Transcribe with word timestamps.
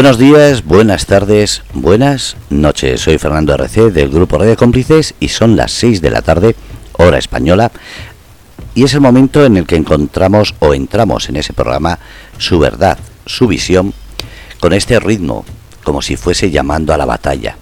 Buenos 0.00 0.16
días, 0.16 0.64
buenas 0.64 1.04
tardes, 1.04 1.62
buenas 1.74 2.34
noches. 2.48 3.02
Soy 3.02 3.18
Fernando 3.18 3.52
RC 3.52 3.90
del 3.90 4.08
Grupo 4.08 4.38
Radio 4.38 4.56
Cómplices 4.56 5.12
y 5.20 5.28
son 5.28 5.56
las 5.56 5.72
6 5.72 6.00
de 6.00 6.10
la 6.10 6.22
tarde, 6.22 6.56
hora 6.92 7.18
española, 7.18 7.70
y 8.74 8.84
es 8.84 8.94
el 8.94 9.02
momento 9.02 9.44
en 9.44 9.58
el 9.58 9.66
que 9.66 9.76
encontramos 9.76 10.54
o 10.60 10.72
entramos 10.72 11.28
en 11.28 11.36
ese 11.36 11.52
programa 11.52 11.98
su 12.38 12.58
verdad, 12.58 12.96
su 13.26 13.46
visión, 13.46 13.92
con 14.58 14.72
este 14.72 14.98
ritmo, 15.00 15.44
como 15.84 16.00
si 16.00 16.16
fuese 16.16 16.50
llamando 16.50 16.94
a 16.94 16.96
la 16.96 17.04
batalla. 17.04 17.58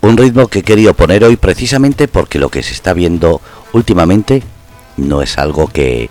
Un 0.00 0.16
ritmo 0.16 0.48
que 0.48 0.60
he 0.60 0.62
querido 0.62 0.94
poner 0.94 1.24
hoy 1.24 1.36
precisamente 1.36 2.08
porque 2.08 2.38
lo 2.38 2.48
que 2.48 2.62
se 2.62 2.72
está 2.72 2.94
viendo 2.94 3.42
últimamente 3.74 4.42
no 4.96 5.20
es 5.20 5.36
algo 5.36 5.66
que 5.66 6.08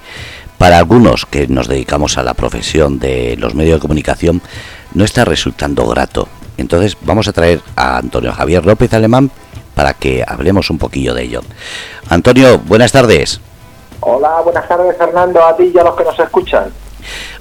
para 0.63 0.77
algunos 0.77 1.25
que 1.25 1.45
nos 1.47 1.67
dedicamos 1.67 2.17
a 2.17 2.23
la 2.23 2.35
profesión 2.35 2.97
de 2.97 3.35
los 3.37 3.53
medios 3.53 3.75
de 3.75 3.81
comunicación 3.81 4.41
no 4.93 5.03
está 5.03 5.25
resultando 5.25 5.85
grato. 5.87 6.29
Entonces 6.55 6.95
vamos 7.01 7.27
a 7.27 7.33
traer 7.33 7.59
a 7.75 7.97
Antonio 7.97 8.31
Javier 8.31 8.65
López 8.65 8.93
Alemán 8.93 9.29
para 9.75 9.93
que 9.93 10.23
hablemos 10.25 10.69
un 10.69 10.77
poquillo 10.77 11.13
de 11.13 11.23
ello. 11.23 11.41
Antonio, 12.07 12.59
buenas 12.59 12.93
tardes. 12.93 13.41
Hola, 13.99 14.39
buenas 14.41 14.65
tardes 14.65 14.95
Fernando, 14.97 15.43
a 15.43 15.57
ti 15.57 15.69
y 15.75 15.77
a 15.77 15.83
los 15.83 15.97
que 15.97 16.05
nos 16.05 16.17
escuchan. 16.17 16.71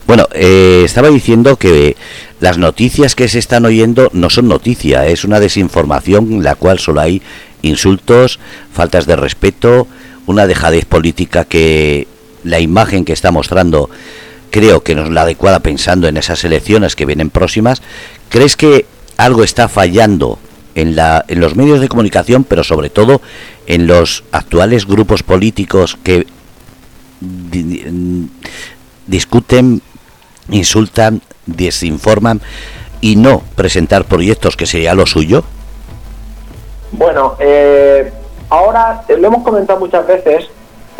Bueno, 0.04 0.27
eh, 0.32 0.82
estaba 0.84 1.06
diciendo 1.06 1.54
que 1.54 1.96
las 2.41 2.58
noticias 2.58 3.14
que 3.14 3.28
se 3.28 3.38
están 3.38 3.64
oyendo 3.64 4.10
no 4.12 4.30
son 4.30 4.48
noticias, 4.48 5.06
es 5.06 5.22
una 5.22 5.38
desinformación 5.38 6.32
en 6.32 6.42
la 6.42 6.56
cual 6.56 6.80
solo 6.80 7.00
hay 7.00 7.22
insultos, 7.62 8.41
faltas 8.72 9.06
de 9.06 9.14
respeto, 9.14 9.86
una 10.27 10.48
dejadez 10.48 10.86
política 10.86 11.44
que 11.44 12.08
la 12.45 12.60
imagen 12.60 13.05
que 13.05 13.12
está 13.12 13.30
mostrando 13.30 13.91
creo 14.50 14.83
que 14.83 14.95
no 14.95 15.05
es 15.05 15.10
la 15.10 15.23
adecuada 15.23 15.60
pensando 15.60 16.09
en 16.09 16.16
esas 16.16 16.45
elecciones 16.45 16.95
que 16.95 17.06
vienen 17.06 17.30
próximas. 17.30 17.83
¿Crees 18.28 18.56
que 18.56 18.86
algo 19.16 19.44
está 19.44 19.69
fallando 19.69 20.39
en, 20.75 20.97
la, 20.97 21.25
en 21.28 21.41
los 21.41 21.56
medios 21.56 21.81
de 21.81 21.89
comunicación, 21.89 22.44
pero 22.44 22.64
sobre 22.64 22.91
todo 22.91 23.20
en 23.66 23.86
los 23.86 24.25
actuales 24.33 24.86
grupos 24.86 25.22
políticos 25.22 25.97
que 26.03 26.27
discuten, 29.06 29.83
insultan, 30.50 31.22
desinforman 31.47 32.41
y 33.00 33.16
no 33.16 33.42
presentar 33.55 34.05
proyectos 34.05 34.56
que 34.56 34.66
sería 34.66 34.94
lo 34.94 35.06
suyo? 35.06 35.44
Bueno, 36.92 37.36
eh, 37.41 38.12
ahora 38.48 39.05
lo 39.09 39.27
hemos 39.28 39.42
comentado 39.42 39.78
muchas 39.78 40.06
veces, 40.06 40.47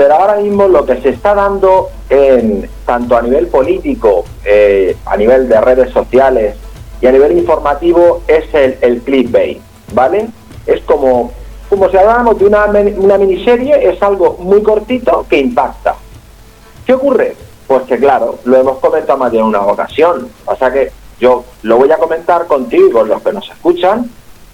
pero 0.03 0.17
ahora 0.17 0.39
mismo 0.39 0.67
lo 0.67 0.85
que 0.85 1.01
se 1.01 1.11
está 1.11 1.33
dando 1.33 1.91
en 2.11 2.69
tanto 2.85 3.17
a 3.17 3.23
nivel 3.23 3.47
político, 3.47 4.25
eh, 4.45 4.97
a 5.07 5.17
nivel 5.17 5.49
de 5.49 5.61
redes 5.61 5.93
sociales 5.93 6.57
y 7.01 7.07
a 7.07 7.13
nivel 7.13 7.39
informativo 7.39 8.21
es 8.27 8.53
el, 8.53 8.79
el 8.81 9.03
clickbait, 9.03 9.61
¿vale? 9.95 10.27
Es 10.67 10.81
como, 10.81 11.31
como 11.71 11.89
si 11.89 11.97
habláramos 11.97 12.37
de 12.37 12.47
una, 12.47 12.65
una 12.97 13.17
miniserie, 13.17 13.91
es 13.91 14.03
algo 14.03 14.39
muy 14.41 14.61
cortito 14.65 15.25
que 15.31 15.39
impacta. 15.39 15.95
¿Qué 16.85 16.95
ocurre? 16.95 17.37
Pues 17.69 17.85
que 17.85 17.97
claro, 17.97 18.41
lo 18.45 18.57
hemos 18.57 18.79
comentado 18.79 19.21
más 19.21 19.31
de 19.31 19.41
una 19.41 19.61
ocasión. 19.61 20.29
O 20.47 20.57
sea 20.57 20.73
que 20.73 20.91
yo 21.21 21.45
lo 21.63 21.77
voy 21.77 21.93
a 21.93 21.99
comentar 21.99 22.49
contigo 22.49 22.89
y 22.89 22.91
con 22.91 23.09
los 23.09 23.23
que 23.23 23.33
nos 23.33 23.49
escuchan, 23.49 24.11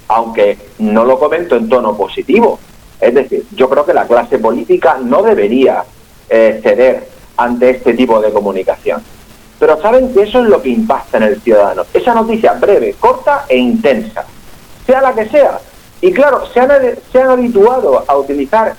aunque 0.09 0.59
no 0.79 1.07
lo 1.07 1.19
comento 1.19 1.57
en 1.57 1.71
tono 1.71 1.97
positivo, 1.97 2.59
es 3.01 3.15
decir, 3.15 3.45
yo 3.55 3.69
creo 3.69 3.85
que 3.85 3.95
la 3.95 4.07
clase 4.07 4.39
política 4.39 4.99
no 5.03 5.23
debería 5.23 5.85
eh, 6.29 6.61
ceder 6.63 7.09
ante 7.37 7.71
este 7.71 7.95
tipo 7.95 8.21
de 8.21 8.33
comunicación. 8.33 9.03
Pero 9.59 9.81
saben 9.81 10.13
que 10.13 10.23
eso 10.23 10.41
es 10.41 10.49
lo 10.49 10.63
que 10.63 10.69
impacta 10.71 11.19
en 11.19 11.25
el 11.25 11.41
ciudadano. 11.41 11.85
Esa 11.93 12.15
noticia 12.15 12.53
breve, 12.55 12.95
corta 12.99 13.45
e 13.49 13.57
intensa, 13.57 14.25
sea 14.87 15.01
la 15.01 15.15
que 15.15 15.29
sea. 15.29 15.61
Y 16.01 16.13
claro, 16.13 16.47
se 16.53 16.61
han, 16.61 16.71
se 17.11 17.21
han 17.21 17.31
habituado 17.31 18.05
a 18.07 18.17
utilizar 18.17 18.75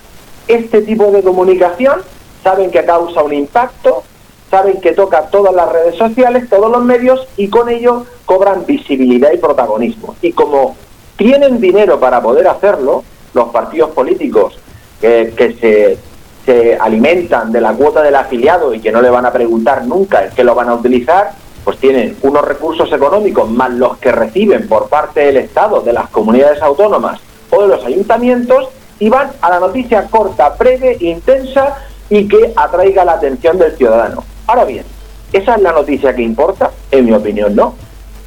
este 0.48 0.82
tipo 0.82 1.12
de 1.12 1.22
comunicación, 1.22 2.02
saben 2.44 2.72
que 2.72 2.84
causa 2.86 3.24
un 3.24 3.34
impacto, 3.34 4.04
saben 4.50 4.82
que 4.82 4.94
toca 4.94 5.28
todas 5.30 5.54
las 5.54 5.72
redes 5.72 5.96
sociales, 5.96 6.50
todos 6.50 6.72
los 6.72 6.84
medios 6.84 7.28
y 7.38 7.50
con 7.50 7.70
ello 7.70 8.06
cobran 8.26 8.66
visibilidad 8.66 9.32
y 9.34 9.38
protagonismo. 9.38 10.16
Y 10.22 10.32
como 10.32 10.76
tienen 11.18 11.60
dinero 11.60 12.00
para 12.00 12.22
poder 12.22 12.48
hacerlo, 12.48 13.04
los 13.34 13.50
partidos 13.50 13.92
políticos 13.92 14.58
que, 15.00 15.58
se, 15.60 15.98
se, 16.46 16.78
alimentan 16.78 17.52
de 17.52 17.62
la 17.62 17.74
cuota 17.74 18.02
del 18.02 18.16
afiliado 18.16 18.74
y 18.74 18.80
que 18.80 18.92
no 18.92 19.02
le 19.02 19.10
van 19.10 19.26
a 19.26 19.32
preguntar 19.32 19.86
nunca 19.86 20.26
en 20.26 20.32
qué 20.32 20.44
lo 20.44 20.56
van 20.56 20.70
a 20.70 20.74
utilizar, 20.74 21.32
pues 21.64 21.78
tienen 21.78 22.18
unos 22.22 22.44
recursos 22.46 22.92
económicos 22.92 23.50
más 23.50 23.72
los 23.72 23.98
que 23.98 24.12
reciben 24.12 24.68
por 24.68 24.90
parte 24.90 25.22
del 25.22 25.38
Estado, 25.38 25.82
de 25.82 25.94
las 25.94 26.10
comunidades 26.10 26.62
autónomas 26.62 27.20
o 27.50 27.62
de 27.62 27.68
los 27.68 27.86
ayuntamientos 27.86 28.70
y 29.00 29.10
van 29.10 29.32
a 29.42 29.50
la 29.50 29.60
noticia 29.60 30.08
corta, 30.08 30.50
breve, 30.58 30.98
intensa 31.00 31.78
y 32.10 32.28
que 32.28 32.54
atraiga 32.56 33.06
la 33.06 33.14
atención 33.14 33.58
del 33.58 33.76
ciudadano. 33.78 34.24
Ahora 34.48 34.66
bien, 34.66 34.84
¿esa 35.32 35.56
es 35.56 35.62
la 35.62 35.72
noticia 35.72 36.16
que 36.16 36.22
importa? 36.22 36.72
En 36.92 37.06
mi 37.06 37.14
opinión, 37.14 37.56
no. 37.56 37.76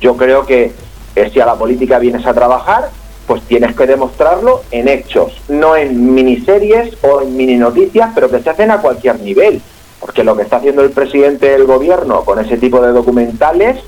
Yo 0.01 0.17
creo 0.17 0.47
que 0.47 0.73
si 1.33 1.41
a 1.41 1.47
la 1.47 1.55
política 1.57 1.99
vienes 1.99 2.27
a 2.27 2.33
trabajar, 2.33 2.91
pues 3.27 3.43
tienes 3.43 3.75
que 3.77 3.87
demostrarlo 3.87 4.62
en 4.71 4.88
hechos, 4.88 5.41
no 5.49 5.77
en 5.77 6.15
miniseries 6.15 6.97
o 7.03 7.22
en 7.22 7.37
mini 7.37 7.56
noticias, 7.56 8.10
pero 8.15 8.31
que 8.31 8.41
se 8.41 8.50
hacen 8.50 8.71
a 8.71 8.81
cualquier 8.81 9.21
nivel. 9.21 9.60
Porque 10.00 10.25
lo 10.25 10.37
que 10.37 10.43
está 10.43 10.56
haciendo 10.56 10.83
el 10.83 10.91
presidente 10.91 11.50
del 11.50 11.65
gobierno 11.65 12.25
con 12.25 12.41
ese 12.41 12.56
tipo 12.56 12.81
de 12.81 12.93
documentales, 12.93 13.78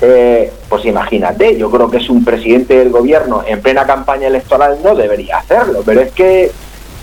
eh, 0.00 0.52
pues 0.68 0.84
imagínate, 0.84 1.56
yo 1.58 1.70
creo 1.70 1.90
que 1.90 1.98
es 1.98 2.08
un 2.08 2.24
presidente 2.24 2.78
del 2.78 2.90
gobierno 2.90 3.42
en 3.46 3.60
plena 3.60 3.84
campaña 3.86 4.28
electoral 4.28 4.78
no 4.82 4.94
debería 4.94 5.38
hacerlo, 5.38 5.82
pero 5.84 6.00
es 6.00 6.12
que 6.12 6.50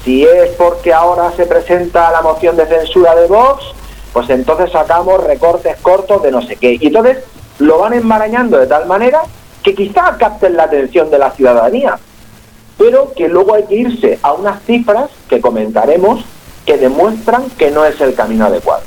si 0.04 0.24
es 0.24 0.50
porque 0.58 0.94
ahora 0.94 1.32
se 1.36 1.46
presenta 1.46 2.10
la 2.12 2.22
moción 2.22 2.56
de 2.56 2.66
censura 2.66 3.14
de 3.14 3.28
Vox, 3.28 3.66
pues 4.14 4.30
entonces 4.30 4.72
sacamos 4.72 5.24
recortes 5.24 5.76
cortos 5.82 6.24
de 6.24 6.32
no 6.32 6.42
sé 6.42 6.56
qué. 6.56 6.78
Y 6.80 6.88
entonces 6.88 7.18
lo 7.60 7.80
van 7.80 7.94
enmarañando 7.94 8.58
de 8.58 8.68
tal 8.68 8.88
manera 8.88 9.22
que 9.64 9.76
quizá 9.76 10.16
capten 10.18 10.56
la 10.56 10.64
atención 10.64 11.10
de 11.10 11.20
la 11.20 11.32
ciudadanía, 11.32 12.00
pero 12.78 13.14
que 13.14 13.28
luego 13.28 13.56
hay 13.56 13.64
que 13.64 13.76
irse 13.76 14.20
a 14.22 14.34
unas 14.34 14.62
cifras 14.64 15.10
que 15.30 15.42
comentaremos 15.42 16.24
que 16.66 16.78
demuestran 16.78 17.50
que 17.58 17.72
no 17.72 17.86
es 17.86 18.00
el 18.02 18.14
camino 18.14 18.46
adecuado. 18.46 18.84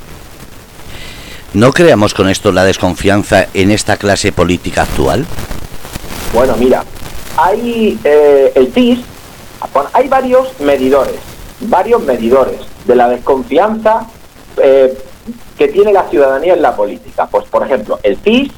¿No 1.53 1.73
creamos 1.73 2.13
con 2.13 2.29
esto 2.29 2.51
la 2.51 2.63
desconfianza 2.63 3.47
en 3.53 3.71
esta 3.71 3.97
clase 3.97 4.31
política 4.31 4.83
actual? 4.83 5.25
Bueno, 6.33 6.55
mira, 6.57 6.85
hay 7.35 7.99
eh, 8.03 8.53
el 8.55 8.67
PIS, 8.67 8.99
hay 9.91 10.07
varios 10.07 10.59
medidores, 10.61 11.19
varios 11.59 12.01
medidores 12.03 12.61
de 12.85 12.95
la 12.95 13.09
desconfianza 13.09 14.07
eh, 14.57 14.97
que 15.57 15.67
tiene 15.67 15.91
la 15.91 16.07
ciudadanía 16.09 16.53
en 16.53 16.61
la 16.61 16.75
política. 16.75 17.27
Pues, 17.27 17.45
por 17.45 17.65
ejemplo, 17.65 17.99
el 18.03 18.15
PIS 18.15 18.51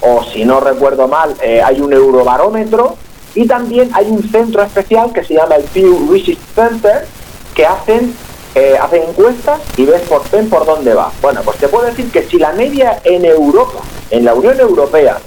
o 0.00 0.24
si 0.24 0.44
no 0.44 0.60
recuerdo 0.60 1.08
mal, 1.08 1.34
eh, 1.42 1.62
hay 1.62 1.80
un 1.80 1.92
eurobarómetro 1.92 2.96
y 3.34 3.46
también 3.46 3.90
hay 3.92 4.06
un 4.06 4.22
centro 4.30 4.62
especial 4.62 5.12
que 5.12 5.24
se 5.24 5.34
llama 5.34 5.56
el 5.56 5.64
Pew 5.64 6.08
Research 6.10 6.38
Center 6.54 7.06
que 7.54 7.66
hacen, 7.66 8.14
eh, 8.54 8.76
hacen 8.80 9.02
encuestas 9.02 9.60
y 9.76 9.84
ves 9.84 10.02
por, 10.02 10.22
por 10.48 10.66
dónde 10.66 10.94
va. 10.94 11.10
Bueno, 11.20 11.42
pues 11.44 11.58
te 11.58 11.68
puedo 11.68 11.86
decir 11.86 12.10
que 12.10 12.22
si 12.24 12.38
la 12.38 12.52
media 12.52 13.00
en 13.04 13.24
Europa, 13.24 13.80
en 14.10 14.24
la 14.24 14.34
Unión 14.34 14.58
Europea, 14.60 15.18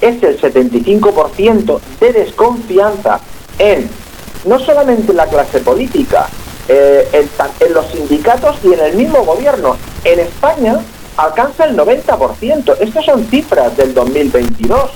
es 0.00 0.22
el 0.22 0.40
75% 0.40 1.80
de 2.00 2.12
desconfianza 2.12 3.20
en 3.58 3.88
no 4.44 4.58
solamente 4.60 5.12
la 5.12 5.26
clase 5.26 5.60
política, 5.60 6.28
eh, 6.68 7.28
en 7.60 7.74
los 7.74 7.86
sindicatos 7.86 8.56
y 8.64 8.72
en 8.72 8.80
el 8.80 8.94
mismo 8.94 9.24
gobierno. 9.24 9.76
En 10.04 10.20
España 10.20 10.80
alcanza 11.16 11.64
el 11.64 11.76
90%. 11.76 12.76
Estas 12.80 13.04
son 13.04 13.24
cifras 13.26 13.76
del 13.76 13.94
2022. 13.94 14.90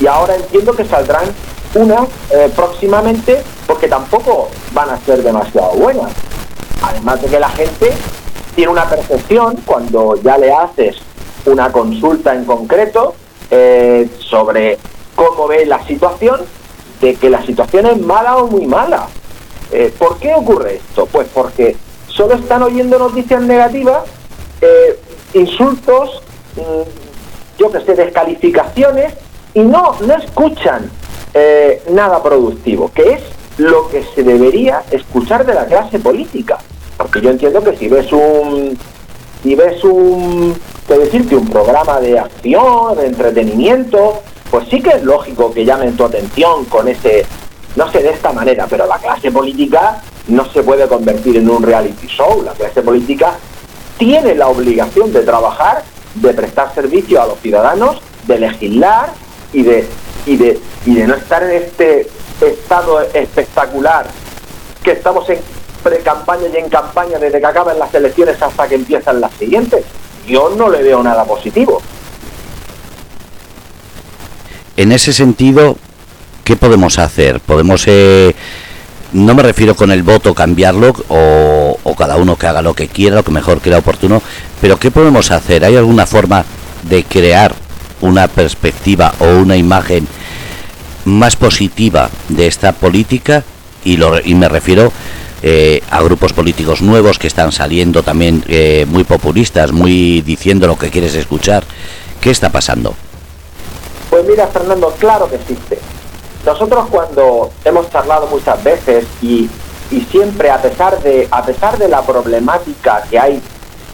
Y 0.00 0.06
ahora 0.06 0.36
entiendo 0.36 0.74
que 0.74 0.84
saldrán 0.84 1.24
unas 1.74 2.08
eh, 2.30 2.50
próximamente 2.54 3.42
porque 3.66 3.88
tampoco 3.88 4.48
van 4.72 4.90
a 4.90 4.98
ser 4.98 5.22
demasiado 5.22 5.72
buenas. 5.72 6.12
Además 6.82 7.20
de 7.20 7.28
que 7.28 7.40
la 7.40 7.50
gente 7.50 7.92
tiene 8.54 8.72
una 8.72 8.88
percepción 8.88 9.56
cuando 9.64 10.20
ya 10.22 10.38
le 10.38 10.52
haces 10.52 10.96
una 11.44 11.70
consulta 11.72 12.34
en 12.34 12.44
concreto 12.44 13.14
eh, 13.50 14.08
sobre 14.18 14.78
cómo 15.14 15.48
ve 15.48 15.66
la 15.66 15.84
situación, 15.86 16.40
de 17.00 17.14
que 17.14 17.30
la 17.30 17.44
situación 17.44 17.86
es 17.86 17.98
mala 17.98 18.36
o 18.36 18.48
muy 18.48 18.66
mala. 18.66 19.08
Eh, 19.70 19.92
¿Por 19.96 20.18
qué 20.18 20.34
ocurre 20.34 20.76
esto? 20.76 21.06
Pues 21.06 21.28
porque 21.32 21.76
solo 22.08 22.34
están 22.34 22.62
oyendo 22.62 22.98
noticias 22.98 23.42
negativas 23.42 24.04
insultos, 25.34 26.22
mm, 26.56 27.58
yo 27.58 27.70
que 27.70 27.80
sé, 27.80 27.94
descalificaciones, 27.94 29.14
y 29.54 29.60
no, 29.60 29.96
no 30.00 30.14
escuchan 30.14 30.90
eh, 31.34 31.82
nada 31.90 32.22
productivo, 32.22 32.90
que 32.94 33.12
es 33.12 33.22
lo 33.58 33.88
que 33.88 34.04
se 34.14 34.22
debería 34.22 34.82
escuchar 34.90 35.44
de 35.44 35.54
la 35.54 35.66
clase 35.66 35.98
política. 35.98 36.58
Porque 36.96 37.20
yo 37.20 37.30
entiendo 37.30 37.62
que 37.62 37.76
si 37.76 37.88
ves 37.88 38.12
un, 38.12 38.78
si 39.42 39.54
ves 39.54 39.82
un, 39.84 40.54
que 40.86 40.98
decirte, 40.98 41.36
un 41.36 41.48
programa 41.48 42.00
de 42.00 42.18
acción, 42.18 42.96
de 42.96 43.06
entretenimiento, 43.06 44.22
pues 44.50 44.68
sí 44.68 44.80
que 44.80 44.90
es 44.90 45.02
lógico 45.02 45.52
que 45.52 45.64
llamen 45.64 45.96
tu 45.96 46.04
atención 46.04 46.64
con 46.66 46.88
ese, 46.88 47.26
no 47.76 47.90
sé, 47.90 48.02
de 48.02 48.10
esta 48.10 48.32
manera, 48.32 48.66
pero 48.68 48.86
la 48.86 48.98
clase 48.98 49.30
política 49.30 50.02
no 50.28 50.44
se 50.46 50.62
puede 50.62 50.86
convertir 50.88 51.36
en 51.36 51.48
un 51.50 51.62
reality 51.62 52.06
show. 52.06 52.42
La 52.42 52.52
clase 52.52 52.82
política 52.82 53.36
tiene 53.98 54.34
la 54.34 54.48
obligación 54.48 55.12
de 55.12 55.20
trabajar, 55.22 55.82
de 56.14 56.32
prestar 56.32 56.74
servicio 56.74 57.20
a 57.20 57.26
los 57.26 57.38
ciudadanos, 57.40 58.00
de 58.26 58.38
legislar 58.38 59.12
y 59.52 59.62
de, 59.62 59.86
y 60.26 60.36
de, 60.36 60.58
y 60.86 60.94
de 60.94 61.06
no 61.06 61.14
estar 61.14 61.42
en 61.42 61.62
este 61.62 62.08
estado 62.40 63.00
espectacular 63.12 64.06
que 64.82 64.92
estamos 64.92 65.28
en 65.28 65.38
pre-campaña 65.82 66.44
y 66.52 66.56
en 66.56 66.68
campaña 66.68 67.18
desde 67.18 67.40
que 67.40 67.46
acaban 67.46 67.78
las 67.78 67.92
elecciones 67.94 68.40
hasta 68.40 68.68
que 68.68 68.76
empiezan 68.76 69.20
las 69.20 69.32
siguientes. 69.34 69.84
Yo 70.26 70.50
no 70.56 70.68
le 70.68 70.82
veo 70.82 71.02
nada 71.02 71.24
positivo. 71.24 71.82
En 74.76 74.92
ese 74.92 75.12
sentido, 75.12 75.76
¿qué 76.44 76.56
podemos 76.56 76.98
hacer? 76.98 77.40
¿Podemos 77.40 77.84
eh, 77.88 78.34
no 79.12 79.34
me 79.34 79.42
refiero 79.42 79.74
con 79.74 79.90
el 79.90 80.02
voto 80.02 80.34
cambiarlo 80.34 80.92
o, 81.08 81.67
cada 81.94 82.16
uno 82.16 82.36
que 82.36 82.46
haga 82.46 82.62
lo 82.62 82.74
que 82.74 82.88
quiera, 82.88 83.16
lo 83.16 83.24
que 83.24 83.30
mejor 83.30 83.60
crea 83.60 83.78
oportuno, 83.78 84.22
pero 84.60 84.78
¿qué 84.78 84.90
podemos 84.90 85.30
hacer? 85.30 85.64
¿Hay 85.64 85.76
alguna 85.76 86.06
forma 86.06 86.44
de 86.82 87.04
crear 87.04 87.54
una 88.00 88.28
perspectiva 88.28 89.14
o 89.18 89.26
una 89.38 89.56
imagen 89.56 90.06
más 91.04 91.36
positiva 91.36 92.10
de 92.28 92.46
esta 92.46 92.72
política? 92.72 93.44
Y, 93.84 93.96
lo, 93.96 94.20
y 94.20 94.34
me 94.34 94.48
refiero 94.48 94.92
eh, 95.42 95.82
a 95.90 96.02
grupos 96.02 96.32
políticos 96.32 96.82
nuevos 96.82 97.18
que 97.18 97.28
están 97.28 97.52
saliendo 97.52 98.02
también 98.02 98.44
eh, 98.48 98.86
muy 98.88 99.04
populistas, 99.04 99.70
muy 99.70 100.20
diciendo 100.22 100.66
lo 100.66 100.76
que 100.76 100.90
quieres 100.90 101.14
escuchar. 101.14 101.62
¿Qué 102.20 102.30
está 102.30 102.50
pasando? 102.50 102.94
Pues 104.10 104.24
mira, 104.26 104.48
Fernando, 104.48 104.92
claro 104.98 105.28
que 105.30 105.36
existe. 105.36 105.78
Nosotros 106.44 106.86
cuando 106.90 107.50
hemos 107.64 107.88
charlado 107.90 108.26
muchas 108.26 108.62
veces 108.64 109.04
y, 109.22 109.48
siempre 110.10 110.50
a 110.50 110.60
pesar, 110.60 111.00
de, 111.02 111.28
a 111.30 111.44
pesar 111.44 111.78
de 111.78 111.88
la 111.88 112.02
problemática 112.02 113.02
que 113.10 113.18
hay, 113.18 113.42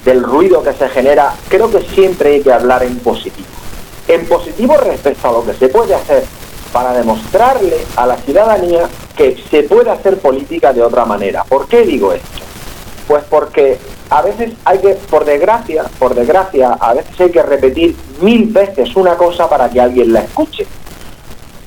del 0.05 0.23
ruido 0.23 0.63
que 0.63 0.73
se 0.73 0.89
genera, 0.89 1.35
creo 1.49 1.71
que 1.71 1.81
siempre 1.81 2.35
hay 2.35 2.43
que 2.43 2.53
hablar 2.53 2.83
en 2.83 2.99
positivo. 2.99 3.47
En 4.07 4.27
positivo 4.27 4.77
respecto 4.77 5.29
a 5.29 5.33
lo 5.33 5.45
que 5.47 5.55
se 5.55 5.69
puede 5.69 5.95
hacer 5.95 6.25
para 6.73 6.93
demostrarle 6.93 7.77
a 7.97 8.07
la 8.07 8.17
ciudadanía 8.17 8.89
que 9.17 9.37
se 9.49 9.63
puede 9.63 9.91
hacer 9.91 10.19
política 10.19 10.73
de 10.73 10.83
otra 10.83 11.05
manera. 11.05 11.45
¿Por 11.45 11.69
qué 11.69 11.83
digo 11.83 12.13
esto? 12.13 12.29
Pues 13.07 13.25
porque 13.31 13.79
a 14.11 14.23
veces 14.23 14.53
hay 14.65 14.79
que, 14.79 14.95
por 14.95 15.25
desgracia, 15.25 15.85
por 15.99 16.15
desgracia, 16.15 16.73
a 16.73 16.95
veces 16.95 17.19
hay 17.19 17.31
que 17.31 17.43
repetir 17.43 17.97
mil 18.21 18.47
veces 18.47 18.95
una 18.97 19.17
cosa 19.17 19.49
para 19.49 19.71
que 19.71 19.81
alguien 19.81 20.13
la 20.13 20.21
escuche. 20.21 20.67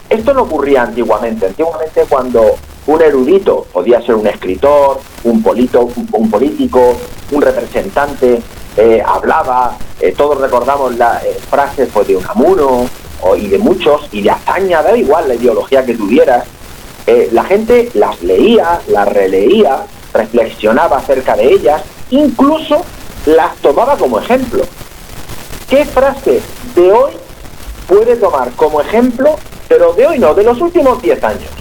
Esto 0.10 0.34
no 0.34 0.44
ocurría 0.44 0.84
antiguamente. 0.84 1.48
Antiguamente 1.48 2.06
cuando 2.08 2.56
un 2.88 3.02
erudito 3.02 3.66
podía 3.72 4.02
ser 4.02 4.16
un 4.16 4.28
escritor, 4.28 5.00
un, 5.24 5.44
polito, 5.44 5.90
un, 6.12 6.30
político, 6.30 6.98
un 7.32 7.42
representante, 7.42 8.42
eh, 8.78 9.04
hablaba, 9.06 9.78
eh, 10.00 10.14
todos 10.18 10.40
recordamos 10.40 10.96
las 10.96 11.24
eh, 11.24 11.38
frases 11.50 11.90
pues, 11.94 12.08
de 12.08 12.16
Unamuno 12.16 12.90
y 13.38 13.48
de 13.48 13.58
muchos, 13.58 14.08
y 14.12 14.22
de 14.22 14.32
hazaña, 14.32 14.82
da 14.82 14.96
igual 14.96 15.28
la 15.28 15.36
ideología 15.36 15.86
que 15.86 15.96
tuvieras, 15.96 16.46
la 17.32 17.44
gente 17.46 17.90
las 17.94 18.22
leía, 18.22 18.80
las 18.88 19.08
releía, 19.08 19.86
reflexionaba 20.14 20.98
acerca 20.98 21.36
de 21.36 21.52
ellas, 21.52 21.82
incluso 22.12 22.84
las 23.26 23.56
tomaba 23.58 23.98
como 23.98 24.20
ejemplo. 24.20 24.64
¿Qué 25.68 25.84
frase 25.86 26.42
de 26.76 26.92
hoy 26.92 27.14
puede 27.88 28.18
tomar 28.18 28.52
como 28.52 28.82
ejemplo 28.82 29.36
pero 29.68 29.94
de 29.94 30.08
hoy 30.08 30.20
no, 30.20 30.34
de 30.34 30.44
los 30.44 30.60
últimos 30.62 31.02
10 31.02 31.24
años. 31.24 31.57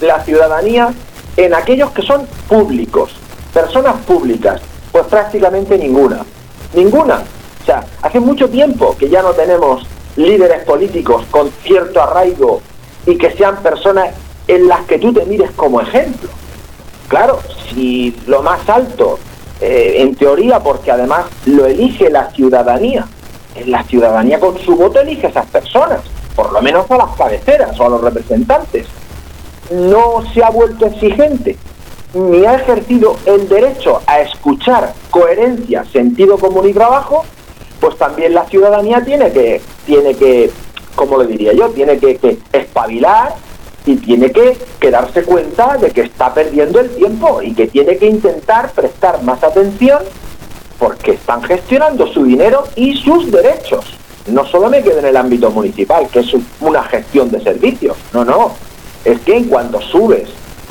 La 0.00 0.22
ciudadanía 0.24 0.92
en 1.36 1.54
aquellos 1.54 1.90
que 1.92 2.02
son 2.02 2.26
públicos, 2.48 3.12
personas 3.52 3.96
públicas, 4.06 4.60
pues 4.92 5.06
prácticamente 5.06 5.78
ninguna. 5.78 6.24
Ninguna. 6.74 7.22
O 7.62 7.66
sea, 7.66 7.84
hace 8.02 8.20
mucho 8.20 8.48
tiempo 8.48 8.96
que 8.96 9.08
ya 9.08 9.22
no 9.22 9.30
tenemos 9.30 9.86
líderes 10.16 10.64
políticos 10.64 11.24
con 11.30 11.50
cierto 11.62 12.02
arraigo 12.02 12.60
y 13.06 13.16
que 13.16 13.30
sean 13.32 13.56
personas 13.62 14.14
en 14.48 14.68
las 14.68 14.80
que 14.86 14.98
tú 14.98 15.12
te 15.12 15.24
mires 15.26 15.50
como 15.52 15.80
ejemplo. 15.80 16.28
Claro, 17.08 17.40
si 17.68 18.16
lo 18.26 18.42
más 18.42 18.68
alto, 18.68 19.18
eh, 19.60 19.96
en 19.98 20.14
teoría, 20.14 20.60
porque 20.60 20.90
además 20.90 21.26
lo 21.46 21.66
elige 21.66 22.08
la 22.10 22.30
ciudadanía, 22.30 23.06
la 23.66 23.82
ciudadanía 23.84 24.40
con 24.40 24.58
su 24.58 24.76
voto 24.76 25.00
elige 25.00 25.26
a 25.26 25.30
esas 25.30 25.46
personas 25.46 26.00
por 26.40 26.52
lo 26.52 26.62
menos 26.62 26.90
a 26.90 26.96
las 26.96 27.16
cabeceras 27.16 27.78
o 27.78 27.84
a 27.84 27.88
los 27.90 28.00
representantes, 28.00 28.86
no 29.70 30.22
se 30.32 30.42
ha 30.42 30.50
vuelto 30.50 30.86
exigente 30.86 31.56
ni 32.14 32.44
ha 32.44 32.56
ejercido 32.56 33.16
el 33.26 33.48
derecho 33.48 34.00
a 34.06 34.20
escuchar 34.20 34.92
coherencia, 35.10 35.84
sentido 35.84 36.38
común 36.38 36.68
y 36.68 36.72
trabajo, 36.72 37.24
pues 37.80 37.96
también 37.96 38.34
la 38.34 38.46
ciudadanía 38.46 39.02
tiene 39.04 39.30
que, 39.32 39.60
tiene 39.86 40.14
que, 40.14 40.50
como 40.94 41.18
le 41.18 41.26
diría 41.26 41.52
yo, 41.52 41.68
tiene 41.70 41.98
que, 41.98 42.16
que 42.16 42.38
espabilar 42.52 43.34
y 43.86 43.96
tiene 43.96 44.30
que, 44.32 44.58
que, 44.78 44.90
darse 44.90 45.22
cuenta 45.22 45.78
de 45.78 45.90
que 45.90 46.02
está 46.02 46.34
perdiendo 46.34 46.80
el 46.80 46.90
tiempo 46.90 47.40
y 47.42 47.54
que 47.54 47.68
tiene 47.68 47.96
que 47.96 48.06
intentar 48.06 48.72
prestar 48.72 49.22
más 49.22 49.42
atención 49.42 50.00
porque 50.78 51.12
están 51.12 51.42
gestionando 51.42 52.06
su 52.06 52.24
dinero 52.24 52.64
y 52.74 52.96
sus 52.96 53.30
derechos. 53.30 53.84
No 54.26 54.44
solo 54.46 54.68
me 54.68 54.82
quedo 54.82 54.98
en 54.98 55.06
el 55.06 55.16
ámbito 55.16 55.50
municipal, 55.50 56.08
que 56.08 56.20
es 56.20 56.32
una 56.60 56.82
gestión 56.84 57.30
de 57.30 57.40
servicios, 57.40 57.96
no, 58.12 58.24
no, 58.24 58.52
es 59.04 59.20
que 59.20 59.36
en 59.36 59.44
cuanto 59.44 59.80
subes 59.80 60.28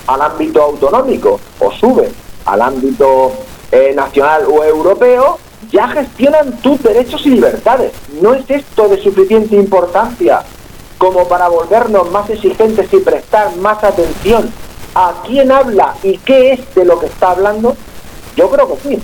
al 0.07 0.21
ámbito 0.21 0.61
autonómico 0.61 1.39
o 1.59 1.71
subes 1.71 2.11
al 2.45 2.61
ámbito 2.61 3.33
eh, 3.71 3.93
nacional 3.95 4.43
o 4.51 4.63
europeo, 4.63 5.37
ya 5.71 5.87
gestionan 5.89 6.59
tus 6.61 6.81
derechos 6.81 7.25
y 7.25 7.31
libertades. 7.31 7.93
No 8.21 8.33
es 8.33 8.49
esto 8.49 8.87
de 8.87 9.01
suficiente 9.01 9.55
importancia 9.55 10.43
como 10.97 11.27
para 11.27 11.47
volvernos 11.47 12.11
más 12.11 12.29
exigentes 12.29 12.91
y 12.91 12.97
prestar 12.97 13.55
más 13.57 13.83
atención 13.83 14.51
a 14.95 15.13
quién 15.25 15.51
habla 15.51 15.95
y 16.03 16.17
qué 16.17 16.53
es 16.53 16.75
de 16.75 16.85
lo 16.85 16.99
que 16.99 17.05
está 17.05 17.31
hablando. 17.31 17.75
Yo 18.35 18.49
creo 18.49 18.67
que 18.67 18.89
sí. 18.89 18.99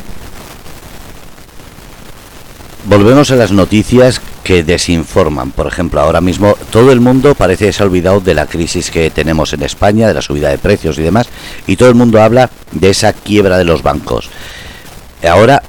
Volvemos 2.87 3.31
a 3.31 3.35
las 3.35 3.51
noticias 3.51 4.21
que 4.43 4.63
desinforman. 4.63 5.49
Por 5.49 5.65
ejemplo, 5.65 6.01
ahora 6.01 6.21
mismo 6.21 6.55
todo 6.69 6.91
el 6.91 7.01
mundo 7.01 7.33
parece 7.33 7.65
que 7.65 7.73
se 7.73 7.81
ha 7.81 7.85
olvidado 7.87 8.19
de 8.19 8.35
la 8.35 8.45
crisis 8.45 8.91
que 8.91 9.09
tenemos 9.09 9.53
en 9.53 9.63
España, 9.63 10.07
de 10.07 10.13
la 10.13 10.21
subida 10.21 10.49
de 10.49 10.59
precios 10.59 10.99
y 10.99 11.01
demás, 11.01 11.27
y 11.65 11.77
todo 11.77 11.89
el 11.89 11.95
mundo 11.95 12.21
habla 12.21 12.51
de 12.73 12.91
esa 12.91 13.11
quiebra 13.11 13.57
de 13.57 13.63
los 13.63 13.81
bancos. 13.81 14.29
Ahora, 15.27 15.63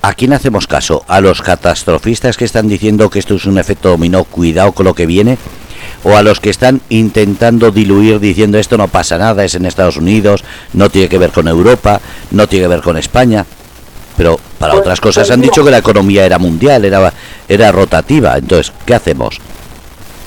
¿a 0.00 0.14
quién 0.14 0.32
hacemos 0.32 0.68
caso? 0.68 1.04
¿A 1.08 1.20
los 1.20 1.42
catastrofistas 1.42 2.36
que 2.36 2.44
están 2.44 2.68
diciendo 2.68 3.10
que 3.10 3.18
esto 3.18 3.34
es 3.34 3.46
un 3.46 3.58
efecto 3.58 3.88
dominó, 3.88 4.22
cuidado 4.22 4.70
con 4.70 4.84
lo 4.84 4.94
que 4.94 5.06
viene? 5.06 5.38
¿O 6.04 6.16
a 6.16 6.22
los 6.22 6.38
que 6.38 6.50
están 6.50 6.82
intentando 6.88 7.72
diluir 7.72 8.20
diciendo 8.20 8.58
esto 8.58 8.78
no 8.78 8.86
pasa 8.86 9.18
nada, 9.18 9.44
es 9.44 9.56
en 9.56 9.66
Estados 9.66 9.96
Unidos, 9.96 10.44
no 10.72 10.88
tiene 10.88 11.08
que 11.08 11.18
ver 11.18 11.32
con 11.32 11.48
Europa, 11.48 12.00
no 12.30 12.46
tiene 12.46 12.66
que 12.66 12.68
ver 12.68 12.82
con 12.82 12.96
España? 12.96 13.44
pero 14.16 14.38
para 14.64 14.78
otras 14.80 15.00
cosas 15.00 15.30
han 15.30 15.40
dicho 15.40 15.64
que 15.64 15.70
la 15.70 15.78
economía 15.78 16.24
era 16.24 16.38
mundial, 16.38 16.84
era, 16.84 17.12
era 17.48 17.70
rotativa. 17.70 18.36
Entonces, 18.36 18.72
¿qué 18.86 18.94
hacemos? 18.94 19.40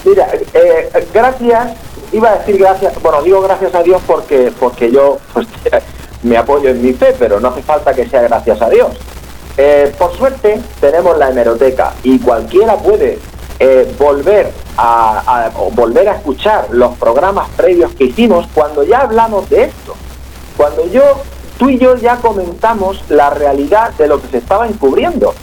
Mira, 0.06 0.27
eh, 0.53 0.89
gracias, 1.13 1.70
iba 2.12 2.29
a 2.29 2.38
decir 2.38 2.58
gracias, 2.58 3.01
bueno, 3.01 3.22
digo 3.24 3.41
gracias 3.41 3.74
a 3.74 3.84
Dios 3.84 4.01
porque, 4.06 4.51
porque 4.60 4.91
yo 4.91 5.20
pues, 5.34 5.48
me 6.24 6.38
apoyo 6.38 6.70
en 6.70 6.82
mi 6.82 6.94
fe, 6.94 7.15
pero 7.17 7.39
no 7.39 7.50
hace 7.50 7.62
falta 7.62 7.94
que 7.94 8.08
sea 8.08 8.22
gracias 8.22 8.62
a 8.62 8.70
Dios. 8.70 8.89
Eh, 9.58 9.91
por 9.98 10.15
suerte 10.15 10.62
tenemos 10.79 11.17
la 11.17 11.29
hemeroteca 11.29 11.94
y 12.03 12.20
cualquiera 12.20 12.75
puede 12.75 13.17
eh, 13.60 13.91
volver 13.98 14.51
a, 14.77 15.50
volver 15.74 16.10
a 16.10 16.15
escuchar 16.15 16.67
los 16.72 16.96
programas 16.98 17.50
previos 17.58 17.91
que 17.96 18.06
hicimos 18.06 18.46
cuando 18.53 18.84
ya 18.84 19.01
hablamos 19.01 19.50
de 19.50 19.63
esto. 19.63 19.96
Cuando 20.56 20.88
yo 20.91 21.03
tú 21.58 21.70
y 21.70 21.78
yo 21.78 21.96
ya 21.96 22.18
comentamos 22.18 23.04
la 23.10 23.30
realidad 23.30 23.94
de 23.94 24.08
lo 24.08 24.22
que 24.22 24.28
se 24.28 24.38
estaba 24.38 24.68
encubriendo. 24.68 25.34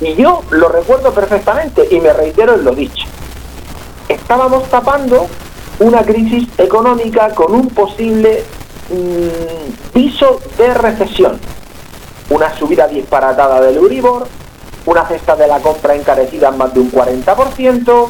Y 0.00 0.14
yo 0.14 0.42
lo 0.50 0.68
recuerdo 0.68 1.12
perfectamente 1.12 1.86
y 1.90 2.00
me 2.00 2.12
reitero 2.12 2.54
en 2.54 2.64
lo 2.64 2.74
dicho. 2.74 3.06
Estábamos 4.08 4.64
tapando 4.68 5.26
una 5.78 6.02
crisis 6.02 6.48
económica 6.58 7.30
con 7.30 7.54
un 7.54 7.68
posible 7.68 8.44
mm, 8.90 9.92
piso 9.92 10.40
de 10.58 10.74
recesión. 10.74 11.38
Una 12.30 12.56
subida 12.56 12.88
disparatada 12.88 13.60
del 13.60 13.76
Euribor, 13.76 14.26
una 14.86 15.06
cesta 15.06 15.36
de 15.36 15.46
la 15.46 15.60
compra 15.60 15.94
encarecida 15.94 16.48
en 16.48 16.58
más 16.58 16.74
de 16.74 16.80
un 16.80 16.90
40%, 16.90 18.08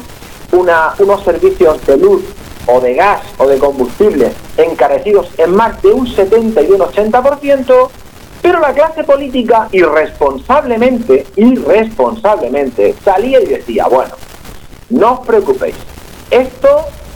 una, 0.53 0.93
unos 0.99 1.23
servicios 1.23 1.85
de 1.85 1.97
luz 1.97 2.23
o 2.67 2.79
de 2.79 2.93
gas 2.93 3.21
o 3.37 3.47
de 3.47 3.57
combustible 3.57 4.31
encarecidos 4.57 5.27
en 5.37 5.55
más 5.55 5.81
de 5.81 5.91
un 5.91 6.07
70 6.07 6.61
y 6.61 6.71
un 6.71 6.79
80%, 6.79 7.89
pero 8.41 8.59
la 8.59 8.73
clase 8.73 9.03
política 9.03 9.67
irresponsablemente, 9.71 11.25
irresponsablemente 11.35 12.95
salía 13.03 13.41
y 13.41 13.45
decía, 13.45 13.87
bueno, 13.87 14.15
no 14.89 15.13
os 15.13 15.19
preocupéis, 15.25 15.75
esto, 16.29 16.69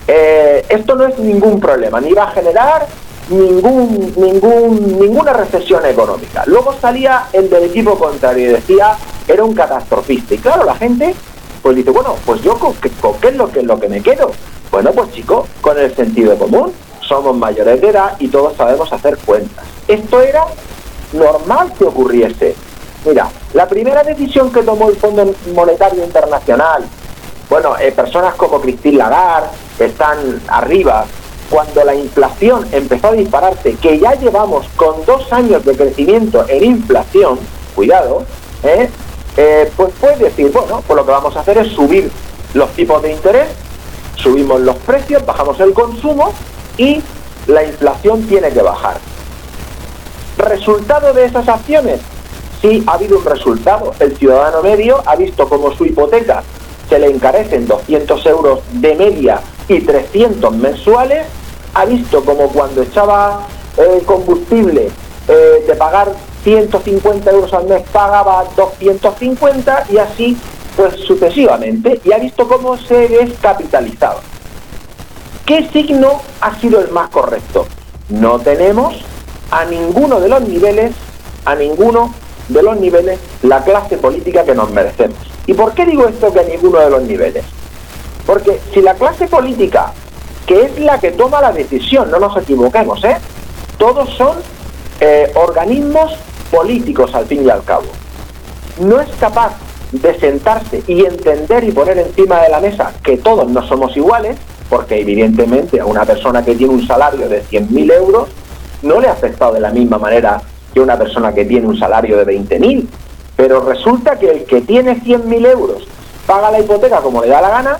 eh, 0.07 0.65
esto 0.69 0.95
no 0.95 1.05
es 1.05 1.17
ningún 1.19 1.59
problema, 1.59 1.99
ni 1.99 2.13
va 2.13 2.25
a 2.25 2.31
generar 2.31 2.87
ningún, 3.29 4.13
ningún, 4.15 4.99
ninguna 4.99 5.33
recesión 5.33 5.85
económica. 5.85 6.43
Luego 6.45 6.73
salía 6.79 7.27
el 7.33 7.49
del 7.49 7.65
equipo 7.65 7.97
contrario 7.97 8.49
y 8.49 8.53
decía 8.53 8.97
era 9.27 9.43
un 9.43 9.53
catastrofista. 9.53 10.33
Y 10.35 10.37
claro, 10.37 10.63
la 10.63 10.75
gente 10.75 11.13
pues 11.61 11.75
dice, 11.75 11.89
bueno, 11.89 12.15
pues 12.25 12.41
yo 12.41 12.57
con, 12.57 12.73
qué 12.75 13.27
es 13.27 13.35
lo 13.35 13.51
que, 13.51 13.61
lo 13.61 13.79
que 13.79 13.89
me 13.89 14.01
quedo. 14.01 14.31
Bueno, 14.71 14.91
pues 14.91 15.11
chicos, 15.11 15.47
con 15.61 15.77
el 15.77 15.95
sentido 15.95 16.37
común, 16.37 16.73
somos 17.01 17.35
mayores 17.35 17.81
de 17.81 17.89
edad 17.89 18.15
y 18.19 18.27
todos 18.27 18.55
sabemos 18.55 18.91
hacer 18.91 19.17
cuentas. 19.17 19.65
Esto 19.87 20.21
era 20.21 20.45
normal 21.13 21.73
que 21.77 21.85
ocurriese. 21.85 22.55
Mira, 23.05 23.29
la 23.53 23.67
primera 23.67 24.03
decisión 24.03 24.51
que 24.51 24.63
tomó 24.63 24.89
el 24.89 24.97
Fondo 24.97 25.33
Monetario 25.53 26.03
Internacional, 26.03 26.83
bueno, 27.49 27.77
eh, 27.79 27.91
personas 27.93 28.35
como 28.35 28.59
Christine 28.59 28.97
Lagarde 28.97 29.47
están 29.79 30.41
arriba, 30.47 31.05
cuando 31.49 31.83
la 31.85 31.95
inflación 31.95 32.67
empezó 32.73 33.07
a 33.07 33.13
dispararse, 33.13 33.75
que 33.75 33.99
ya 33.99 34.15
llevamos 34.15 34.67
con 34.75 35.05
dos 35.05 35.31
años 35.31 35.63
de 35.63 35.77
crecimiento 35.77 36.45
en 36.49 36.63
inflación, 36.63 37.39
cuidado, 37.73 38.25
¿eh? 38.63 38.89
Eh, 39.37 39.71
pues 39.77 39.93
puede 40.01 40.17
decir, 40.17 40.51
bueno, 40.51 40.83
pues 40.85 40.97
lo 40.97 41.05
que 41.05 41.11
vamos 41.11 41.35
a 41.37 41.39
hacer 41.39 41.59
es 41.59 41.71
subir 41.71 42.11
los 42.53 42.69
tipos 42.71 43.01
de 43.01 43.13
interés, 43.13 43.47
subimos 44.17 44.59
los 44.61 44.75
precios, 44.77 45.25
bajamos 45.25 45.59
el 45.59 45.73
consumo 45.73 46.33
y 46.77 47.01
la 47.47 47.63
inflación 47.63 48.23
tiene 48.27 48.49
que 48.49 48.61
bajar. 48.61 48.97
¿Resultado 50.37 51.13
de 51.13 51.25
esas 51.25 51.47
acciones? 51.47 52.01
Sí, 52.61 52.83
ha 52.87 52.93
habido 52.93 53.19
un 53.19 53.25
resultado. 53.25 53.93
El 53.99 54.17
ciudadano 54.17 54.61
medio 54.61 55.01
ha 55.05 55.15
visto 55.15 55.47
como 55.47 55.73
su 55.73 55.85
hipoteca 55.85 56.43
se 56.89 56.99
le 56.99 57.07
encarecen 57.07 57.67
200 57.67 58.25
euros 58.27 58.59
de 58.71 58.95
media 58.95 59.41
y 59.67 59.81
300 59.81 60.55
mensuales, 60.55 61.25
ha 61.73 61.85
visto 61.85 62.23
como 62.23 62.47
cuando 62.49 62.81
echaba 62.81 63.41
el 63.77 64.03
combustible 64.03 64.89
eh, 65.27 65.63
de 65.67 65.75
pagar 65.75 66.13
150 66.43 67.29
euros 67.31 67.53
al 67.53 67.65
mes 67.65 67.83
pagaba 67.91 68.45
250 68.55 69.85
y 69.89 69.97
así 69.97 70.37
pues 70.77 70.95
sucesivamente 71.01 71.99
y 72.05 72.13
ha 72.13 72.19
visto 72.19 72.47
cómo 72.47 72.77
se 72.77 73.07
descapitalizaba. 73.07 74.21
¿Qué 75.45 75.67
signo 75.73 76.21
ha 76.39 76.57
sido 76.59 76.79
el 76.79 76.91
más 76.91 77.09
correcto? 77.09 77.65
No 78.09 78.39
tenemos 78.39 78.95
a 79.49 79.65
ninguno 79.65 80.19
de 80.19 80.29
los 80.29 80.41
niveles, 80.47 80.91
a 81.45 81.55
ninguno 81.55 82.13
de 82.47 82.61
los 82.61 82.79
niveles, 82.79 83.19
la 83.41 83.63
clase 83.63 83.97
política 83.97 84.45
que 84.45 84.53
nos 84.53 84.69
merecemos. 84.69 85.17
¿Y 85.47 85.53
por 85.53 85.73
qué 85.73 85.85
digo 85.85 86.07
esto 86.07 86.31
que 86.31 86.41
a 86.41 86.43
ninguno 86.43 86.79
de 86.79 86.89
los 86.91 87.01
niveles? 87.01 87.43
Porque 88.25 88.59
si 88.73 88.81
la 88.81 88.93
clase 88.93 89.27
política, 89.27 89.93
que 90.45 90.63
es 90.63 90.79
la 90.79 90.99
que 90.99 91.11
toma 91.11 91.41
la 91.41 91.53
decisión, 91.53 92.11
no 92.11 92.19
nos 92.19 92.37
equivoquemos, 92.37 93.03
¿eh? 93.03 93.17
todos 93.77 94.09
son 94.15 94.37
eh, 94.99 95.31
organismos 95.35 96.13
políticos 96.51 97.15
al 97.15 97.25
fin 97.25 97.45
y 97.45 97.49
al 97.49 97.63
cabo, 97.63 97.87
no 98.79 99.01
es 99.01 99.09
capaz 99.19 99.53
de 99.91 100.19
sentarse 100.19 100.83
y 100.87 101.05
entender 101.05 101.63
y 101.63 101.71
poner 101.71 101.97
encima 101.97 102.41
de 102.41 102.49
la 102.49 102.59
mesa 102.59 102.93
que 103.03 103.17
todos 103.17 103.49
no 103.49 103.65
somos 103.67 103.95
iguales, 103.95 104.37
porque 104.69 104.99
evidentemente 104.99 105.79
a 105.79 105.85
una 105.85 106.05
persona 106.05 106.43
que 106.43 106.55
tiene 106.55 106.73
un 106.73 106.85
salario 106.85 107.29
de 107.29 107.43
100.000 107.43 107.93
euros 107.93 108.29
no 108.81 108.99
le 108.99 109.07
ha 109.07 109.13
afectado 109.13 109.53
de 109.53 109.61
la 109.61 109.71
misma 109.71 109.97
manera 109.97 110.41
que 110.73 110.79
una 110.79 110.97
persona 110.97 111.33
que 111.33 111.45
tiene 111.45 111.67
un 111.67 111.79
salario 111.79 112.17
de 112.17 112.25
20.000. 112.25 112.87
Pero 113.35 113.61
resulta 113.61 114.17
que 114.19 114.29
el 114.29 114.43
que 114.45 114.61
tiene 114.61 115.01
100.000 115.01 115.51
euros 115.51 115.87
paga 116.25 116.51
la 116.51 116.59
hipoteca 116.59 116.99
como 116.99 117.21
le 117.21 117.29
da 117.29 117.41
la 117.41 117.49
gana, 117.49 117.77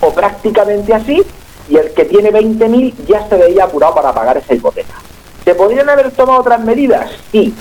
o 0.00 0.10
prácticamente 0.12 0.94
así, 0.94 1.22
y 1.68 1.76
el 1.76 1.92
que 1.92 2.04
tiene 2.04 2.30
20.000 2.30 2.94
ya 3.06 3.28
se 3.28 3.36
veía 3.36 3.64
apurado 3.64 3.94
para 3.94 4.12
pagar 4.12 4.36
esa 4.36 4.54
hipoteca. 4.54 4.94
¿Se 5.44 5.54
podrían 5.54 5.88
haber 5.88 6.10
tomado 6.12 6.40
otras 6.40 6.60
medidas? 6.60 7.10
Sí. 7.30 7.54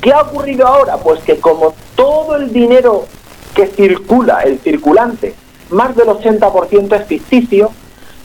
¿Qué 0.00 0.12
ha 0.12 0.22
ocurrido 0.22 0.66
ahora? 0.66 0.96
Pues 0.96 1.20
que 1.22 1.38
como 1.38 1.74
todo 1.94 2.36
el 2.36 2.52
dinero 2.52 3.06
que 3.54 3.66
circula, 3.66 4.42
el 4.42 4.58
circulante, 4.58 5.34
más 5.70 5.96
del 5.96 6.08
80% 6.08 7.00
es 7.00 7.06
ficticio, 7.06 7.70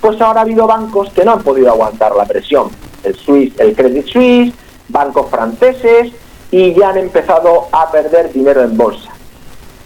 pues 0.02 0.20
ahora 0.22 0.42
ha 0.42 0.44
habido 0.44 0.68
bancos 0.68 1.10
que 1.12 1.26
no 1.26 1.34
han 1.34 1.44
podido 1.44 1.70
aguantar 1.70 2.16
la 2.16 2.26
presión. 2.26 2.70
El 3.04 3.16
Swiss, 3.16 3.54
el 3.60 3.76
Credit 3.76 4.08
Suisse, 4.08 4.54
bancos 4.88 5.30
franceses, 5.30 6.12
y 6.52 6.74
ya 6.74 6.90
han 6.90 6.98
empezado 6.98 7.68
a 7.72 7.92
perder 7.92 8.32
dinero 8.34 8.64
en 8.64 8.76
bolsa. 8.76 9.12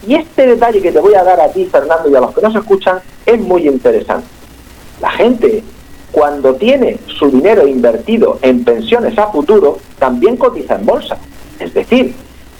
Y 0.07 0.15
este 0.15 0.45
detalle 0.47 0.81
que 0.81 0.91
te 0.91 0.99
voy 0.99 1.13
a 1.15 1.23
dar 1.23 1.39
a 1.39 1.49
ti, 1.49 1.65
Fernando, 1.65 2.09
y 2.09 2.15
a 2.15 2.21
los 2.21 2.33
que 2.33 2.41
nos 2.41 2.55
escuchan, 2.55 2.99
es 3.25 3.39
muy 3.39 3.67
interesante. 3.67 4.27
La 5.01 5.11
gente 5.11 5.63
cuando 6.11 6.53
tiene 6.55 6.99
su 7.07 7.31
dinero 7.31 7.67
invertido 7.67 8.37
en 8.41 8.63
pensiones 8.63 9.17
a 9.17 9.27
futuro, 9.27 9.79
también 9.97 10.37
cotiza 10.37 10.75
en 10.75 10.85
bolsa. 10.85 11.17
Es 11.59 11.73
decir, 11.73 12.13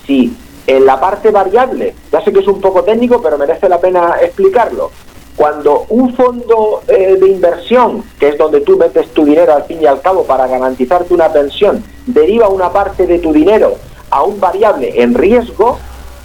si 0.07 0.35
en 0.67 0.85
la 0.85 0.99
parte 0.99 1.31
variable, 1.31 1.93
ya 2.11 2.21
sé 2.21 2.31
que 2.31 2.39
es 2.39 2.47
un 2.47 2.61
poco 2.61 2.83
técnico, 2.83 3.21
pero 3.21 3.37
merece 3.37 3.67
la 3.67 3.79
pena 3.79 4.15
explicarlo, 4.21 4.91
cuando 5.35 5.85
un 5.89 6.13
fondo 6.15 6.81
eh, 6.87 7.17
de 7.19 7.27
inversión, 7.27 8.03
que 8.19 8.29
es 8.29 8.37
donde 8.37 8.61
tú 8.61 8.77
metes 8.77 9.09
tu 9.09 9.25
dinero 9.25 9.53
al 9.53 9.63
fin 9.63 9.81
y 9.81 9.85
al 9.85 10.01
cabo 10.01 10.23
para 10.23 10.47
garantizarte 10.47 11.13
una 11.13 11.29
pensión, 11.29 11.83
deriva 12.05 12.49
una 12.49 12.71
parte 12.71 13.07
de 13.07 13.19
tu 13.19 13.33
dinero 13.33 13.73
a 14.09 14.23
un 14.23 14.39
variable 14.39 15.01
en 15.01 15.15
riesgo, 15.15 15.79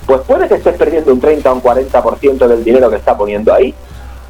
pues 0.06 0.20
puede 0.22 0.46
que 0.46 0.54
estés 0.54 0.76
perdiendo 0.76 1.12
un 1.12 1.20
30 1.20 1.50
o 1.50 1.54
un 1.54 1.62
40% 1.62 2.46
del 2.46 2.64
dinero 2.64 2.90
que 2.90 2.96
está 2.96 3.16
poniendo 3.16 3.52
ahí. 3.52 3.74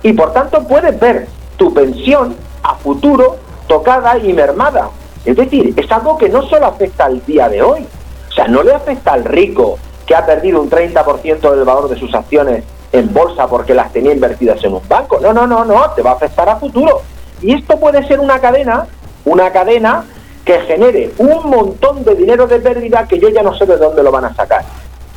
Y 0.03 0.13
por 0.13 0.33
tanto 0.33 0.63
puedes 0.67 0.99
ver 0.99 1.27
tu 1.57 1.75
pensión 1.75 2.37
a 2.63 2.77
futuro 2.77 3.37
tocada 3.67 4.17
y 4.19 4.33
mermada. 4.33 4.91
Es 5.25 5.37
decir, 5.37 5.75
es 5.77 5.91
algo 5.91 6.17
que 6.17 6.29
no 6.29 6.43
solo 6.49 6.67
afecta 6.67 7.07
al 7.07 7.25
día 7.27 7.49
de 7.49 7.63
hoy, 7.63 7.87
o 8.29 8.33
sea, 8.33 8.47
no 8.47 8.63
le 8.63 8.73
afecta 8.73 9.13
al 9.13 9.25
rico 9.25 9.79
que 10.09 10.15
ha 10.15 10.25
perdido 10.25 10.63
un 10.63 10.71
30% 10.71 11.51
del 11.51 11.65
valor 11.65 11.91
de 11.91 11.99
sus 11.99 12.13
acciones 12.15 12.65
en 12.93 13.13
bolsa 13.13 13.47
porque 13.47 13.75
las 13.75 13.93
tenía 13.93 14.15
invertidas 14.15 14.65
en 14.65 14.73
un 14.73 14.89
banco. 14.89 15.21
No, 15.21 15.35
no, 15.35 15.47
no, 15.47 15.67
no, 15.67 15.91
te 15.95 16.01
va 16.01 16.13
a 16.13 16.15
afectar 16.15 16.49
a 16.49 16.57
futuro. 16.57 17.03
Y 17.43 17.53
esto 17.53 17.79
puede 17.79 18.03
ser 18.09 18.19
una 18.19 18.41
cadena, 18.41 18.87
una 19.27 19.53
cadena 19.53 20.07
que 20.47 20.61
genere 20.61 21.13
un 21.19 21.51
montón 21.51 22.05
de 22.05 22.15
dinero 22.15 22.47
de 22.47 22.59
pérdida 22.59 23.07
que 23.07 23.19
yo 23.19 23.29
ya 23.29 23.43
no 23.43 23.55
sé 23.55 23.67
de 23.67 23.77
dónde 23.77 24.03
lo 24.03 24.11
van 24.11 24.25
a 24.25 24.35
sacar. 24.35 24.65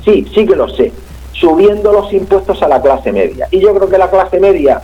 Sí, 0.04 0.30
sí 0.36 0.46
que 0.46 0.58
lo 0.58 0.68
sé, 0.68 0.92
subiendo 1.32 1.94
los 1.94 2.12
impuestos 2.12 2.62
a 2.62 2.68
la 2.68 2.82
clase 2.82 3.14
media. 3.14 3.48
Y 3.50 3.62
yo 3.62 3.74
creo 3.74 3.90
que 3.90 3.98
la 3.98 4.10
clase 4.10 4.42
media 4.42 4.82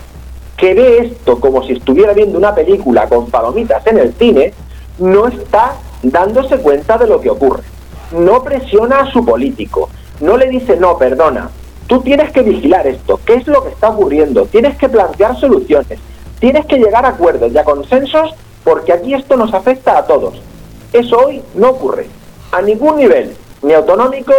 que 0.56 0.74
ve 0.74 1.00
esto 1.00 1.38
como 1.42 1.64
si 1.64 1.74
estuviera 1.74 2.14
viendo 2.14 2.38
una 2.38 2.56
película 2.56 3.10
con 3.10 3.30
palomitas 3.30 3.86
en 3.88 3.98
el 3.98 4.14
cine, 4.14 4.54
no 5.00 5.28
está 5.28 5.74
dándose 6.02 6.58
cuenta 6.60 6.98
de 6.98 7.08
lo 7.08 7.20
que 7.20 7.30
ocurre. 7.30 7.64
No 8.12 8.44
presiona 8.44 9.02
a 9.02 9.12
su 9.12 9.26
político, 9.26 9.90
no 10.22 10.38
le 10.38 10.50
dice, 10.50 10.78
no, 10.78 10.98
perdona, 10.98 11.50
tú 11.88 12.02
tienes 12.02 12.32
que 12.32 12.42
vigilar 12.42 12.88
esto, 12.88 13.20
qué 13.26 13.36
es 13.36 13.48
lo 13.48 13.64
que 13.64 13.70
está 13.70 13.90
ocurriendo, 13.90 14.46
tienes 14.46 14.78
que 14.78 14.90
plantear 14.90 15.40
soluciones, 15.40 16.00
tienes 16.40 16.66
que 16.66 16.78
llegar 16.78 17.06
a 17.06 17.10
acuerdos 17.10 17.52
y 17.52 17.58
a 17.58 17.64
consensos 17.64 18.34
porque 18.64 18.94
aquí 18.94 19.14
esto 19.14 19.38
nos 19.38 19.54
afecta 19.54 19.98
a 19.98 20.06
todos. 20.06 20.36
Eso 20.94 21.18
hoy 21.18 21.42
no 21.56 21.70
ocurre, 21.70 22.08
a 22.52 22.62
ningún 22.62 22.98
nivel, 22.98 23.36
ni 23.62 23.74
autonómico, 23.74 24.34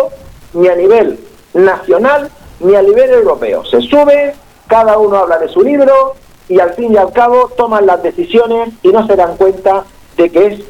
ni 0.53 0.69
a 0.69 0.75
nivel 0.75 1.19
nacional, 1.55 2.31
ni 2.61 2.75
a 2.75 2.83
nivel 2.83 3.11
europeo. 3.11 3.65
Se 3.65 3.81
sube, 3.81 4.35
cada 4.67 4.99
uno 4.99 5.17
habla 5.17 5.39
de 5.39 5.49
su 5.49 5.63
libro 5.63 6.15
y 6.49 6.61
al 6.61 6.75
fin 6.75 6.93
y 6.93 6.97
al 6.97 7.13
cabo 7.13 7.51
toman 7.57 7.87
las 7.87 8.03
decisiones 8.03 8.71
y 8.83 8.89
no 8.89 9.07
se 9.07 9.17
dan 9.17 9.37
cuenta 9.37 9.85
de 10.17 10.31
que 10.31 10.47
es 10.47 10.61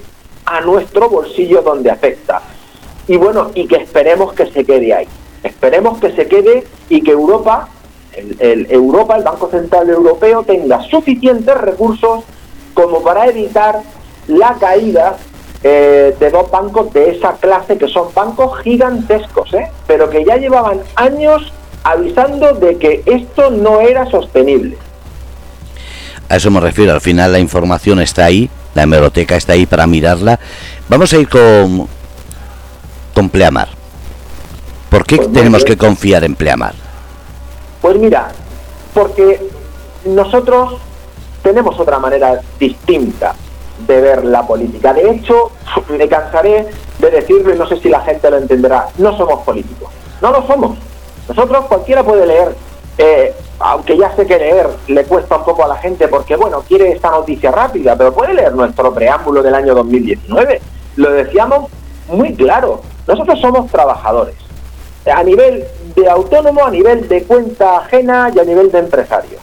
a 0.44 0.60
nuestro 0.60 1.08
bolsillo 1.08 1.62
donde 1.62 1.90
afecta. 1.90 2.42
Y 3.08 3.16
bueno, 3.16 3.50
y 3.54 3.66
que 3.66 3.76
esperemos 3.76 4.34
que 4.34 4.46
se 4.46 4.64
quede 4.64 4.94
ahí. 4.94 5.08
Esperemos 5.42 5.98
que 5.98 6.12
se 6.12 6.26
quede 6.28 6.64
y 6.88 7.02
que 7.02 7.12
Europa, 7.12 7.68
el, 8.38 8.66
Europa, 8.70 9.16
el 9.16 9.24
Banco 9.24 9.48
Central 9.50 9.88
Europeo, 9.88 10.42
tenga 10.42 10.82
suficientes 10.82 11.56
recursos 11.56 12.24
como 12.74 13.02
para 13.02 13.26
evitar 13.26 13.82
la 14.26 14.54
caída 14.60 15.16
eh, 15.64 16.14
de 16.20 16.30
dos 16.30 16.50
bancos 16.50 16.92
de 16.92 17.10
esa 17.10 17.32
clase 17.34 17.76
que 17.78 17.88
son 17.88 18.08
bancos 18.14 18.60
gigantescos, 18.60 19.52
¿eh? 19.54 19.68
pero 19.86 20.08
que 20.08 20.24
ya 20.24 20.36
llevaban 20.36 20.80
años 20.94 21.52
avisando 21.82 22.52
de 22.54 22.76
que 22.76 23.02
esto 23.06 23.50
no 23.50 23.80
era 23.80 24.08
sostenible. 24.10 24.76
A 26.28 26.36
eso 26.36 26.50
me 26.50 26.60
refiero, 26.60 26.92
al 26.92 27.00
final 27.00 27.32
la 27.32 27.38
información 27.38 28.00
está 28.00 28.26
ahí, 28.26 28.50
la 28.74 28.82
hemeroteca 28.82 29.34
está 29.36 29.54
ahí 29.54 29.66
para 29.66 29.86
mirarla. 29.86 30.38
Vamos 30.88 31.12
a 31.12 31.16
ir 31.16 31.28
con, 31.28 31.88
con 33.18 33.30
Pleamar. 33.30 33.66
¿Por 34.90 35.04
qué 35.04 35.16
pues 35.16 35.32
tenemos 35.32 35.64
que 35.64 35.76
confiar 35.76 36.22
en 36.22 36.36
Pleamar? 36.36 36.72
Pues 37.82 37.96
mira, 37.98 38.28
porque 38.94 39.44
nosotros 40.04 40.76
tenemos 41.42 41.80
otra 41.80 41.98
manera 41.98 42.40
distinta 42.60 43.34
de 43.88 44.00
ver 44.00 44.24
la 44.24 44.46
política. 44.46 44.94
De 44.94 45.10
hecho, 45.10 45.50
me 45.88 46.06
cansaré 46.06 46.68
de 47.00 47.10
decirlo 47.10 47.52
y 47.52 47.58
no 47.58 47.66
sé 47.66 47.80
si 47.80 47.88
la 47.88 48.02
gente 48.02 48.30
lo 48.30 48.36
entenderá, 48.36 48.86
no 48.98 49.16
somos 49.18 49.42
políticos. 49.42 49.90
No 50.22 50.30
lo 50.30 50.46
somos. 50.46 50.78
Nosotros 51.28 51.64
cualquiera 51.66 52.04
puede 52.04 52.24
leer 52.24 52.54
eh, 52.98 53.34
aunque 53.58 53.98
ya 53.98 54.14
sé 54.14 54.28
que 54.28 54.38
leer 54.38 54.68
le 54.86 55.02
cuesta 55.06 55.38
un 55.38 55.44
poco 55.44 55.64
a 55.64 55.68
la 55.68 55.76
gente 55.78 56.06
porque, 56.06 56.36
bueno, 56.36 56.62
quiere 56.68 56.92
esta 56.92 57.10
noticia 57.10 57.50
rápida, 57.50 57.96
pero 57.96 58.14
puede 58.14 58.34
leer 58.34 58.54
nuestro 58.54 58.94
preámbulo 58.94 59.42
del 59.42 59.56
año 59.56 59.74
2019. 59.74 60.60
Lo 60.94 61.10
decíamos 61.10 61.68
muy 62.06 62.32
claro. 62.34 62.80
Nosotros 63.08 63.40
somos 63.40 63.70
trabajadores. 63.72 64.36
A 65.10 65.22
nivel 65.22 65.64
de 65.96 66.10
autónomo, 66.10 66.66
a 66.66 66.70
nivel 66.70 67.08
de 67.08 67.22
cuenta 67.22 67.78
ajena 67.78 68.30
y 68.34 68.38
a 68.38 68.44
nivel 68.44 68.70
de 68.70 68.80
empresarios. 68.80 69.40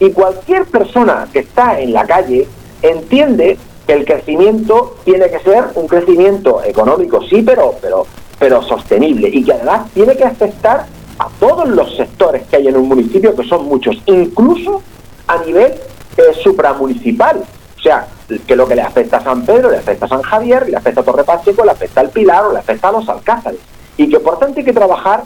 Y 0.00 0.10
cualquier 0.10 0.64
persona 0.66 1.28
que 1.32 1.38
está 1.38 1.78
en 1.80 1.92
la 1.92 2.04
calle 2.04 2.48
entiende 2.82 3.56
que 3.86 3.92
el 3.92 4.04
crecimiento 4.04 4.96
tiene 5.04 5.30
que 5.30 5.38
ser 5.38 5.64
un 5.76 5.86
crecimiento 5.86 6.62
económico, 6.64 7.22
sí, 7.22 7.42
pero, 7.42 7.76
pero, 7.80 8.04
pero 8.38 8.62
sostenible 8.62 9.28
y 9.32 9.44
que 9.44 9.52
además 9.52 9.90
tiene 9.94 10.16
que 10.16 10.24
afectar 10.24 10.86
a 11.20 11.28
todos 11.38 11.68
los 11.68 11.96
sectores 11.96 12.46
que 12.48 12.56
hay 12.56 12.66
en 12.66 12.76
un 12.76 12.88
municipio, 12.88 13.34
que 13.34 13.46
son 13.46 13.66
muchos, 13.66 13.96
incluso 14.06 14.82
a 15.28 15.38
nivel 15.44 15.72
eh, 16.16 16.22
supramunicipal. 16.42 17.44
O 17.76 17.80
sea, 17.80 18.08
que 18.46 18.56
lo 18.56 18.68
que 18.68 18.74
le 18.74 18.82
afecta 18.82 19.18
a 19.18 19.24
San 19.24 19.44
Pedro, 19.44 19.70
le 19.70 19.78
afecta 19.78 20.04
a 20.04 20.08
San 20.08 20.22
Javier, 20.22 20.68
le 20.68 20.76
afecta 20.76 21.00
a 21.00 21.04
Torre 21.04 21.24
Pacheco, 21.24 21.64
le 21.64 21.70
afecta 21.70 22.00
al 22.00 22.10
Pilar 22.10 22.44
o 22.44 22.52
le 22.52 22.58
afecta 22.58 22.88
a 22.88 22.92
los 22.92 23.08
Alcázares. 23.08 23.60
Y 23.96 24.08
que 24.08 24.20
por 24.20 24.38
tanto 24.38 24.58
hay 24.58 24.64
que 24.64 24.72
trabajar 24.72 25.24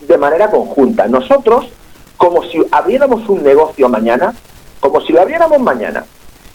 de 0.00 0.18
manera 0.18 0.50
conjunta. 0.50 1.06
Nosotros, 1.08 1.68
como 2.16 2.42
si 2.44 2.62
abriéramos 2.70 3.28
un 3.28 3.42
negocio 3.42 3.88
mañana, 3.88 4.34
como 4.80 5.00
si 5.00 5.12
lo 5.12 5.22
abriéramos 5.22 5.60
mañana, 5.60 6.04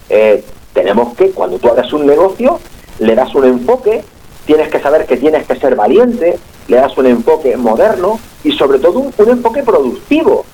eh, 0.09 0.43
tenemos 0.73 1.15
que, 1.15 1.31
cuando 1.31 1.57
tú 1.57 1.69
abres 1.69 1.91
un 1.91 2.05
negocio, 2.05 2.59
le 2.99 3.15
das 3.15 3.33
un 3.33 3.45
enfoque, 3.45 4.03
tienes 4.45 4.69
que 4.69 4.79
saber 4.79 5.05
que 5.07 5.17
tienes 5.17 5.47
que 5.47 5.55
ser 5.55 5.75
valiente, 5.75 6.37
le 6.67 6.77
das 6.77 6.95
un 6.97 7.07
enfoque 7.07 7.57
moderno 7.57 8.19
y 8.43 8.51
sobre 8.51 8.77
todo 8.79 8.99
un, 8.99 9.13
un 9.17 9.29
enfoque 9.29 9.63
productivo. 9.63 10.45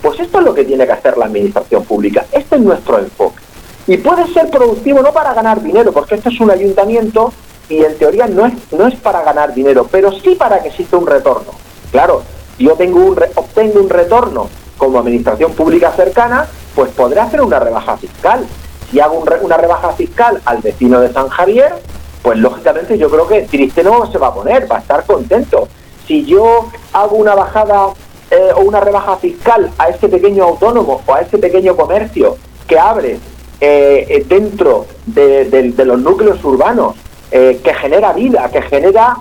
Pues 0.00 0.20
esto 0.20 0.38
es 0.38 0.44
lo 0.44 0.54
que 0.54 0.64
tiene 0.64 0.86
que 0.86 0.92
hacer 0.92 1.18
la 1.18 1.26
administración 1.26 1.84
pública. 1.84 2.24
Este 2.32 2.56
es 2.56 2.62
nuestro 2.62 2.98
enfoque. 2.98 3.45
Y 3.86 3.98
puede 3.98 4.26
ser 4.32 4.50
productivo 4.50 5.00
no 5.00 5.12
para 5.12 5.32
ganar 5.32 5.62
dinero, 5.62 5.92
porque 5.92 6.16
esto 6.16 6.28
es 6.28 6.40
un 6.40 6.50
ayuntamiento 6.50 7.32
y 7.68 7.84
en 7.84 7.96
teoría 7.98 8.26
no 8.26 8.46
es, 8.46 8.54
no 8.72 8.86
es 8.86 8.94
para 8.96 9.22
ganar 9.22 9.54
dinero, 9.54 9.86
pero 9.90 10.12
sí 10.12 10.34
para 10.34 10.60
que 10.60 10.68
exista 10.68 10.96
un 10.96 11.06
retorno. 11.06 11.52
Claro, 11.92 12.22
yo 12.58 12.74
tengo 12.74 13.00
un 13.00 13.18
obtengo 13.34 13.80
un 13.80 13.88
retorno 13.88 14.48
como 14.76 14.98
administración 14.98 15.52
pública 15.52 15.92
cercana, 15.92 16.46
pues 16.74 16.90
podré 16.90 17.20
hacer 17.20 17.40
una 17.40 17.58
rebaja 17.58 17.96
fiscal. 17.96 18.46
Si 18.90 19.00
hago 19.00 19.24
una 19.40 19.56
rebaja 19.56 19.92
fiscal 19.92 20.40
al 20.44 20.58
vecino 20.58 21.00
de 21.00 21.12
San 21.12 21.28
Javier, 21.28 21.74
pues 22.22 22.38
lógicamente 22.38 22.98
yo 22.98 23.08
creo 23.08 23.26
que 23.26 23.42
triste 23.42 23.82
no 23.82 24.10
se 24.10 24.18
va 24.18 24.28
a 24.28 24.34
poner, 24.34 24.70
va 24.70 24.76
a 24.76 24.80
estar 24.80 25.04
contento. 25.04 25.68
Si 26.06 26.24
yo 26.24 26.70
hago 26.92 27.16
una 27.16 27.34
bajada 27.34 27.88
eh, 28.30 28.50
o 28.54 28.60
una 28.60 28.80
rebaja 28.80 29.16
fiscal 29.16 29.70
a 29.78 29.88
ese 29.88 30.08
pequeño 30.08 30.44
autónomo 30.44 31.02
o 31.06 31.14
a 31.14 31.20
ese 31.20 31.38
pequeño 31.38 31.76
comercio 31.76 32.36
que 32.66 32.78
abre 32.78 33.18
eh, 33.60 34.06
eh, 34.08 34.24
dentro 34.28 34.86
de, 35.06 35.72
los 35.84 35.98
núcleos 36.00 36.44
urbanos, 36.44 36.94
eh, 37.30 37.60
que 37.64 37.72
genera 37.74 38.12
vida, 38.12 38.48
que 38.50 38.62
genera 38.62 39.16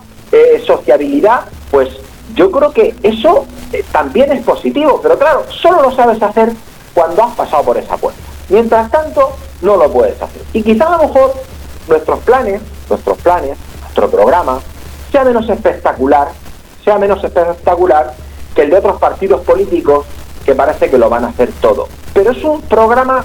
sociabilidad, 0.65 1.46
pues 1.72 1.88
yo 2.34 2.51
creo 2.51 2.74
que 2.74 2.94
eso 3.04 3.46
también 3.94 4.34
es 4.34 4.44
positivo, 4.44 5.00
pero 5.01 5.18
claro, 5.18 5.46
solo 5.50 5.82
lo 5.82 5.96
sabes 5.96 6.22
hacer 6.22 6.51
cuando 6.94 7.24
has 7.24 7.36
pasado 7.36 7.63
por 7.63 7.77
esa 7.77 7.96
puerta. 7.96 8.20
Mientras 8.50 8.92
tanto, 8.92 9.32
no 9.62 9.77
lo 9.77 9.89
puedes 9.89 10.22
hacer. 10.22 10.42
Y 10.51 10.62
quizá 10.62 10.88
a 10.88 10.98
lo 10.98 11.08
mejor 11.08 11.34
nuestros 11.88 12.20
planes, 12.20 12.62
nuestros 12.89 13.18
planes, 13.20 13.58
nuestro 13.82 14.10
programa, 14.10 14.60
sea 15.10 15.24
menos 15.24 15.48
espectacular, 15.50 16.27
sea 16.84 16.98
menos 16.98 17.24
espectacular 17.24 18.13
que 18.54 18.63
el 18.63 18.72
de 18.72 18.77
otros 18.77 19.00
partidos 19.00 19.39
políticos 19.42 20.06
que 20.46 20.54
parece 20.54 20.89
que 20.89 20.98
lo 20.98 21.10
van 21.10 21.24
a 21.24 21.30
hacer 21.30 21.50
todo. 21.62 21.88
Pero 22.13 22.31
es 22.31 22.44
un 22.44 22.62
programa 22.64 23.24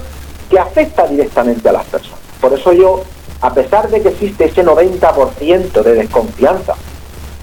que 0.51 0.59
afecta 0.59 1.07
directamente 1.07 1.67
a 1.69 1.71
las 1.71 1.85
personas. 1.85 2.19
Por 2.41 2.51
eso 2.53 2.73
yo, 2.73 3.03
a 3.39 3.53
pesar 3.53 3.89
de 3.89 4.01
que 4.01 4.09
existe 4.09 4.45
ese 4.45 4.63
90% 4.63 5.81
de 5.81 5.93
desconfianza 5.93 6.75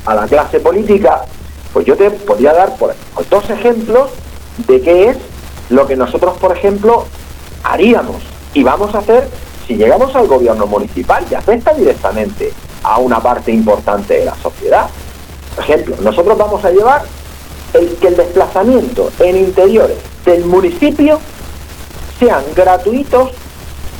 a 0.04 0.14
la 0.14 0.26
clase 0.26 0.60
política, 0.60 1.24
pues 1.72 1.86
yo 1.86 1.96
te 1.96 2.10
podría 2.10 2.52
dar 2.52 2.76
por, 2.76 2.94
dos 3.30 3.50
ejemplos 3.50 4.10
de 4.66 4.80
qué 4.82 5.08
es 5.08 5.16
lo 5.70 5.86
que 5.86 5.96
nosotros, 5.96 6.36
por 6.36 6.54
ejemplo, 6.54 7.06
haríamos 7.64 8.16
y 8.52 8.62
vamos 8.62 8.94
a 8.94 8.98
hacer 8.98 9.26
si 9.66 9.76
llegamos 9.76 10.14
al 10.14 10.26
gobierno 10.26 10.66
municipal 10.66 11.24
y 11.30 11.34
afecta 11.34 11.72
directamente 11.72 12.52
a 12.82 12.98
una 12.98 13.20
parte 13.20 13.52
importante 13.52 14.18
de 14.18 14.26
la 14.26 14.34
sociedad. 14.36 14.88
Por 15.54 15.64
ejemplo, 15.64 15.96
nosotros 16.02 16.36
vamos 16.36 16.62
a 16.64 16.70
llevar 16.70 17.02
el 17.72 17.96
que 17.96 18.08
el 18.08 18.16
desplazamiento 18.16 19.10
en 19.18 19.36
interiores 19.36 19.98
del 20.24 20.44
municipio 20.44 21.20
sean 22.18 22.42
gratuitos 22.54 23.30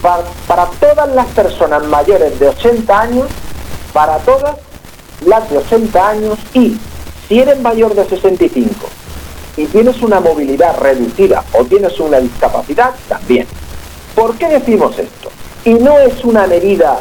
para, 0.03 0.67
todas 0.81 1.09
las 1.15 1.27
personas 1.29 1.85
mayores 1.85 2.39
de 2.39 2.49
80 2.49 3.01
años, 3.01 3.27
para 3.93 4.19
todas 4.19 4.57
las 5.25 5.51
de 5.51 5.59
80 5.59 6.09
años 6.09 6.39
y 6.55 6.79
si 7.29 7.41
eres 7.41 7.61
mayor 7.61 7.95
de 7.95 8.09
65 8.09 8.75
y 9.57 9.67
tienes 9.67 10.01
una 10.03 10.21
movilidad 10.21 10.79
reducida 10.79 11.45
o 11.53 11.65
tienes 11.65 11.99
una 11.99 12.21
discapacidad, 12.21 12.95
también. 13.09 13.47
¿Por 14.15 14.37
qué 14.37 14.49
decimos 14.49 14.97
esto? 14.99 15.31
Y 15.65 15.75
no 15.75 15.99
es 15.99 16.25
una 16.25 16.47
medida, 16.47 17.01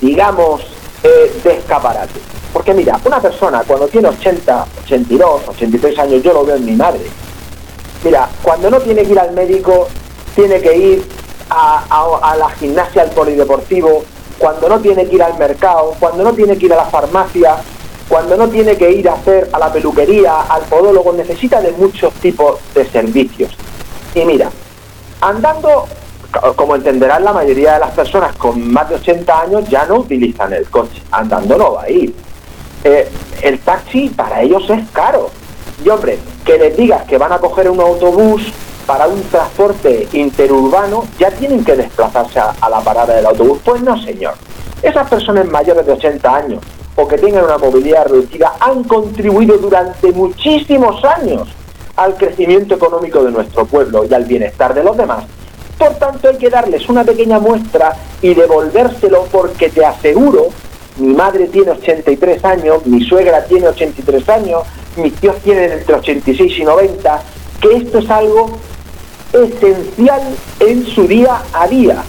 digamos, 0.00 0.62
eh, 1.02 1.40
de 1.44 1.58
escaparate. 1.58 2.18
Porque 2.52 2.72
mira, 2.72 2.98
una 3.04 3.20
persona 3.20 3.62
cuando 3.66 3.86
tiene 3.88 4.08
80, 4.08 4.66
82, 4.84 5.42
83 5.48 5.98
años, 5.98 6.22
yo 6.22 6.32
lo 6.32 6.44
veo 6.44 6.56
en 6.56 6.64
mi 6.64 6.72
madre. 6.72 7.02
Mira, 8.02 8.28
cuando 8.42 8.70
no 8.70 8.80
tiene 8.80 9.02
que 9.02 9.12
ir 9.12 9.18
al 9.18 9.32
médico, 9.32 9.88
tiene 10.36 10.60
que 10.60 10.76
ir 10.76 11.04
a, 11.50 12.36
la 12.38 12.50
gimnasia, 12.50 13.02
al 13.02 13.10
polideportivo, 13.10 14.04
cuando 14.38 14.68
no 14.68 14.78
tiene 14.80 15.08
que 15.08 15.16
ir 15.16 15.22
al 15.22 15.36
mercado, 15.38 15.94
cuando 15.98 16.22
no 16.22 16.32
tiene 16.34 16.56
que 16.58 16.66
ir 16.66 16.72
a 16.74 16.76
la 16.76 16.84
farmacia, 16.84 17.56
cuando 18.08 18.36
no 18.36 18.46
tiene 18.48 18.76
que 18.76 18.90
ir 18.92 19.08
a 19.08 19.14
hacer 19.14 19.48
a 19.52 19.58
la 19.58 19.72
peluquería, 19.72 20.42
al 20.42 20.62
podólogo, 20.62 21.12
necesita 21.14 21.60
de 21.60 21.72
muchos 21.72 22.12
tipos 22.14 22.60
de 22.74 22.84
servicios. 22.84 23.50
Y 24.14 24.24
mira, 24.24 24.50
andando, 25.22 25.86
como 26.54 26.76
entenderán 26.76 27.24
la 27.24 27.32
mayoría 27.32 27.74
de 27.74 27.80
las 27.80 27.92
personas 27.92 28.36
con 28.36 28.72
más 28.72 28.88
de 28.90 28.96
80 28.96 29.40
años 29.40 29.68
ya 29.68 29.86
no 29.86 29.96
utilizan 29.96 30.52
el 30.52 30.68
coche, 30.68 31.02
andando 31.10 31.56
no 31.56 31.72
va 31.72 31.84
a 31.84 31.90
ir. 31.90 32.14
Eh, 32.84 33.08
el 33.42 33.58
taxi 33.60 34.10
para 34.10 34.42
ellos 34.42 34.68
es 34.68 34.88
caro. 34.90 35.30
Y 35.82 35.88
hombre, 35.88 36.18
que 36.44 36.58
les 36.58 36.76
digas 36.76 37.04
que 37.04 37.18
van 37.18 37.32
a 37.32 37.38
coger 37.38 37.70
un 37.70 37.80
autobús 37.80 38.52
para 38.86 39.08
un 39.08 39.20
transporte 39.24 40.08
interurbano 40.12 41.04
ya 41.18 41.30
tienen 41.30 41.64
que 41.64 41.74
desplazarse 41.74 42.38
a, 42.38 42.70
la 42.70 42.80
parada 42.80 43.14
del 43.14 43.26
autobús. 43.26 43.58
Pues 43.64 43.82
no, 43.82 44.00
señor. 44.02 44.34
Esas 44.82 45.08
personas 45.08 45.46
mayores 45.46 45.84
de 45.86 45.92
80 45.92 46.36
años 46.36 46.62
o 46.94 47.06
que 47.06 47.18
tengan 47.18 47.44
una 47.44 47.58
movilidad 47.58 48.06
reducida 48.06 48.54
han 48.60 48.84
contribuido 48.84 49.58
durante 49.58 50.12
muchísimos 50.12 51.04
años 51.04 51.48
al 51.96 52.14
crecimiento 52.14 52.74
económico 52.74 53.24
de 53.24 53.32
nuestro 53.32 53.66
pueblo 53.66 54.04
y 54.08 54.14
al 54.14 54.24
bienestar 54.24 54.72
de 54.74 54.84
los 54.84 54.96
demás. 54.96 55.24
Por 55.78 55.94
tanto, 55.96 56.28
hay 56.28 56.36
que 56.36 56.48
darles 56.48 56.88
una 56.88 57.04
pequeña 57.04 57.38
muestra 57.38 57.94
y 58.22 58.34
devolvérselo 58.34 59.24
porque 59.30 59.68
te 59.68 59.84
aseguro, 59.84 60.48
mi 60.98 61.14
madre 61.14 61.48
tiene 61.48 61.72
83 61.72 62.44
años, 62.44 62.86
mi 62.86 63.04
suegra 63.04 63.44
tiene 63.44 63.68
83 63.68 64.28
años, 64.28 64.62
mis 64.96 65.14
tíos 65.14 65.36
tienen 65.40 65.72
entre 65.72 65.96
86 65.96 66.58
y 66.58 66.64
90, 66.64 67.22
que 67.60 67.76
esto 67.76 67.98
es 67.98 68.10
algo 68.10 68.58
esencial 69.44 70.22
en 70.60 70.86
su 70.86 71.06
día 71.06 71.42
a 71.52 71.66
día. 71.66 72.02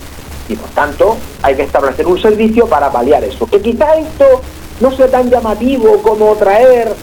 Y 0.50 0.56
por 0.56 0.70
tanto, 0.70 1.18
hay 1.42 1.56
que 1.56 1.64
establecer 1.64 2.08
un 2.08 2.22
servicio 2.22 2.68
para 2.68 2.92
paliar 2.92 3.24
eso. 3.24 3.46
Que 3.48 3.62
quizá 3.62 3.96
esto 3.96 4.42
no 4.80 4.92
sea 4.96 5.08
tan 5.10 5.30
llamativo 5.30 6.02
como 6.02 6.36
traer 6.36 6.94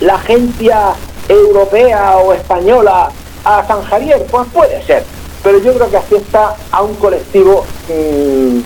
la 0.00 0.14
agencia 0.14 0.94
europea 1.28 2.16
o 2.18 2.32
española 2.32 3.10
a 3.44 3.66
San 3.66 3.82
Javier, 3.84 4.26
pues 4.30 4.46
puede 4.52 4.82
ser. 4.84 5.04
Pero 5.42 5.58
yo 5.58 5.72
creo 5.74 5.90
que 5.90 5.96
afecta 5.96 6.56
a 6.70 6.82
un 6.82 6.94
colectivo 6.96 7.64
mm, 7.88 8.58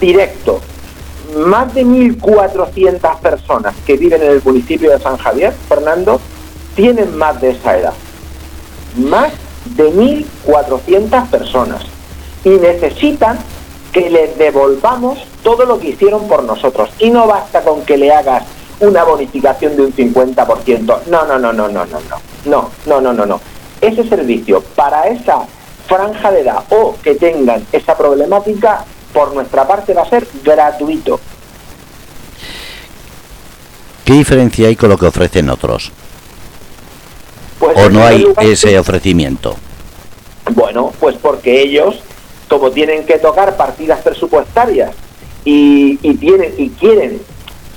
directo. 0.00 0.60
Más 1.46 1.74
de 1.74 1.84
1.400 1.84 3.18
personas 3.20 3.74
que 3.86 3.96
viven 3.96 4.22
en 4.22 4.32
el 4.32 4.42
municipio 4.44 4.90
de 4.90 4.98
San 5.00 5.16
Javier, 5.16 5.52
Fernando, 5.68 6.20
tienen 6.74 7.16
más 7.16 7.40
de 7.40 7.50
esa 7.50 7.78
edad. 7.78 7.94
Más 8.96 9.32
de 9.64 9.92
1.400 9.92 11.28
personas 11.28 11.82
y 12.44 12.50
necesitan 12.50 13.38
que 13.92 14.10
les 14.10 14.36
devolvamos 14.38 15.18
todo 15.42 15.64
lo 15.64 15.78
que 15.78 15.90
hicieron 15.90 16.26
por 16.26 16.44
nosotros. 16.44 16.90
Y 16.98 17.10
no 17.10 17.26
basta 17.26 17.62
con 17.62 17.84
que 17.84 17.96
le 17.96 18.12
hagas 18.12 18.44
una 18.80 19.04
bonificación 19.04 19.76
de 19.76 19.82
un 19.82 19.92
50%. 19.92 21.06
No, 21.06 21.26
no, 21.26 21.38
no, 21.38 21.52
no, 21.52 21.68
no, 21.68 21.86
no, 21.86 21.86
no. 21.86 22.16
No, 22.44 22.70
no, 22.86 23.00
no, 23.00 23.12
no, 23.12 23.26
no. 23.26 23.40
Ese 23.80 24.08
servicio 24.08 24.62
para 24.74 25.08
esa 25.08 25.42
franja 25.86 26.30
de 26.30 26.40
edad 26.40 26.64
o 26.70 26.96
que 27.02 27.14
tengan 27.14 27.64
esa 27.72 27.96
problemática, 27.96 28.84
por 29.12 29.34
nuestra 29.34 29.66
parte 29.66 29.92
va 29.92 30.02
a 30.02 30.08
ser 30.08 30.26
gratuito. 30.42 31.20
¿Qué 34.04 34.14
diferencia 34.14 34.68
hay 34.68 34.76
con 34.76 34.88
lo 34.88 34.98
que 34.98 35.06
ofrecen 35.06 35.50
otros? 35.50 35.92
Pues 37.62 37.78
¿O 37.78 37.88
no 37.90 38.04
hay 38.04 38.26
ese 38.40 38.76
ofrecimiento? 38.76 39.54
Bueno, 40.50 40.92
pues 40.98 41.14
porque 41.14 41.62
ellos, 41.62 41.94
como 42.48 42.72
tienen 42.72 43.06
que 43.06 43.20
tocar 43.20 43.56
partidas 43.56 44.00
presupuestarias 44.00 44.90
y, 45.44 45.96
y, 46.02 46.14
tienen, 46.14 46.52
y 46.58 46.70
quieren 46.70 47.22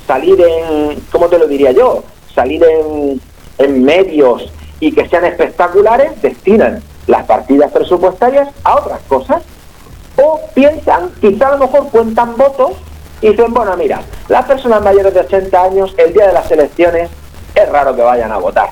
salir 0.08 0.42
en, 0.42 1.00
¿cómo 1.12 1.28
te 1.28 1.38
lo 1.38 1.46
diría 1.48 1.72
yo? 1.72 2.04
Salir 2.34 2.64
en, 2.64 3.22
en 3.60 3.84
medios 3.84 4.52
y 4.80 4.92
que 4.92 5.08
sean 5.08 5.24
espectaculares, 5.24 6.20
destinan 6.20 6.82
las 7.06 7.28
partidas 7.28 7.72
presupuestarias 7.72 8.50
a 8.64 8.78
otras 8.78 9.02
cosas. 9.08 9.44
O 10.16 10.42
piensan, 10.56 11.12
quizá 11.22 11.50
a 11.50 11.58
lo 11.58 11.68
mejor 11.68 11.90
cuentan 11.92 12.36
votos 12.36 12.72
y 13.22 13.28
dicen, 13.30 13.54
bueno, 13.54 13.78
mira, 13.78 14.02
las 14.30 14.46
personas 14.46 14.82
mayores 14.82 15.14
de 15.14 15.20
80 15.20 15.62
años, 15.62 15.94
el 16.00 16.12
día 16.12 16.26
de 16.26 16.34
las 16.34 16.50
elecciones, 16.50 17.12
es 17.54 17.70
raro 17.70 17.96
que 17.96 18.02
vayan 18.02 18.32
a 18.32 18.38
votar. 18.38 18.70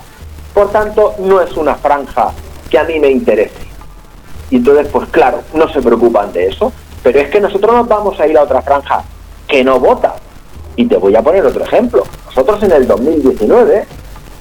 Por 0.54 0.72
tanto, 0.72 1.16
no 1.20 1.42
es 1.42 1.56
una 1.58 1.76
franja 1.76 2.32
que 2.70 2.78
a 2.78 2.84
mí 2.84 3.00
me 3.00 3.10
interese. 3.10 3.64
Y 4.50 4.58
entonces, 4.58 4.88
pues 4.92 5.10
claro, 5.10 5.42
no 5.54 5.68
se 5.70 5.82
preocupan 5.82 6.32
de 6.32 6.48
eso. 6.48 6.72
Pero 7.02 7.20
es 7.20 7.30
que 7.30 7.42
nosotros 7.42 7.76
nos 7.76 7.88
vamos 7.88 8.20
a 8.20 8.28
ir 8.28 8.38
a 8.38 8.44
otra 8.44 8.62
franja 8.62 9.04
que 9.48 9.64
no 9.64 9.80
vota. 9.80 10.16
Y 10.76 10.86
te 10.86 10.98
voy 10.98 11.16
a 11.16 11.22
poner 11.22 11.46
otro 11.46 11.64
ejemplo. 11.64 12.04
Nosotros 12.28 12.64
en 12.64 12.72
el 12.72 12.88
2019, 12.88 13.86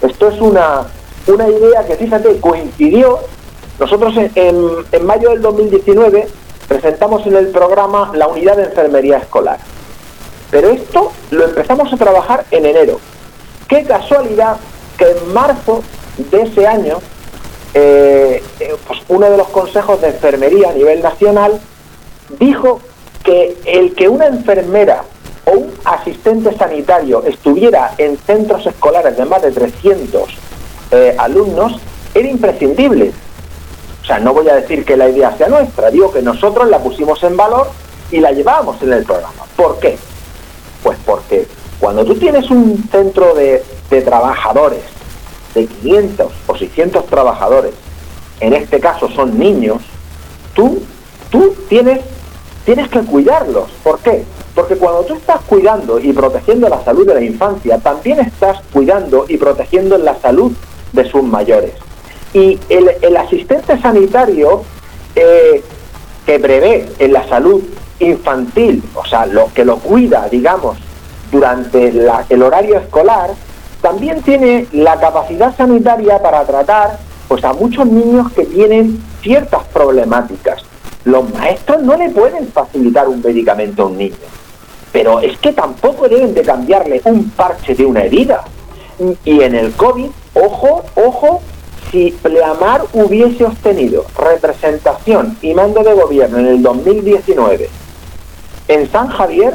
esto 0.02 0.28
es 0.28 0.40
una, 0.40 0.86
una 1.26 1.48
idea 1.48 1.84
que, 1.84 1.96
fíjate, 1.96 2.40
coincidió. 2.40 3.18
Nosotros 3.80 4.14
en, 4.16 4.68
en 4.92 5.06
mayo 5.06 5.30
del 5.30 5.42
2019 5.42 6.28
presentamos 6.68 7.26
en 7.26 7.36
el 7.36 7.48
programa 7.48 8.12
la 8.14 8.28
unidad 8.28 8.56
de 8.56 8.64
enfermería 8.64 9.18
escolar. 9.18 9.58
Pero 10.50 10.68
esto 10.68 11.10
lo 11.30 11.44
empezamos 11.44 11.92
a 11.92 11.96
trabajar 11.96 12.44
en 12.50 12.66
enero. 12.66 13.00
Qué 13.66 13.82
casualidad 13.84 14.58
que 14.98 15.10
en 15.10 15.32
marzo 15.32 15.82
de 16.30 16.42
ese 16.42 16.66
año, 16.66 16.98
eh, 17.74 18.42
eh, 18.60 18.74
pues 18.86 19.00
uno 19.08 19.30
de 19.30 19.36
los 19.36 19.48
consejos 19.48 20.00
de 20.00 20.08
enfermería 20.08 20.70
a 20.70 20.72
nivel 20.72 21.02
nacional 21.02 21.60
dijo 22.38 22.80
que 23.24 23.56
el 23.64 23.94
que 23.94 24.08
una 24.08 24.26
enfermera 24.26 25.04
o 25.44 25.52
un 25.52 25.72
asistente 25.84 26.56
sanitario 26.56 27.22
estuviera 27.24 27.94
en 27.98 28.16
centros 28.18 28.66
escolares 28.66 29.16
de 29.16 29.24
más 29.24 29.42
de 29.42 29.52
300 29.52 30.22
eh, 30.90 31.14
alumnos 31.18 31.80
era 32.14 32.28
imprescindible. 32.28 33.12
O 34.02 34.04
sea, 34.04 34.18
no 34.18 34.34
voy 34.34 34.48
a 34.48 34.56
decir 34.56 34.84
que 34.84 34.96
la 34.96 35.08
idea 35.08 35.36
sea 35.36 35.48
nuestra, 35.48 35.90
digo 35.90 36.12
que 36.12 36.22
nosotros 36.22 36.68
la 36.68 36.78
pusimos 36.78 37.22
en 37.22 37.36
valor 37.36 37.70
y 38.10 38.20
la 38.20 38.32
llevábamos 38.32 38.82
en 38.82 38.92
el 38.92 39.04
programa. 39.04 39.44
¿Por 39.56 39.78
qué? 39.78 39.96
Pues 40.82 40.98
porque 41.06 41.46
cuando 41.82 42.04
tú 42.04 42.14
tienes 42.14 42.50
un 42.50 42.88
centro 42.92 43.34
de, 43.34 43.62
trabajadores, 44.04 44.82
de 45.54 45.66
500 45.66 46.32
o 46.46 46.56
600 46.56 47.06
trabajadores, 47.06 47.74
en 48.40 48.54
este 48.54 48.80
caso 48.80 49.08
son 49.10 49.38
niños, 49.38 49.82
tú, 50.54 50.82
tú 51.30 51.54
tienes, 51.68 52.00
tienes 52.64 52.88
que 52.88 53.00
cuidarlos. 53.00 53.70
¿Por 53.82 53.98
qué? 54.00 54.24
Porque 54.54 54.76
cuando 54.76 55.02
tú 55.04 55.14
estás 55.14 55.40
cuidando 55.42 55.98
y 55.98 56.12
protegiendo 56.12 56.68
la 56.68 56.82
salud 56.84 57.06
de 57.06 57.14
la 57.14 57.22
infancia, 57.22 57.78
también 57.78 58.20
estás 58.20 58.60
cuidando 58.72 59.24
y 59.28 59.36
protegiendo 59.36 59.96
la 59.96 60.18
salud 60.20 60.52
de 60.92 61.08
sus 61.08 61.22
mayores. 61.22 61.72
Y 62.34 62.58
el, 62.68 63.16
asistente 63.16 63.80
sanitario 63.80 64.62
eh, 65.14 65.62
que 66.26 66.38
prevé 66.38 66.88
en 66.98 67.12
la 67.12 67.28
salud 67.28 67.62
infantil, 67.98 68.82
o 68.94 69.04
sea, 69.06 69.26
lo 69.26 69.52
que 69.54 69.64
lo 69.64 69.78
cuida, 69.78 70.28
digamos, 70.30 70.78
durante 71.30 71.88
el 72.28 72.42
horario 72.42 72.78
escolar, 72.78 73.30
también 73.82 74.22
tiene 74.22 74.66
la 74.72 74.98
capacidad 74.98 75.54
sanitaria 75.56 76.22
para 76.22 76.44
tratar 76.44 76.98
pues 77.26 77.44
a 77.44 77.52
muchos 77.52 77.84
niños 77.86 78.30
que 78.32 78.46
tienen 78.46 79.02
ciertas 79.22 79.64
problemáticas. 79.64 80.62
Los 81.04 81.28
maestros 81.34 81.82
no 81.82 81.96
le 81.96 82.08
pueden 82.10 82.46
facilitar 82.46 83.08
un 83.08 83.20
medicamento 83.20 83.82
a 83.82 83.86
un 83.86 83.98
niño, 83.98 84.14
pero 84.92 85.18
es 85.20 85.36
que 85.38 85.52
tampoco 85.52 86.08
deben 86.08 86.32
de 86.32 86.42
cambiarle 86.42 87.02
un 87.04 87.28
parche 87.30 87.74
de 87.74 87.84
una 87.84 88.04
herida. 88.04 88.44
Y 89.24 89.40
en 89.40 89.56
el 89.56 89.72
COVID, 89.72 90.10
ojo, 90.34 90.84
ojo, 90.94 91.42
si 91.90 92.12
Pleamar 92.22 92.84
hubiese 92.92 93.44
obtenido 93.44 94.06
representación 94.16 95.36
y 95.42 95.54
mando 95.54 95.82
de 95.82 95.94
gobierno 95.94 96.38
en 96.38 96.46
el 96.46 96.62
2019 96.62 97.68
en 98.68 98.92
San 98.92 99.08
Javier, 99.08 99.54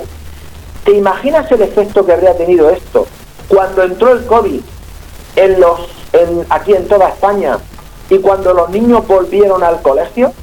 ¿te 0.83 0.91
imaginas 0.91 1.49
el 1.49 1.61
efecto 1.61 2.05
que 2.05 2.11
habría 2.11 2.35
tenido 2.35 2.69
esto 2.69 3.07
cuando 3.47 3.83
entró 3.83 4.11
el 4.11 4.25
COVID 4.25 4.61
en 5.35 5.59
los, 5.59 5.79
aquí 6.49 6.73
en 6.73 6.87
toda 6.87 7.09
España 7.09 7.57
y 8.09 8.19
cuando 8.19 8.53
los 8.53 8.69
niños 8.69 9.05
volvieron 9.07 9.63
al 9.63 9.81
colegio? 9.81 10.33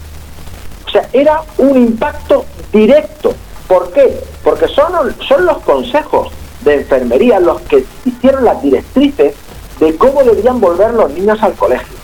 O 0.86 0.90
sea, 0.90 1.08
era 1.12 1.42
un 1.58 1.76
impacto 1.76 2.44
directo. 2.72 3.34
¿Por 3.66 3.90
qué? 3.92 4.20
Porque 4.42 4.68
son, 4.68 4.92
son 5.26 5.46
los 5.46 5.58
consejos 5.58 6.30
de 6.60 6.74
enfermería 6.74 7.40
los 7.40 7.60
que 7.62 7.84
hicieron 8.04 8.44
las 8.44 8.62
directrices 8.62 9.34
de 9.80 9.96
cómo 9.96 10.22
debían 10.22 10.60
volver 10.60 10.94
los 10.94 11.10
niños 11.12 11.42
al 11.42 11.54
colegio, 11.54 11.96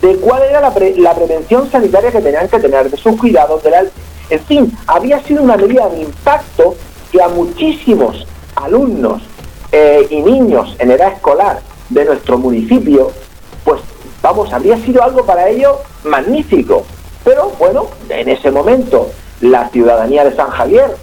de 0.00 0.16
cuál 0.16 0.42
era 0.42 0.60
la, 0.60 0.72
la 0.96 1.14
prevención 1.14 1.70
sanitaria 1.70 2.10
que 2.10 2.20
tenían 2.20 2.48
que 2.48 2.58
tener, 2.58 2.90
de 2.90 2.96
sus 2.96 3.16
cuidados, 3.16 3.62
de 3.62 3.70
la 3.70 3.84
en 4.30 4.40
fin, 4.44 4.78
había 4.86 5.20
sido 5.24 5.42
una 5.42 5.56
medida 5.56 5.88
de 5.88 6.02
impacto 6.02 6.76
que 7.10 7.20
a 7.20 7.28
muchísimos 7.28 8.24
alumnos 8.54 9.20
eh, 9.72 10.06
y 10.10 10.22
niños 10.22 10.74
en 10.78 10.90
edad 10.90 11.12
escolar 11.12 11.60
de 11.88 12.04
nuestro 12.04 12.38
municipio, 12.38 13.10
pues 13.64 13.80
vamos, 14.22 14.52
habría 14.52 14.76
sido 14.78 15.02
algo 15.02 15.24
para 15.24 15.48
ellos 15.48 15.76
magnífico. 16.04 16.84
Pero 17.24 17.52
bueno, 17.58 17.88
en 18.08 18.28
ese 18.28 18.50
momento 18.50 19.10
la 19.40 19.68
ciudadanía 19.68 20.24
de 20.24 20.34
San 20.34 20.50
Javier 20.50 20.96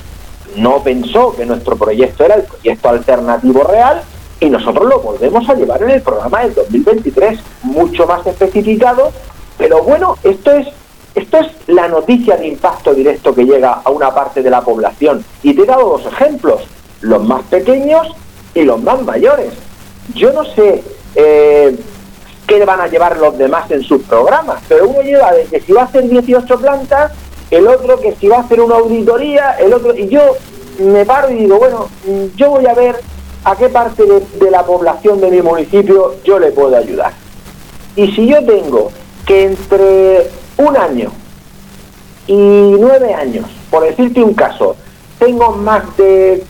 no 0.56 0.82
pensó 0.84 1.36
que 1.36 1.45
nuestro 1.45 1.75
proyecto 1.75 2.25
era 2.25 2.36
el 2.36 2.43
proyecto 2.43 2.89
alternativo 2.89 3.63
real 3.63 4.01
y 4.39 4.49
nosotros 4.49 4.88
lo 4.88 4.99
volvemos 4.99 5.47
a 5.49 5.53
llevar 5.53 5.82
en 5.84 5.91
el 5.91 6.01
programa 6.01 6.41
del 6.41 6.53
2023, 6.53 7.39
mucho 7.63 8.06
más 8.06 8.25
especificado, 8.25 9.12
pero 9.58 9.84
bueno, 9.84 10.15
esto 10.23 10.51
es 10.51 10.67
esto 11.15 11.39
es 11.39 11.47
la 11.65 11.88
noticia 11.88 12.38
de 12.38 12.47
impacto 12.47 12.93
directo 12.93 13.34
que 13.34 13.43
llega 13.43 13.82
a 13.84 13.89
una 13.89 14.13
parte 14.13 14.43
de 14.43 14.51
la 14.51 14.62
población. 14.62 15.25
Y 15.41 15.56
te 15.56 15.63
he 15.63 15.65
dado 15.65 15.97
dos 15.97 16.06
ejemplos, 16.06 16.62
los 17.01 17.23
más 17.23 17.41
pequeños 17.43 18.15
y 18.58 18.63
los 18.63 18.82
más 18.82 19.04
mayores. 19.04 19.54
Yo 20.15 20.34
no 20.34 20.43
sé 20.43 20.84
eh, 21.15 21.78
qué 22.48 22.65
van 22.65 22.82
a 22.82 22.88
llevar 22.88 23.17
los 23.17 23.38
demás 23.38 23.70
en 23.70 23.84
sus 23.84 24.02
programas, 24.04 24.62
pero 24.67 24.88
uno 24.88 25.02
lleva 25.02 25.32
de 25.34 25.46
que 25.46 25.62
si 25.62 25.74
va 25.74 25.82
a 25.82 25.86
hacer 25.86 26.10
18 26.10 26.60
plantas, 26.60 27.12
el 27.52 27.67
otro 27.67 28.00
que 28.00 28.15
si 28.15 28.28
va 28.28 28.38
a 28.38 28.41
hacer 28.41 28.60
una 28.62 28.76
auditoría, 28.76 29.52
el 29.60 29.74
otro... 29.74 29.96
Y 29.96 30.08
yo 30.08 30.22
me 30.80 31.06
paro 31.06 31.32
y 31.32 31.36
digo, 31.36 31.60
bueno, 31.60 31.88
yo 32.36 32.50
voy 32.50 32.65
a 32.65 32.74
ver 32.74 32.96
a 33.43 33.56
qué 33.56 33.70
parte 33.70 34.04
de, 34.06 34.22
de 34.43 34.52
la 34.52 34.63
población 34.63 35.22
de 35.22 35.30
mi 35.30 35.41
municipio 35.41 36.15
yo 36.24 36.39
le 36.39 36.52
puedo 36.52 36.76
ayudar. 36.76 37.13
Y 37.96 38.12
si 38.12 38.28
yo 38.28 38.43
tengo 38.43 38.91
que 39.26 39.43
entre 39.43 40.30
un 40.58 40.76
año 40.76 41.12
y 42.26 42.36
nueve 42.36 43.13
años, 43.13 43.46
por 43.70 43.84
decirte 43.84 44.24
un 44.24 44.34
caso, 44.34 44.76
tengo 45.20 45.52
más 45.52 45.96
de 45.98 46.43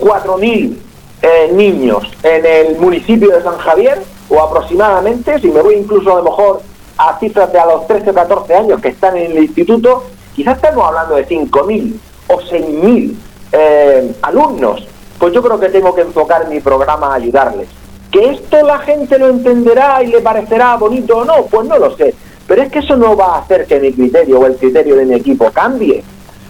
4.000 0.00 0.87
eh, 1.22 1.50
niños 1.52 2.04
en 2.22 2.46
el 2.46 2.78
municipio 2.78 3.30
de 3.30 3.42
San 3.42 3.58
Javier, 3.58 4.02
o 4.28 4.40
aproximadamente, 4.40 5.38
si 5.40 5.48
me 5.48 5.62
voy 5.62 5.74
incluso 5.76 6.12
a 6.12 6.16
lo 6.18 6.24
mejor 6.24 6.62
a 6.96 7.18
cifras 7.18 7.52
de 7.52 7.58
a 7.58 7.66
los 7.66 7.86
13 7.86 8.10
o 8.10 8.14
14 8.14 8.54
años 8.54 8.80
que 8.80 8.88
están 8.88 9.16
en 9.16 9.32
el 9.32 9.44
instituto, 9.44 10.04
quizás 10.34 10.56
estemos 10.56 10.84
hablando 10.84 11.16
de 11.16 11.26
5.000 11.26 11.94
o 12.28 12.38
6.000 12.38 13.14
eh, 13.52 14.12
alumnos, 14.22 14.86
pues 15.18 15.32
yo 15.32 15.42
creo 15.42 15.58
que 15.58 15.68
tengo 15.68 15.94
que 15.94 16.02
enfocar 16.02 16.48
mi 16.48 16.60
programa 16.60 17.12
a 17.12 17.14
ayudarles. 17.14 17.68
¿Que 18.10 18.30
esto 18.30 18.62
la 18.62 18.78
gente 18.78 19.18
lo 19.18 19.28
entenderá 19.28 20.02
y 20.02 20.06
le 20.08 20.20
parecerá 20.20 20.76
bonito 20.76 21.18
o 21.18 21.24
no? 21.24 21.44
Pues 21.46 21.66
no 21.68 21.78
lo 21.78 21.96
sé. 21.96 22.14
Pero 22.46 22.62
es 22.62 22.72
que 22.72 22.78
eso 22.78 22.96
no 22.96 23.16
va 23.16 23.36
a 23.36 23.38
hacer 23.40 23.66
que 23.66 23.78
mi 23.78 23.92
criterio 23.92 24.40
o 24.40 24.46
el 24.46 24.56
criterio 24.56 24.96
de 24.96 25.04
mi 25.04 25.14
equipo 25.14 25.50
cambie, 25.50 26.02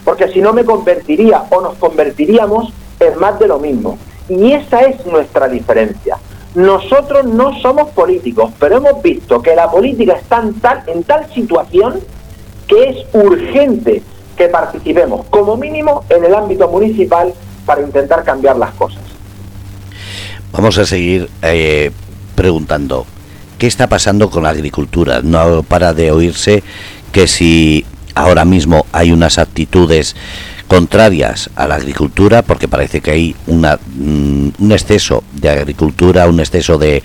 porque 0.05 0.29
si 0.29 0.41
no 0.41 0.53
me 0.53 0.63
convertiría 0.63 1.43
o 1.49 1.61
nos 1.61 1.75
convertiríamos 1.75 2.71
en 2.99 3.19
más 3.19 3.37
de 3.39 3.47
lo 3.47 3.59
mismo. 3.59 3.97
Y 4.29 4.53
esa 4.53 4.81
es 4.81 5.05
nuestra 5.05 5.47
diferencia. 5.47 6.17
Nosotros 6.55 7.25
no 7.25 7.59
somos 7.61 7.89
políticos, 7.89 8.51
pero 8.59 8.77
hemos 8.77 9.01
visto 9.01 9.41
que 9.41 9.55
la 9.55 9.69
política 9.69 10.13
está 10.13 10.41
en 10.41 10.53
tal, 10.55 10.83
en 10.87 11.03
tal 11.03 11.31
situación 11.33 11.99
que 12.67 12.89
es 12.89 12.97
urgente 13.13 14.03
que 14.37 14.47
participemos, 14.47 15.25
como 15.29 15.57
mínimo, 15.57 16.05
en 16.09 16.23
el 16.23 16.33
ámbito 16.33 16.67
municipal 16.69 17.33
para 17.65 17.81
intentar 17.81 18.23
cambiar 18.23 18.57
las 18.57 18.71
cosas. 18.71 19.01
Vamos 20.51 20.77
a 20.77 20.85
seguir 20.85 21.29
eh, 21.41 21.91
preguntando. 22.35 23.05
¿Qué 23.57 23.67
está 23.67 23.87
pasando 23.87 24.29
con 24.29 24.43
la 24.43 24.49
agricultura? 24.49 25.21
No 25.21 25.63
para 25.63 25.93
de 25.93 26.11
oírse 26.11 26.63
que 27.11 27.27
si 27.27 27.85
ahora 28.15 28.45
mismo 28.45 28.85
hay 28.91 29.11
unas 29.11 29.37
actitudes 29.37 30.15
contrarias 30.69 31.49
a 31.55 31.67
la 31.67 31.75
agricultura, 31.75 32.43
porque 32.43 32.67
parece 32.67 33.01
que 33.01 33.09
hay 33.09 33.35
una, 33.47 33.77
mm, 33.77 34.49
un 34.59 34.71
exceso 34.71 35.23
de 35.33 35.49
agricultura, 35.49 36.27
un 36.27 36.39
exceso 36.39 36.77
de 36.77 37.01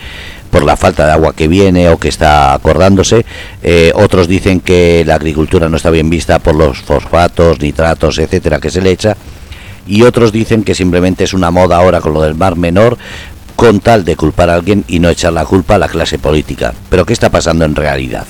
por 0.50 0.64
la 0.64 0.76
falta 0.76 1.06
de 1.06 1.12
agua 1.12 1.34
que 1.34 1.48
viene 1.48 1.88
o 1.88 1.98
que 1.98 2.08
está 2.08 2.52
acordándose. 2.52 3.24
Eh, 3.62 3.90
otros 3.96 4.28
dicen 4.28 4.60
que 4.60 5.02
la 5.04 5.14
agricultura 5.16 5.68
no 5.68 5.78
está 5.78 5.90
bien 5.90 6.10
vista 6.10 6.38
por 6.38 6.54
los 6.54 6.78
fosfatos, 6.78 7.58
nitratos, 7.58 8.18
etcétera, 8.18 8.60
que 8.60 8.70
se 8.70 8.82
le 8.82 8.90
echa. 8.90 9.16
Y 9.86 10.02
otros 10.02 10.30
dicen 10.30 10.62
que 10.62 10.74
simplemente 10.74 11.24
es 11.24 11.32
una 11.32 11.50
moda 11.50 11.78
ahora 11.78 12.02
con 12.02 12.12
lo 12.12 12.20
del 12.20 12.34
mar 12.34 12.56
menor, 12.56 12.98
con 13.56 13.80
tal 13.80 14.04
de 14.04 14.14
culpar 14.14 14.50
a 14.50 14.54
alguien 14.54 14.84
y 14.88 14.98
no 14.98 15.08
echar 15.08 15.32
la 15.32 15.46
culpa 15.46 15.76
a 15.76 15.78
la 15.78 15.88
clase 15.88 16.18
política. 16.18 16.74
Pero 16.90 17.06
¿qué 17.06 17.14
está 17.14 17.30
pasando 17.30 17.64
en 17.64 17.74
realidad? 17.74 18.26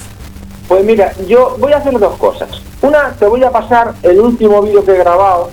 Pues 0.68 0.84
mira, 0.84 1.12
yo 1.26 1.56
voy 1.58 1.72
a 1.72 1.78
hacer 1.78 1.98
dos 1.98 2.16
cosas. 2.16 2.48
Una, 2.82 3.14
te 3.18 3.26
voy 3.26 3.42
a 3.44 3.50
pasar 3.50 3.94
el 4.02 4.20
último 4.20 4.62
vídeo 4.62 4.84
que 4.84 4.92
he 4.92 4.98
grabado 4.98 5.50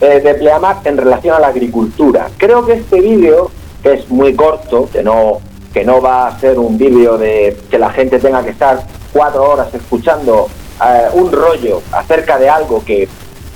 eh, 0.00 0.20
de 0.20 0.34
Pleamar 0.34 0.78
en 0.84 0.96
relación 0.96 1.34
a 1.34 1.40
la 1.40 1.48
agricultura. 1.48 2.28
Creo 2.36 2.64
que 2.64 2.74
este 2.74 3.00
vídeo, 3.00 3.50
que 3.82 3.94
es 3.94 4.08
muy 4.08 4.34
corto, 4.34 4.88
que 4.92 5.02
no 5.02 5.40
que 5.72 5.84
no 5.84 6.00
va 6.00 6.26
a 6.26 6.38
ser 6.38 6.58
un 6.58 6.76
vídeo 6.76 7.16
de 7.16 7.56
que 7.70 7.78
la 7.78 7.90
gente 7.90 8.18
tenga 8.18 8.42
que 8.44 8.50
estar 8.50 8.82
cuatro 9.12 9.42
horas 9.50 9.72
escuchando 9.74 10.48
eh, 10.84 11.08
un 11.14 11.32
rollo 11.32 11.80
acerca 11.92 12.38
de 12.38 12.48
algo 12.48 12.84
que, 12.84 13.08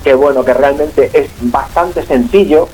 que, 0.03 0.15
bueno, 0.15 0.45
que 0.45 0.55
realmente 0.55 1.11
es 1.13 1.29
bastante 1.41 2.05
sencillo, 2.05 2.69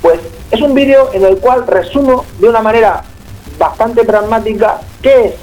pues 0.00 0.20
es 0.50 0.60
un 0.60 0.74
vídeo 0.74 1.10
en 1.12 1.24
el 1.24 1.38
cual 1.38 1.66
resumo 1.66 2.24
de 2.38 2.48
una 2.48 2.60
manera 2.60 3.02
bastante 3.58 4.04
pragmática 4.04 4.80
qué 5.02 5.26
es 5.26 5.34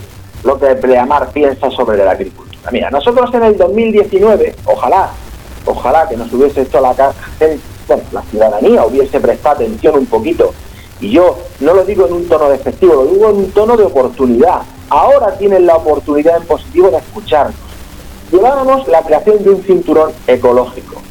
lo 0.43 0.59
que 0.59 0.75
Pleamar 0.75 1.31
piensa 1.31 1.69
sobre 1.71 1.97
la 1.97 2.11
agricultura. 2.11 2.69
Mira, 2.71 2.89
nosotros 2.89 3.33
en 3.33 3.43
el 3.43 3.57
2019, 3.57 4.55
ojalá, 4.65 5.09
ojalá 5.65 6.07
que 6.07 6.17
nos 6.17 6.31
hubiese 6.33 6.61
hecho 6.61 6.79
la, 6.81 6.93
bueno, 7.89 8.03
la 8.11 8.21
ciudadanía 8.23 8.85
hubiese 8.85 9.19
prestado 9.19 9.55
atención 9.55 9.95
un 9.95 10.05
poquito 10.05 10.53
y 10.99 11.11
yo 11.11 11.37
no 11.59 11.73
lo 11.73 11.83
digo 11.83 12.07
en 12.07 12.13
un 12.13 12.27
tono 12.27 12.49
despectivo, 12.49 12.95
lo 12.95 13.05
digo 13.05 13.29
en 13.29 13.35
un 13.37 13.51
tono 13.51 13.75
de 13.75 13.83
oportunidad. 13.83 14.61
Ahora 14.89 15.37
tienen 15.37 15.65
la 15.65 15.75
oportunidad 15.75 16.37
en 16.37 16.47
positivo 16.47 16.89
de 16.89 16.97
escucharnos. 16.97 17.55
Llevábamos 18.31 18.87
la 18.87 19.01
creación 19.01 19.43
de 19.43 19.49
un 19.49 19.63
cinturón 19.63 20.11
ecológico. 20.27 21.01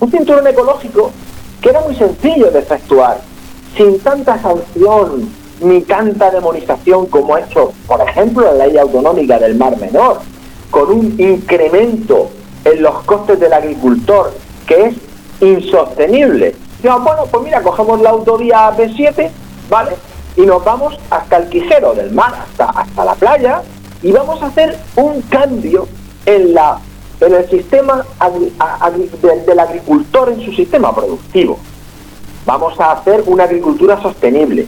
Un 0.00 0.10
cinturón 0.10 0.46
ecológico 0.46 1.12
que 1.60 1.68
era 1.68 1.80
muy 1.82 1.94
sencillo 1.94 2.50
de 2.50 2.58
efectuar, 2.58 3.20
sin 3.76 4.00
tanta 4.00 4.40
sanción 4.40 5.30
ni 5.60 5.82
tanta 5.82 6.30
demonización 6.30 7.06
como 7.06 7.34
ha 7.34 7.40
hecho, 7.40 7.72
por 7.86 8.00
ejemplo, 8.00 8.42
la 8.54 8.66
ley 8.66 8.78
autonómica 8.78 9.38
del 9.38 9.56
Mar 9.56 9.76
Menor, 9.78 10.20
con 10.70 10.90
un 10.90 11.14
incremento 11.18 12.30
en 12.64 12.82
los 12.82 13.02
costes 13.04 13.38
del 13.40 13.52
agricultor 13.52 14.32
que 14.66 14.86
es 14.86 14.94
insostenible 15.40 16.54
bueno, 16.82 17.26
pues 17.30 17.44
mira, 17.44 17.62
cogemos 17.62 18.00
la 18.00 18.10
autovía 18.10 18.70
B7, 18.76 19.30
¿vale? 19.68 19.92
Y 20.36 20.42
nos 20.42 20.64
vamos 20.64 20.98
hasta 21.10 21.36
el 21.38 21.48
Quijero 21.48 21.92
del 21.94 22.12
mar, 22.12 22.32
hasta, 22.34 22.66
hasta 22.70 23.04
la 23.04 23.14
playa, 23.14 23.62
y 24.02 24.12
vamos 24.12 24.42
a 24.42 24.46
hacer 24.46 24.78
un 24.96 25.20
cambio 25.22 25.86
en, 26.24 26.54
la, 26.54 26.78
en 27.20 27.34
el 27.34 27.50
sistema 27.50 28.04
del 29.46 29.58
agricultor 29.58 30.30
en 30.30 30.44
su 30.44 30.52
sistema 30.52 30.94
productivo. 30.94 31.58
Vamos 32.46 32.78
a 32.80 32.92
hacer 32.92 33.22
una 33.26 33.44
agricultura 33.44 34.00
sostenible. 34.00 34.66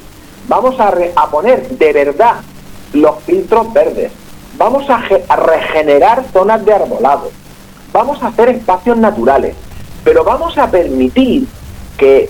Vamos 0.49 0.77
a, 0.79 1.31
poner 1.31 1.69
de 1.69 1.93
verdad 1.93 2.37
los 2.93 3.23
filtros 3.25 3.73
verdes. 3.73 4.13
Vamos 4.59 4.89
a, 4.91 5.03
a 5.29 5.37
regenerar 5.37 6.25
zonas 6.33 6.65
de 6.65 6.75
arbolado. 6.75 7.31
Vamos 7.93 8.23
a 8.23 8.29
hacer 8.29 8.49
espacios 8.51 8.97
naturales. 8.97 9.55
Pero 10.05 10.25
vamos 10.25 10.59
a 10.59 10.71
permitir 10.71 11.47
que 11.97 12.29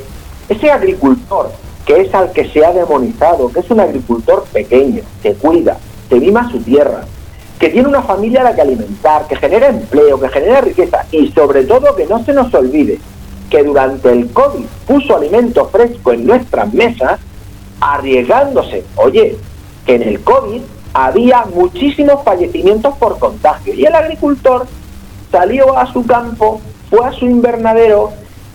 ese 0.48 0.70
agricultor 0.70 1.50
que 1.86 2.00
es 2.00 2.14
al 2.14 2.32
que 2.32 2.48
se 2.48 2.64
ha 2.64 2.72
demonizado, 2.72 3.50
que 3.50 3.60
es 3.60 3.70
un 3.70 3.80
agricultor 3.80 4.44
pequeño, 4.52 5.02
que 5.22 5.34
cuida, 5.34 5.78
que 6.08 6.20
mima 6.20 6.50
su 6.50 6.58
tierra, 6.60 7.04
que 7.58 7.70
tiene 7.70 7.88
una 7.88 8.02
familia 8.02 8.40
a 8.40 8.44
la 8.44 8.54
que 8.54 8.62
alimentar, 8.62 9.26
que 9.26 9.36
genera 9.36 9.68
empleo, 9.68 10.20
que 10.20 10.28
genera 10.28 10.60
riqueza 10.60 11.06
y 11.10 11.28
sobre 11.32 11.64
todo 11.64 11.94
que 11.96 12.06
no 12.06 12.24
se 12.24 12.32
nos 12.32 12.52
olvide 12.54 12.98
que 13.50 13.62
durante 13.62 14.10
el 14.10 14.32
COVID 14.32 14.64
puso 14.86 15.16
alimento 15.16 15.66
fresco 15.66 16.12
en 16.12 16.26
nuestras 16.26 16.72
mesas, 16.72 17.20
arriesgándose, 17.82 18.84
oye, 18.94 19.36
que 19.84 19.96
en 19.96 20.02
el 20.02 20.20
COVID 20.20 20.62
había 20.94 21.44
muchísimos 21.52 22.22
fallecimientos 22.24 22.96
por 22.96 23.18
contagio 23.18 23.74
y 23.74 23.84
el 23.84 23.94
agricultor 23.94 24.66
salió 25.32 25.76
a 25.76 25.92
su 25.92 26.06
campo, 26.06 26.60
fue 26.88 27.04
a 27.04 27.12
su 27.12 27.24
invernadero 27.24 28.12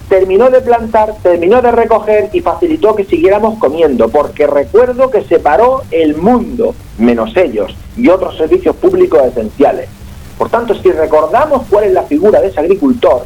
terminó 0.08 0.50
de 0.50 0.62
plantar, 0.62 1.16
terminó 1.22 1.62
de 1.62 1.72
recoger 1.72 2.30
y 2.32 2.40
facilitó 2.40 2.96
que 2.96 3.04
siguiéramos 3.04 3.60
comiendo, 3.60 4.08
porque 4.08 4.48
recuerdo 4.48 5.12
que 5.12 5.24
separó 5.24 5.84
el 5.92 6.16
mundo, 6.16 6.74
menos 6.98 7.36
ellos, 7.36 7.76
y 7.98 8.08
otros 8.08 8.38
servicios 8.38 8.78
públicos 8.78 9.22
esenciales. 9.26 9.90
Por 10.38 10.50
tanto, 10.50 10.74
si 10.76 10.90
recordamos 10.92 11.64
cuál 11.70 11.86
es 11.86 11.92
la 11.92 12.04
figura 12.04 12.40
de 12.40 12.48
ese 12.48 12.62
agricultor, 12.62 13.26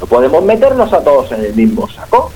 no 0.00 0.06
podemos 0.06 0.44
meternos 0.44 0.92
a 0.92 1.02
todos 1.02 1.32
en 1.32 1.44
el 1.46 1.54
mismo 1.54 1.88
saco. 1.88 2.30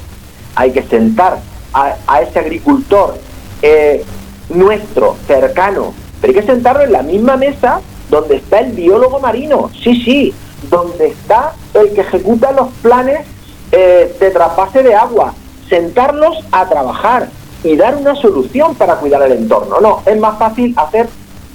Hay 0.54 0.70
que 0.70 0.82
sentar 0.84 1.38
a, 1.72 2.22
ese 2.22 2.38
agricultor 2.38 3.16
eh, 3.62 4.04
nuestro, 4.48 5.16
cercano, 5.26 5.92
pero 6.20 6.32
hay 6.32 6.40
que 6.40 6.46
sentarlo 6.46 6.82
en 6.82 6.92
la 6.92 7.02
misma 7.02 7.36
mesa 7.36 7.80
donde 8.10 8.36
está 8.36 8.60
el 8.60 8.72
biólogo 8.72 9.20
marino. 9.20 9.70
Sí, 9.82 10.02
sí, 10.02 10.34
donde 10.70 11.08
está 11.08 11.52
el 11.74 11.92
que 11.92 12.00
ejecuta 12.02 12.52
los 12.52 12.68
planes 12.82 13.26
eh, 13.72 14.14
de 14.18 14.30
trasvase 14.30 14.82
de 14.82 14.94
agua, 14.94 15.34
sentarlos 15.68 16.38
a 16.52 16.68
trabajar 16.68 17.28
y 17.64 17.76
dar 17.76 17.96
una 17.96 18.14
solución 18.14 18.74
para 18.74 18.96
cuidar 18.96 19.22
el 19.22 19.32
entorno. 19.32 19.80
No, 19.80 20.02
es 20.06 20.18
más 20.18 20.38
fácil 20.38 20.72
hacer 20.76 21.08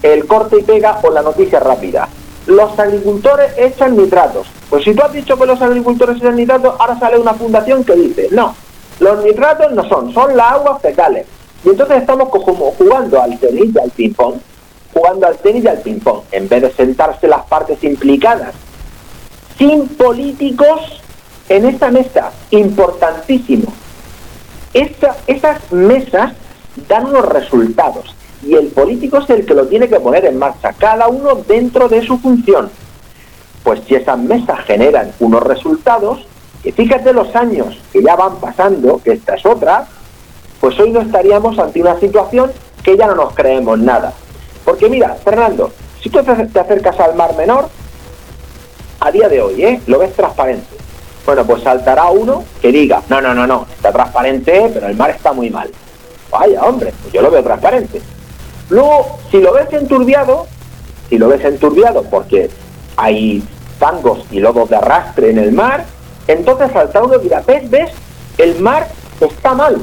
el 0.03 0.25
corte 0.27 0.59
y 0.59 0.63
pega 0.63 0.99
o 1.03 1.09
la 1.11 1.21
noticia 1.21 1.59
rápida. 1.59 2.09
Los 2.47 2.77
agricultores 2.77 3.53
echan 3.57 3.95
nitratos. 3.95 4.47
Pues 4.69 4.83
si 4.83 4.93
tú 4.93 5.03
has 5.03 5.13
dicho 5.13 5.37
que 5.37 5.45
los 5.45 5.61
agricultores 5.61 6.17
echan 6.17 6.35
nitratos, 6.35 6.75
ahora 6.79 6.99
sale 6.99 7.19
una 7.19 7.33
fundación 7.33 7.83
que 7.83 7.95
dice, 7.95 8.27
no, 8.31 8.55
los 8.99 9.23
nitratos 9.23 9.71
no 9.71 9.87
son, 9.87 10.13
son 10.13 10.35
las 10.35 10.53
aguas 10.53 10.81
fecales. 10.81 11.25
Y 11.63 11.69
entonces 11.69 11.97
estamos 11.97 12.29
como 12.29 12.71
jugando 12.71 13.21
al 13.21 13.37
tenis 13.39 13.69
y 13.73 13.79
al 13.79 13.91
ping-pong, 13.91 14.35
jugando 14.93 15.27
al 15.27 15.37
tenis 15.37 15.63
y 15.63 15.67
al 15.67 15.79
ping-pong, 15.79 16.21
en 16.31 16.49
vez 16.49 16.61
de 16.61 16.71
sentarse 16.71 17.27
las 17.27 17.45
partes 17.45 17.83
implicadas 17.83 18.53
sin 19.61 19.87
políticos 19.89 21.01
en 21.47 21.65
esta 21.65 21.91
mesa, 21.91 22.31
importantísimo. 22.49 23.71
esas 24.73 25.71
mesas 25.71 26.33
dan 26.87 27.05
unos 27.05 27.25
resultados 27.25 28.15
y 28.43 28.55
el 28.55 28.69
político 28.69 29.19
es 29.19 29.29
el 29.29 29.45
que 29.45 29.53
lo 29.53 29.67
tiene 29.67 29.87
que 29.87 29.99
poner 29.99 30.25
en 30.25 30.39
marcha, 30.39 30.73
cada 30.73 31.09
uno 31.09 31.35
dentro 31.47 31.87
de 31.89 32.01
su 32.01 32.17
función. 32.17 32.71
Pues 33.63 33.81
si 33.87 33.93
esas 33.93 34.17
mesas 34.17 34.61
generan 34.61 35.11
unos 35.19 35.43
resultados, 35.43 36.25
y 36.63 36.71
fíjate 36.71 37.13
los 37.13 37.35
años 37.35 37.77
que 37.91 38.03
ya 38.03 38.15
van 38.15 38.35
pasando, 38.35 39.01
que 39.03 39.13
esta 39.13 39.35
es 39.35 39.45
otra, 39.45 39.87
pues 40.59 40.79
hoy 40.79 40.91
no 40.91 41.01
estaríamos 41.01 41.57
ante 41.57 41.81
una 41.81 41.99
situación 41.99 42.51
que 42.83 42.97
ya 42.97 43.07
no 43.07 43.15
nos 43.15 43.33
creemos 43.33 43.79
nada. 43.79 44.13
Porque 44.63 44.89
mira, 44.89 45.15
Fernando, 45.23 45.71
si 46.01 46.09
tú 46.09 46.21
te 46.21 46.59
acercas 46.59 46.99
al 46.99 47.15
Mar 47.15 47.35
Menor, 47.35 47.69
a 48.99 49.11
día 49.11 49.27
de 49.27 49.41
hoy, 49.41 49.63
¿eh? 49.63 49.81
Lo 49.87 49.97
ves 49.97 50.13
transparente. 50.13 50.67
Bueno, 51.25 51.43
pues 51.45 51.63
saltará 51.63 52.09
uno 52.09 52.43
que 52.61 52.71
diga, 52.71 53.01
no, 53.09 53.19
no, 53.19 53.33
no, 53.33 53.47
no, 53.47 53.65
está 53.73 53.91
transparente, 53.91 54.69
pero 54.73 54.87
el 54.87 54.95
mar 54.95 55.09
está 55.09 55.33
muy 55.33 55.49
mal. 55.49 55.69
Vaya, 56.31 56.63
hombre, 56.63 56.93
pues 57.01 57.13
yo 57.13 57.21
lo 57.21 57.31
veo 57.31 57.43
transparente. 57.43 58.01
Luego, 58.69 59.19
si 59.29 59.39
lo 59.39 59.53
ves 59.53 59.71
enturbiado, 59.73 60.47
si 61.09 61.17
lo 61.17 61.27
ves 61.27 61.43
enturbiado 61.43 62.03
porque 62.03 62.49
hay 62.95 63.43
fangos 63.79 64.25
y 64.31 64.39
lodos 64.39 64.69
de 64.69 64.75
arrastre 64.75 65.31
en 65.31 65.39
el 65.39 65.51
mar, 65.51 65.85
entonces 66.31 66.71
saltará 66.71 67.05
uno 67.05 67.15
y 67.15 67.19
dirá, 67.19 67.43
¿ves, 67.45 67.69
ves? 67.69 67.91
El 68.37 68.59
mar 68.59 68.87
está 69.19 69.53
mal. 69.53 69.77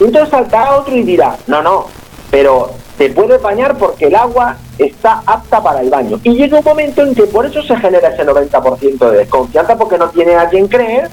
Entonces 0.00 0.30
saltará 0.30 0.76
otro 0.76 0.94
y 0.94 1.02
dirá, 1.02 1.36
no, 1.46 1.62
no, 1.62 1.86
pero 2.30 2.70
se 2.98 3.10
puede 3.10 3.38
bañar 3.38 3.76
porque 3.76 4.06
el 4.06 4.14
agua 4.14 4.56
está 4.78 5.22
apta 5.26 5.62
para 5.62 5.80
el 5.80 5.90
baño. 5.90 6.20
Y 6.22 6.34
llega 6.34 6.58
un 6.58 6.64
momento 6.64 7.02
en 7.02 7.14
que 7.14 7.24
por 7.24 7.46
eso 7.46 7.62
se 7.62 7.76
genera 7.76 8.08
ese 8.08 8.24
90% 8.24 9.10
de 9.10 9.18
desconfianza, 9.18 9.76
porque 9.76 9.98
no 9.98 10.08
tiene 10.10 10.34
a 10.34 10.48
quien 10.48 10.68
creer, 10.68 11.08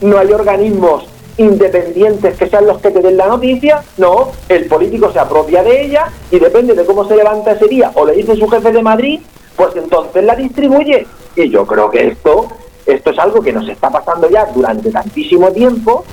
no 0.00 0.18
hay 0.18 0.32
organismos 0.32 1.04
independientes 1.36 2.36
que 2.36 2.48
sean 2.48 2.66
los 2.66 2.80
que 2.80 2.90
te 2.90 3.00
den 3.00 3.16
la 3.16 3.26
noticia, 3.26 3.82
no, 3.96 4.32
el 4.48 4.66
político 4.66 5.12
se 5.12 5.18
apropia 5.18 5.62
de 5.62 5.84
ella 5.84 6.06
y 6.30 6.38
depende 6.38 6.74
de 6.74 6.84
cómo 6.84 7.06
se 7.06 7.16
levanta 7.16 7.52
ese 7.52 7.66
día 7.66 7.90
o 7.94 8.06
le 8.06 8.12
dice 8.12 8.36
su 8.36 8.48
jefe 8.48 8.70
de 8.70 8.82
Madrid, 8.82 9.20
pues 9.56 9.74
entonces 9.74 10.24
la 10.24 10.36
distribuye. 10.36 11.06
Y 11.36 11.50
yo 11.50 11.66
creo 11.66 11.90
que 11.90 12.08
esto, 12.08 12.48
esto 12.86 13.10
es 13.10 13.18
algo 13.18 13.40
que 13.40 13.52
nos 13.52 13.68
está 13.68 13.90
pasando 13.90 14.28
ya 14.28 14.46
durante 14.46 14.90
tantísimo 14.90 15.50
tiempo 15.52 16.04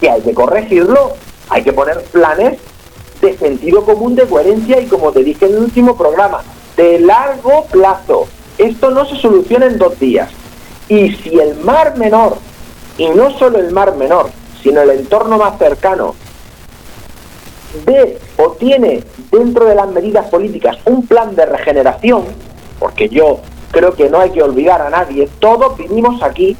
que 0.00 0.10
hay 0.10 0.20
que 0.22 0.34
corregirlo, 0.34 1.12
hay 1.48 1.62
que 1.62 1.72
poner 1.72 2.02
planes 2.04 2.58
de 3.20 3.36
sentido 3.38 3.84
común, 3.84 4.14
de 4.14 4.26
coherencia 4.26 4.80
y 4.80 4.86
como 4.86 5.12
te 5.12 5.22
dije 5.22 5.46
en 5.46 5.52
el 5.52 5.58
último 5.58 5.96
programa, 5.96 6.42
de 6.76 7.00
largo 7.00 7.66
plazo. 7.70 8.26
Esto 8.58 8.90
no 8.90 9.06
se 9.06 9.16
soluciona 9.16 9.66
en 9.66 9.78
dos 9.78 9.98
días. 9.98 10.30
Y 10.88 11.12
si 11.12 11.38
el 11.38 11.56
mar 11.56 11.96
menor, 11.96 12.36
y 12.98 13.08
no 13.10 13.30
solo 13.38 13.58
el 13.58 13.70
mar 13.70 13.94
menor, 13.96 14.30
sino 14.62 14.82
el 14.82 14.90
entorno 14.90 15.38
más 15.38 15.58
cercano, 15.58 16.14
ve 17.86 18.18
o 18.36 18.50
tiene 18.52 19.04
dentro 19.30 19.64
de 19.64 19.74
las 19.74 19.88
medidas 19.88 20.26
políticas 20.28 20.76
un 20.84 21.06
plan 21.06 21.34
de 21.34 21.46
regeneración, 21.46 22.24
porque 22.78 23.08
yo 23.08 23.40
creo 23.72 23.94
que 23.94 24.08
no 24.08 24.20
hay 24.20 24.30
que 24.30 24.42
olvidar 24.42 24.80
a 24.80 24.90
nadie, 24.90 25.28
todos 25.40 25.76
vinimos 25.76 26.22
aquí, 26.22 26.56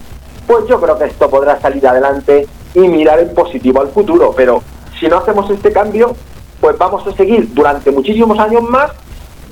pues 0.46 0.66
yo 0.66 0.80
creo 0.80 0.98
que 0.98 1.04
esto 1.04 1.30
podrá 1.30 1.60
salir 1.60 1.86
adelante 1.86 2.48
y 2.74 2.80
mirar 2.80 3.20
en 3.20 3.32
positivo 3.34 3.80
al 3.80 3.88
futuro, 3.88 4.32
pero 4.36 4.62
si 4.98 5.06
no 5.06 5.18
hacemos 5.18 5.48
este 5.50 5.72
cambio, 5.72 6.16
pues 6.60 6.76
vamos 6.78 7.06
a 7.06 7.12
seguir 7.12 7.52
durante 7.52 7.90
muchísimos 7.90 8.38
años 8.38 8.62
más. 8.62 8.90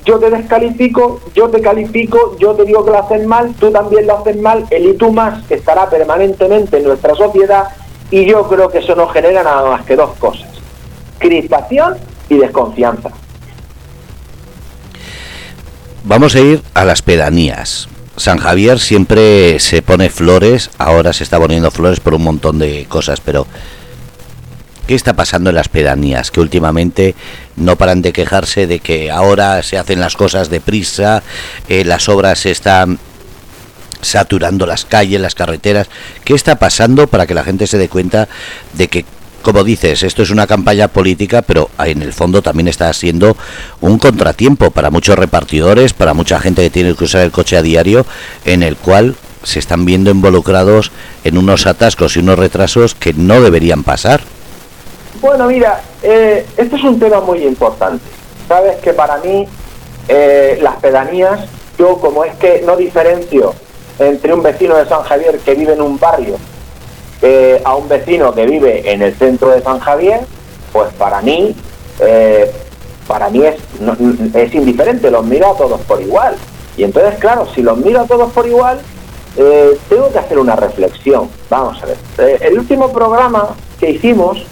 Yo 0.05 0.19
te 0.19 0.31
descalifico, 0.31 1.21
yo 1.35 1.51
te 1.51 1.61
califico, 1.61 2.37
yo 2.39 2.55
te 2.55 2.65
digo 2.65 2.85
que 2.85 2.93
lo 2.93 2.99
haces 3.01 3.27
mal, 3.27 3.53
tú 3.55 3.71
también 3.71 4.07
lo 4.07 4.17
haces 4.19 4.41
mal, 4.41 4.65
el 4.71 4.87
y 4.87 4.95
tú 4.95 5.13
más 5.13 5.51
estará 5.51 5.91
permanentemente 5.91 6.79
en 6.79 6.85
nuestra 6.85 7.15
sociedad 7.15 7.65
y 8.11 8.25
yo 8.25 8.49
creo 8.49 8.71
que 8.71 8.79
eso 8.79 8.95
no 8.95 9.09
genera 9.09 9.43
nada 9.43 9.69
más 9.69 9.85
que 9.85 9.97
dos 9.97 10.11
cosas, 10.19 10.49
crispación 11.19 11.97
y 12.31 12.39
desconfianza. 12.39 13.11
Vamos 16.05 16.35
a 16.35 16.41
ir 16.41 16.63
a 16.73 16.85
las 16.85 17.03
pedanías. 17.03 17.89
San 18.17 18.39
Javier 18.39 18.81
siempre 18.81 19.61
se 19.61 19.83
pone 19.83 20.09
flores, 20.09 20.71
ahora 20.79 21.13
se 21.13 21.25
está 21.25 21.39
poniendo 21.39 21.71
flores 21.71 22.01
por 22.01 22.15
un 22.15 22.23
montón 22.23 22.59
de 22.59 22.87
cosas, 22.89 23.21
pero 23.21 23.47
¿qué 24.87 24.95
está 24.95 25.13
pasando 25.15 25.51
en 25.51 25.57
las 25.57 25.69
pedanías? 25.69 26.31
Que 26.31 26.41
últimamente 26.41 27.15
no 27.57 27.77
paran 27.77 28.01
de 28.01 28.13
quejarse 28.13 28.67
de 28.67 28.81
que 28.81 29.11
ahora 29.11 29.63
se 29.63 29.77
hacen 29.77 30.01
las 30.01 30.17
cosas 30.17 30.49
deprisa, 30.49 31.23
eh, 31.69 31.85
las 31.85 32.09
obras 32.09 32.41
se 32.41 32.51
están 32.51 32.99
saturando 34.01 34.65
las 34.67 34.87
calles, 34.87 35.21
las 35.21 35.35
carreteras. 35.35 35.89
¿Qué 36.25 36.35
está 36.35 36.57
pasando 36.57 37.07
para 37.09 37.27
que 37.27 37.35
la 37.35 37.45
gente 37.45 37.67
se 37.67 37.79
dé 37.79 37.89
cuenta 37.89 38.27
de 38.73 38.89
que 38.89 39.05
como 39.43 39.65
dices, 39.65 40.03
esto 40.03 40.23
es 40.23 40.31
una 40.31 40.47
campaña 40.47 40.89
política, 40.89 41.43
pero 41.43 41.71
en 41.79 42.03
el 42.03 42.13
fondo 42.13 42.43
también 42.43 42.69
está 42.69 42.93
siendo 42.93 43.37
un 43.81 43.99
contratiempo 43.99 44.71
para 44.71 44.91
muchos 44.91 45.19
repartidores, 45.19 45.93
para 45.93 46.15
mucha 46.15 46.41
gente 46.41 46.63
que 46.63 46.71
tiene 46.71 46.95
que 46.95 47.05
usar 47.05 47.23
el 47.23 47.33
coche 47.33 47.57
a 47.57 47.63
diario, 47.63 48.07
en 48.45 48.63
el 48.63 48.77
cual 48.77 49.17
se 49.43 49.59
están 49.59 49.85
viendo 49.85 50.11
involucrados 50.11 50.93
en 51.25 51.39
unos 51.39 51.67
atascos 51.67 52.17
y 52.17 52.21
unos 52.21 52.39
retrasos 52.39 52.95
que 52.95 53.13
no 53.15 53.41
deberían 53.41 53.83
pasar. 53.85 54.21
Bueno, 55.21 55.47
mira, 55.47 55.81
eh, 56.03 56.47
este 56.57 56.77
es 56.77 56.85
un 56.85 56.99
tema 56.99 57.21
muy 57.21 57.45
importante. 57.45 58.05
Sabes 58.49 58.77
que 58.77 58.93
para 58.93 59.19
mí 59.19 59.47
eh, 60.09 60.59
las 60.63 60.77
pedanías, 60.77 61.41
yo 61.79 61.97
como 61.99 62.25
es 62.25 62.35
que 62.37 62.63
no 62.67 62.77
diferencio 62.77 63.55
entre 63.99 64.33
un 64.33 64.43
vecino 64.43 64.77
de 64.77 64.87
San 64.87 65.03
Javier 65.03 65.39
que 65.39 65.55
vive 65.55 65.75
en 65.75 65.83
un 65.83 65.99
barrio 65.99 66.37
eh, 67.23 67.61
a 67.65 67.77
un 67.77 67.87
vecino 67.87 68.33
que 68.35 68.47
vive 68.47 68.91
en 68.91 69.03
el 69.03 69.15
centro 69.15 69.51
de 69.51 69.61
San 69.61 69.79
Javier, 69.79 70.21
pues 70.73 70.91
para 70.95 71.21
mí, 71.21 71.55
eh, 72.01 72.51
para 73.07 73.29
mí 73.29 73.45
es, 73.45 73.57
es 74.35 74.55
indiferente, 74.55 75.11
los 75.11 75.27
miro 75.27 75.53
a 75.53 75.57
todos 75.57 75.81
por 75.83 76.01
igual. 76.01 76.37
Y 76.79 76.85
entonces, 76.85 77.19
claro, 77.19 77.47
si 77.55 77.61
los 77.61 77.77
miro 77.77 78.01
a 78.01 78.07
todos 78.07 78.33
por 78.33 78.47
igual, 78.47 78.81
eh, 79.37 79.79
tengo 79.91 80.11
que 80.11 80.19
hacer 80.19 80.39
una 80.39 80.57
reflexión. 80.57 81.29
Vamos 81.51 81.83
a 81.83 81.87
ver. 81.87 82.43
el 82.43 82.59
último 82.59 82.91
programa 82.91 83.51
que 83.79 83.91
hicimos, 83.91 84.43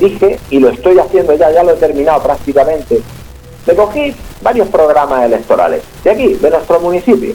dije, 0.00 0.38
y 0.50 0.60
lo 0.60 0.68
estoy 0.70 0.98
haciendo 0.98 1.34
ya, 1.34 1.50
ya 1.50 1.62
lo 1.64 1.72
he 1.72 1.76
terminado 1.76 2.22
prácticamente, 2.22 3.00
me 3.66 3.74
cogí 3.74 4.14
varios 4.40 4.68
programas 4.68 5.24
electorales 5.24 5.82
de 6.02 6.10
aquí, 6.10 6.34
de 6.34 6.50
nuestro 6.50 6.80
municipio. 6.80 7.34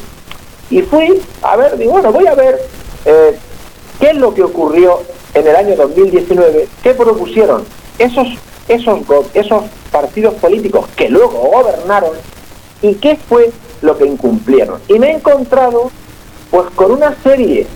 Y 0.69 0.81
fui 0.81 1.21
a 1.41 1.55
ver, 1.55 1.77
digo, 1.77 1.93
bueno, 1.93 2.11
voy 2.11 2.27
a 2.27 2.35
ver 2.35 2.59
¿Qué 3.99 4.11
es 4.11 4.15
lo 4.15 4.33
que 4.33 4.43
ocurrió 4.43 4.99
en 5.33 5.47
el 5.47 5.55
año 5.55 5.75
2019? 5.75 6.67
¿Qué 6.83 6.93
propusieron 6.93 7.63
esos, 7.97 8.27
esos, 8.67 8.99
esos 9.33 9.63
partidos 9.91 10.35
políticos 10.35 10.85
que 10.95 11.09
luego 11.09 11.49
gobernaron 11.51 12.11
y 12.81 12.95
qué 12.95 13.17
fue 13.27 13.51
lo 13.81 13.97
que 13.97 14.05
incumplieron? 14.05 14.79
Y 14.87 14.99
me 14.99 15.11
he 15.11 15.15
encontrado 15.15 15.91
pues 16.51 16.69
con 16.75 16.91
una 16.91 17.15
serie 17.23 17.67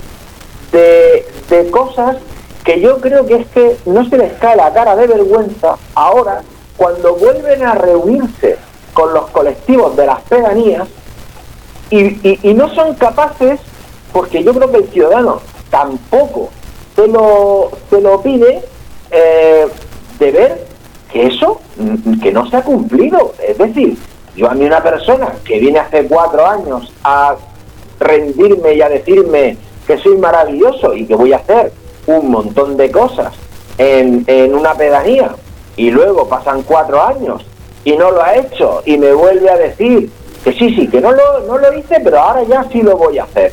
de, 0.72 1.26
de 1.50 1.72
cosas 1.72 2.18
que 2.64 2.80
yo 2.80 3.00
creo 3.00 3.26
que 3.26 3.36
es 3.36 3.48
que 3.48 3.78
no 3.86 4.08
se 4.08 4.18
les 4.18 4.34
cae 4.34 4.56
la 4.56 4.72
cara 4.72 4.96
de 4.96 5.08
vergüenza 5.08 5.78
ahora 5.96 6.44
cuando 6.78 7.16
vuelven 7.16 7.64
a 7.64 7.76
reunirse 7.76 8.58
con 8.94 9.14
los 9.14 9.30
colectivos 9.32 9.96
de 9.96 10.06
las 10.06 10.22
pedanías 10.22 10.88
y, 11.90 12.40
y, 12.48 12.54
no 12.54 12.74
son 12.74 12.96
capaces, 12.96 13.60
porque 14.14 14.44
yo 14.44 14.54
creo 14.54 14.72
que 14.72 14.78
el 14.78 14.90
ciudadano 14.90 15.42
tampoco 15.72 16.50
se 16.96 17.08
lo, 17.08 17.72
se 17.90 18.00
lo 18.00 18.22
pide 18.22 18.62
eh, 19.10 19.66
de 20.20 20.32
ver 20.32 20.68
que 21.12 21.28
eso, 21.28 21.60
mm, 21.78 22.20
que 22.22 22.32
no 22.32 22.48
se 22.48 22.58
ha 22.58 22.62
cumplido. 22.62 23.34
Es 23.42 23.58
decir, 23.58 23.98
yo 24.36 24.50
a 24.50 24.54
mí 24.54 24.66
una 24.66 24.84
persona 24.84 25.34
que 25.44 25.60
viene 25.60 25.80
hace 25.80 26.06
cuatro 26.06 26.46
años 26.46 26.94
a 27.04 27.36
rendirme 28.00 28.76
y 28.76 28.82
a 28.82 28.90
decirme 28.90 29.58
que 29.88 29.98
soy 29.98 30.18
maravilloso 30.18 30.94
y 30.94 31.06
que 31.06 31.16
voy 31.16 31.34
a 31.34 31.38
hacer 31.38 31.72
un 32.08 32.30
montón 32.30 32.78
de 32.78 32.92
cosas 32.92 33.34
en, 33.78 34.24
en 34.28 34.54
una 34.54 34.76
pedanía 34.76 35.36
y 35.76 35.90
luego 35.92 36.28
pasan 36.28 36.64
cuatro 36.64 37.02
años 37.02 37.44
y 37.84 37.94
no 37.94 38.12
lo 38.12 38.24
ha 38.24 38.36
hecho 38.36 38.84
y 38.86 38.98
me 38.98 39.12
vuelve 39.14 39.50
a 39.50 39.58
decir 39.58 40.12
que 40.44 40.54
sí, 40.54 40.74
sí, 40.76 40.88
que 40.88 41.02
no 41.02 41.12
lo, 41.12 41.42
no 41.48 41.58
lo 41.58 41.74
hice, 41.78 42.00
pero 42.04 42.20
ahora 42.20 42.44
ya 42.44 42.66
sí 42.72 42.82
lo 42.82 42.98
voy 42.98 43.20
a 43.20 43.24
hacer. 43.24 43.52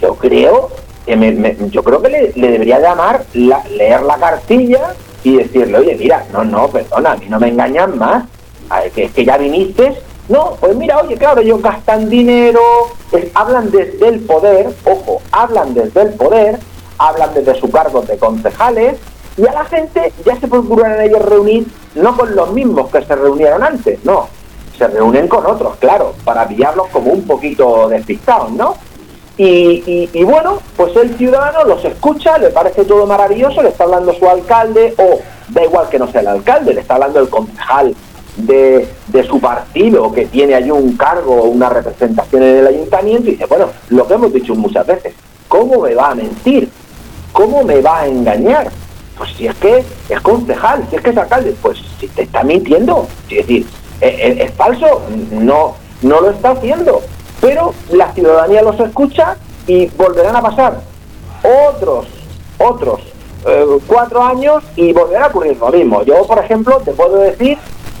Yo 0.00 0.14
creo 0.14 0.70
yo 1.70 1.82
creo 1.82 2.02
que 2.02 2.08
le, 2.08 2.32
debería 2.32 2.80
llamar, 2.80 3.24
leer 3.32 4.02
la 4.02 4.16
cartilla 4.16 4.94
y 5.22 5.36
decirle, 5.36 5.78
oye, 5.78 5.96
mira, 5.96 6.24
no, 6.32 6.44
no, 6.44 6.68
perdona, 6.68 7.12
a 7.12 7.16
mí 7.16 7.26
no 7.28 7.38
me 7.38 7.48
engañan 7.48 7.98
más, 7.98 8.24
que 8.94 9.04
es 9.04 9.12
que 9.12 9.24
ya 9.24 9.36
viniste. 9.36 9.94
No, 10.28 10.56
pues 10.58 10.74
mira, 10.74 10.98
oye, 11.00 11.16
claro, 11.16 11.42
ellos 11.42 11.60
gastan 11.62 12.08
dinero, 12.08 12.60
hablan 13.34 13.70
desde 13.70 14.08
el 14.08 14.20
poder, 14.20 14.70
ojo, 14.84 15.20
hablan 15.32 15.74
desde 15.74 16.00
el 16.00 16.14
poder, 16.14 16.58
hablan 16.96 17.34
desde 17.34 17.54
su 17.60 17.70
cargo 17.70 18.00
de 18.02 18.16
concejales, 18.16 18.96
y 19.36 19.46
a 19.46 19.52
la 19.52 19.64
gente 19.66 20.12
ya 20.24 20.36
se 20.40 20.48
procuran 20.48 21.00
ellos 21.00 21.22
reunir 21.22 21.66
no 21.94 22.16
con 22.16 22.34
los 22.34 22.52
mismos 22.52 22.90
que 22.90 23.02
se 23.02 23.14
reunieron 23.14 23.62
antes, 23.62 24.02
no, 24.04 24.28
se 24.78 24.88
reúnen 24.88 25.28
con 25.28 25.44
otros, 25.44 25.76
claro, 25.76 26.14
para 26.24 26.48
pillarlos 26.48 26.88
como 26.88 27.12
un 27.12 27.26
poquito 27.26 27.88
despistados, 27.88 28.50
¿no? 28.52 28.76
Y, 29.36 30.22
bueno, 30.22 30.60
pues 30.76 30.94
el 30.96 31.16
ciudadano 31.16 31.64
los 31.64 31.84
escucha, 31.84 32.38
le 32.38 32.50
parece 32.50 32.84
todo 32.84 33.04
maravilloso, 33.06 33.62
le 33.62 33.70
está 33.70 33.84
hablando 33.84 34.14
su 34.14 34.28
alcalde, 34.28 34.94
o 34.96 35.20
da 35.48 35.64
igual 35.64 35.88
que 35.88 35.98
no 35.98 36.10
sea 36.10 36.20
el 36.20 36.28
alcalde, 36.28 36.74
le 36.74 36.80
está 36.80 36.94
hablando 36.94 37.20
el 37.20 37.28
concejal 37.28 37.94
de, 38.36 38.88
su 39.26 39.40
partido, 39.40 40.12
que 40.12 40.26
tiene 40.26 40.54
allí 40.54 40.70
un 40.70 40.96
cargo 40.96 41.34
o 41.34 41.44
una 41.46 41.68
representación 41.68 42.42
en 42.42 42.58
el 42.58 42.66
ayuntamiento, 42.66 43.28
y 43.28 43.32
dice, 43.32 43.46
bueno, 43.46 43.70
lo 43.88 44.06
que 44.06 44.14
hemos 44.14 44.32
dicho 44.32 44.54
muchas 44.54 44.86
veces, 44.86 45.14
¿cómo 45.48 45.80
me 45.80 45.94
va 45.94 46.10
a 46.10 46.14
mentir? 46.14 46.68
¿Cómo 47.32 47.64
me 47.64 47.80
va 47.80 48.02
a 48.02 48.06
engañar? 48.06 48.70
Pues 49.18 49.30
si 49.36 49.48
es 49.48 49.54
que 49.56 49.84
es 50.08 50.20
concejal, 50.20 50.86
si 50.90 50.96
es 50.96 51.02
que 51.02 51.10
es 51.10 51.16
alcalde, 51.16 51.54
pues 51.60 51.78
si 51.98 52.06
te 52.06 52.22
está 52.22 52.44
mintiendo, 52.44 53.08
es 53.28 53.38
decir, 53.38 53.66
es, 54.00 54.14
es, 54.20 54.40
es 54.40 54.54
falso, 54.54 55.02
no, 55.32 55.74
no 56.02 56.20
lo 56.20 56.30
está 56.30 56.50
haciendo 56.50 57.02
pero 57.44 57.74
la 57.90 58.10
ciudadanía 58.14 58.62
los 58.62 58.80
escucha 58.80 59.36
y 59.66 59.86
volverán 59.88 60.34
a 60.34 60.40
pasar 60.40 60.80
otros, 61.68 62.06
otros 62.56 63.00
eh, 63.46 63.66
cuatro 63.86 64.22
años 64.22 64.64
y 64.76 64.94
volverá 64.94 65.26
a 65.26 65.28
ocurrir 65.28 65.58
lo 65.58 65.68
mismo. 65.68 66.02
Yo, 66.04 66.26
por 66.26 66.38
ejemplo, 66.38 66.80
te 66.82 66.92
puedo 66.92 67.18
decir 67.18 67.58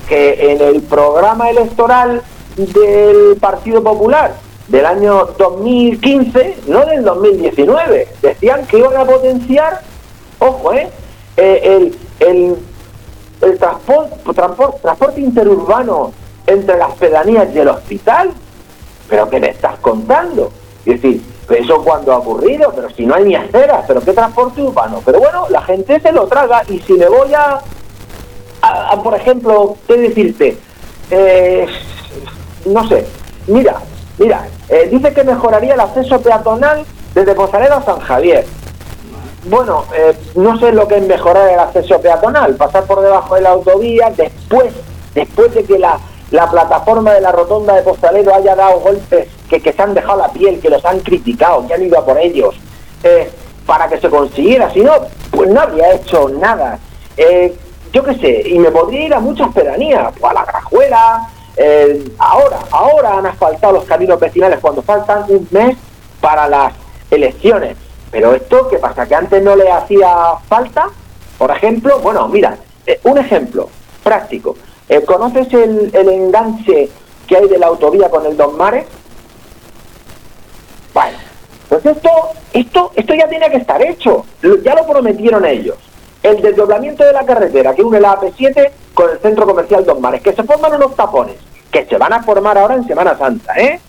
que 0.08 0.50
en 0.50 0.62
el 0.62 0.80
programa 0.80 1.50
electoral 1.50 2.22
del 2.56 3.36
Partido 3.38 3.82
Popular 3.82 4.34
del 4.68 4.86
año 4.86 5.26
2015, 5.36 6.60
no 6.68 6.86
del 6.86 7.04
2019, 7.04 8.08
decían 8.22 8.66
que 8.66 8.78
iban 8.78 8.96
a 8.96 9.04
potenciar, 9.04 9.82
ojo, 10.38 10.72
eh, 10.72 10.88
eh 11.36 11.92
el, 12.20 12.56
el, 13.42 13.58
transporte, 13.58 14.16
transporte 14.80 15.20
interurbano 15.20 16.14
entre 16.46 16.78
las 16.78 16.92
pedanías 16.92 17.48
y 17.54 17.58
el 17.58 17.68
hospital, 17.68 18.32
¿pero 19.14 19.30
qué 19.30 19.38
me 19.38 19.50
estás 19.50 19.76
contando? 19.78 20.50
Es 20.84 21.00
decir, 21.00 21.22
eso 21.48 21.84
cuando 21.84 22.12
ha 22.12 22.18
ocurrido, 22.18 22.72
pero 22.74 22.90
si 22.90 23.06
no 23.06 23.14
hay 23.14 23.24
ni 23.24 23.36
aceras, 23.36 23.84
pero 23.86 24.00
qué 24.00 24.12
transporte 24.12 24.60
urbano. 24.60 25.00
Pero 25.04 25.20
bueno, 25.20 25.46
la 25.50 25.62
gente 25.62 26.00
se 26.00 26.10
lo 26.10 26.26
traga 26.26 26.62
y 26.68 26.80
si 26.80 26.94
me 26.94 27.06
voy 27.06 27.32
a, 27.32 27.60
por 29.04 29.14
ejemplo, 29.14 29.76
¿qué 29.86 29.98
decirte? 29.98 30.58
Eh, 31.12 31.64
no 32.66 32.88
sé, 32.88 33.06
mira, 33.46 33.76
mira, 34.18 34.48
eh, 34.68 34.88
dice 34.90 35.14
que 35.14 35.22
mejoraría 35.22 35.74
el 35.74 35.80
acceso 35.80 36.20
peatonal 36.20 36.84
desde 37.14 37.36
Pozalero 37.36 37.76
a 37.76 37.84
San 37.84 38.00
Javier. 38.00 38.44
Bueno, 39.44 39.84
eh, 39.94 40.12
no 40.34 40.58
sé 40.58 40.72
lo 40.72 40.88
que 40.88 40.96
es 40.96 41.06
mejorar 41.06 41.50
el 41.50 41.60
acceso 41.60 42.00
peatonal, 42.00 42.56
pasar 42.56 42.82
por 42.82 43.00
debajo 43.00 43.36
de 43.36 43.42
la 43.42 43.50
autovía 43.50 44.10
después, 44.10 44.74
después 45.14 45.54
de 45.54 45.62
que 45.62 45.78
la 45.78 46.00
la 46.30 46.50
plataforma 46.50 47.12
de 47.12 47.20
la 47.20 47.32
rotonda 47.32 47.74
de 47.74 47.82
Postalero 47.82 48.34
haya 48.34 48.54
dado 48.54 48.80
golpes 48.80 49.28
que, 49.48 49.60
se 49.60 49.82
han 49.82 49.94
dejado 49.94 50.18
la 50.18 50.32
piel, 50.32 50.60
que 50.60 50.70
los 50.70 50.84
han 50.84 51.00
criticado, 51.00 51.66
que 51.66 51.74
han 51.74 51.82
ido 51.82 51.98
a 51.98 52.04
por 52.04 52.18
ellos, 52.18 52.54
eh, 53.02 53.30
para 53.66 53.88
que 53.88 53.98
se 53.98 54.10
consiguiera. 54.10 54.70
Si 54.72 54.80
no, 54.80 54.92
pues 55.30 55.50
no 55.50 55.60
habría 55.60 55.94
hecho 55.94 56.28
nada. 56.28 56.78
Eh, 57.16 57.54
yo 57.92 58.02
qué 58.02 58.14
sé, 58.16 58.48
y 58.48 58.58
me 58.58 58.70
podría 58.70 59.06
ir 59.06 59.14
a 59.14 59.20
muchas 59.20 59.52
pedanías, 59.52 60.12
pues 60.18 60.30
a 60.30 60.34
la 60.34 60.44
Grajuela, 60.44 61.28
eh, 61.56 62.04
ahora, 62.18 62.58
ahora 62.72 63.18
han 63.18 63.26
asfaltado 63.26 63.74
los 63.74 63.84
caminos 63.84 64.18
vecinales 64.18 64.58
cuando 64.58 64.82
faltan 64.82 65.24
un 65.28 65.46
mes 65.50 65.76
para 66.20 66.48
las 66.48 66.72
elecciones. 67.10 67.76
Pero 68.10 68.34
esto, 68.34 68.68
¿qué 68.68 68.78
pasa? 68.78 69.06
¿Que 69.06 69.14
antes 69.14 69.42
no 69.42 69.54
le 69.54 69.70
hacía 69.70 70.08
falta? 70.48 70.88
Por 71.38 71.50
ejemplo, 71.50 72.00
bueno, 72.00 72.26
mira, 72.28 72.56
un 73.04 73.18
ejemplo 73.18 73.68
práctico. 74.02 74.56
Eh, 74.88 75.02
¿Conoces 75.02 75.52
el, 75.52 75.90
el, 75.94 76.08
enganche 76.08 76.90
que 77.26 77.36
hay 77.36 77.48
de 77.48 77.58
la 77.58 77.68
autovía 77.68 78.10
con 78.10 78.26
el 78.26 78.36
Don 78.36 78.56
Mares? 78.56 78.84
Bueno, 80.92 81.16
pues 81.68 81.86
esto, 81.86 82.10
esto, 82.52 82.92
esto 82.94 83.14
ya 83.14 83.28
tiene 83.28 83.50
que 83.50 83.56
estar 83.56 83.82
hecho. 83.82 84.24
Ya 84.62 84.74
lo 84.74 84.86
prometieron 84.86 85.44
ellos. 85.44 85.76
El 86.22 86.40
desdoblamiento 86.40 87.04
de 87.04 87.12
la 87.12 87.24
carretera 87.24 87.74
que 87.74 87.82
une 87.82 88.00
la 88.00 88.20
AP7 88.20 88.70
con 88.94 89.10
el 89.10 89.18
centro 89.18 89.46
comercial 89.46 89.84
Don 89.84 90.00
Mares, 90.00 90.22
que 90.22 90.32
se 90.32 90.44
forman 90.44 90.74
unos 90.74 90.94
tapones, 90.94 91.36
que 91.70 91.84
se 91.86 91.96
van 91.96 92.12
a 92.12 92.22
formar 92.22 92.56
ahora 92.56 92.76
en 92.76 92.86
Semana 92.86 93.16
Santa, 93.18 93.54
¿eh? 93.58 93.80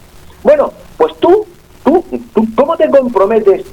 Bueno, 0.43 0.71
pues 0.97 1.15
tú, 1.19 1.45
tú, 1.83 2.03
tú 2.33 2.47
¿cómo 2.55 2.75
te 2.77 2.89
comprometes 2.89 3.65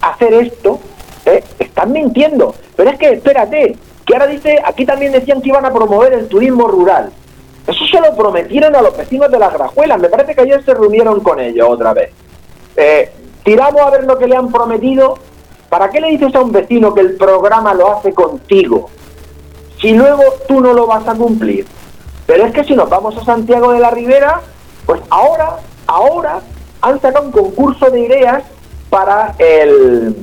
a 0.00 0.10
hacer 0.10 0.34
esto? 0.34 0.80
¿Eh? 1.24 1.42
Estás 1.58 1.88
mintiendo. 1.88 2.54
Pero 2.76 2.90
es 2.90 2.98
que, 2.98 3.12
espérate, 3.12 3.76
que 4.04 4.14
ahora 4.14 4.26
dice, 4.26 4.60
aquí 4.64 4.84
también 4.84 5.12
decían 5.12 5.40
que 5.40 5.48
iban 5.48 5.64
a 5.64 5.72
promover 5.72 6.12
el 6.12 6.28
turismo 6.28 6.68
rural. 6.68 7.10
Eso 7.66 7.84
se 7.86 8.00
lo 8.00 8.16
prometieron 8.16 8.74
a 8.74 8.82
los 8.82 8.96
vecinos 8.96 9.30
de 9.30 9.38
las 9.38 9.52
grajuelas. 9.52 10.00
Me 10.00 10.08
parece 10.08 10.34
que 10.34 10.40
ayer 10.40 10.64
se 10.64 10.74
reunieron 10.74 11.20
con 11.20 11.38
ellos 11.38 11.68
otra 11.68 11.94
vez. 11.94 12.10
Eh, 12.76 13.12
tiramos 13.44 13.80
a 13.80 13.90
ver 13.90 14.04
lo 14.04 14.18
que 14.18 14.26
le 14.26 14.36
han 14.36 14.50
prometido. 14.50 15.18
¿Para 15.68 15.90
qué 15.90 16.00
le 16.00 16.10
dices 16.10 16.34
a 16.34 16.40
un 16.40 16.52
vecino 16.52 16.92
que 16.92 17.00
el 17.00 17.16
programa 17.16 17.72
lo 17.72 17.96
hace 17.96 18.12
contigo? 18.12 18.90
Si 19.80 19.92
luego 19.92 20.22
tú 20.48 20.60
no 20.60 20.72
lo 20.72 20.86
vas 20.86 21.06
a 21.06 21.14
cumplir. 21.14 21.66
Pero 22.26 22.46
es 22.46 22.52
que 22.52 22.64
si 22.64 22.74
nos 22.74 22.88
vamos 22.88 23.16
a 23.16 23.24
Santiago 23.24 23.72
de 23.72 23.80
la 23.80 23.90
Ribera, 23.90 24.40
pues 24.86 25.00
ahora, 25.10 25.58
ahora 25.86 26.40
han 26.80 27.00
sacado 27.00 27.26
un 27.26 27.32
concurso 27.32 27.90
de 27.90 28.00
ideas 28.00 28.42
para 28.90 29.34
el 29.38 30.16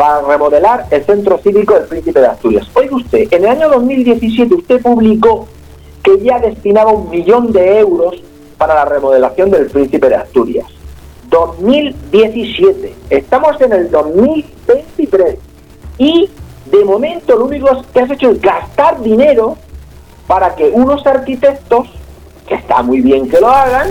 para 0.00 0.22
remodelar 0.22 0.86
el 0.90 1.04
centro 1.04 1.36
cívico 1.44 1.74
del 1.74 1.84
Príncipe 1.84 2.20
de 2.20 2.26
Asturias. 2.28 2.66
Oiga 2.72 2.96
usted, 2.96 3.30
en 3.30 3.44
el 3.44 3.50
año 3.50 3.68
2017 3.68 4.54
usted 4.54 4.80
publicó 4.80 5.46
que 6.02 6.18
ya 6.20 6.38
destinaba 6.38 6.90
un 6.90 7.10
millón 7.10 7.52
de 7.52 7.80
euros 7.80 8.14
para 8.56 8.76
la 8.76 8.86
remodelación 8.86 9.50
del 9.50 9.66
Príncipe 9.66 10.08
de 10.08 10.14
Asturias. 10.14 10.66
2017. 11.28 12.94
Estamos 13.10 13.60
en 13.60 13.74
el 13.74 13.90
2023. 13.90 15.36
Y 15.98 16.30
de 16.64 16.84
momento 16.86 17.36
lo 17.36 17.44
único 17.44 17.68
que 17.92 18.00
has 18.00 18.10
hecho 18.10 18.30
es 18.30 18.40
gastar 18.40 19.02
dinero 19.02 19.58
para 20.26 20.54
que 20.54 20.70
unos 20.70 21.06
arquitectos, 21.06 21.88
que 22.48 22.54
está 22.54 22.82
muy 22.82 23.02
bien 23.02 23.28
que 23.28 23.38
lo 23.38 23.50
hagan, 23.50 23.90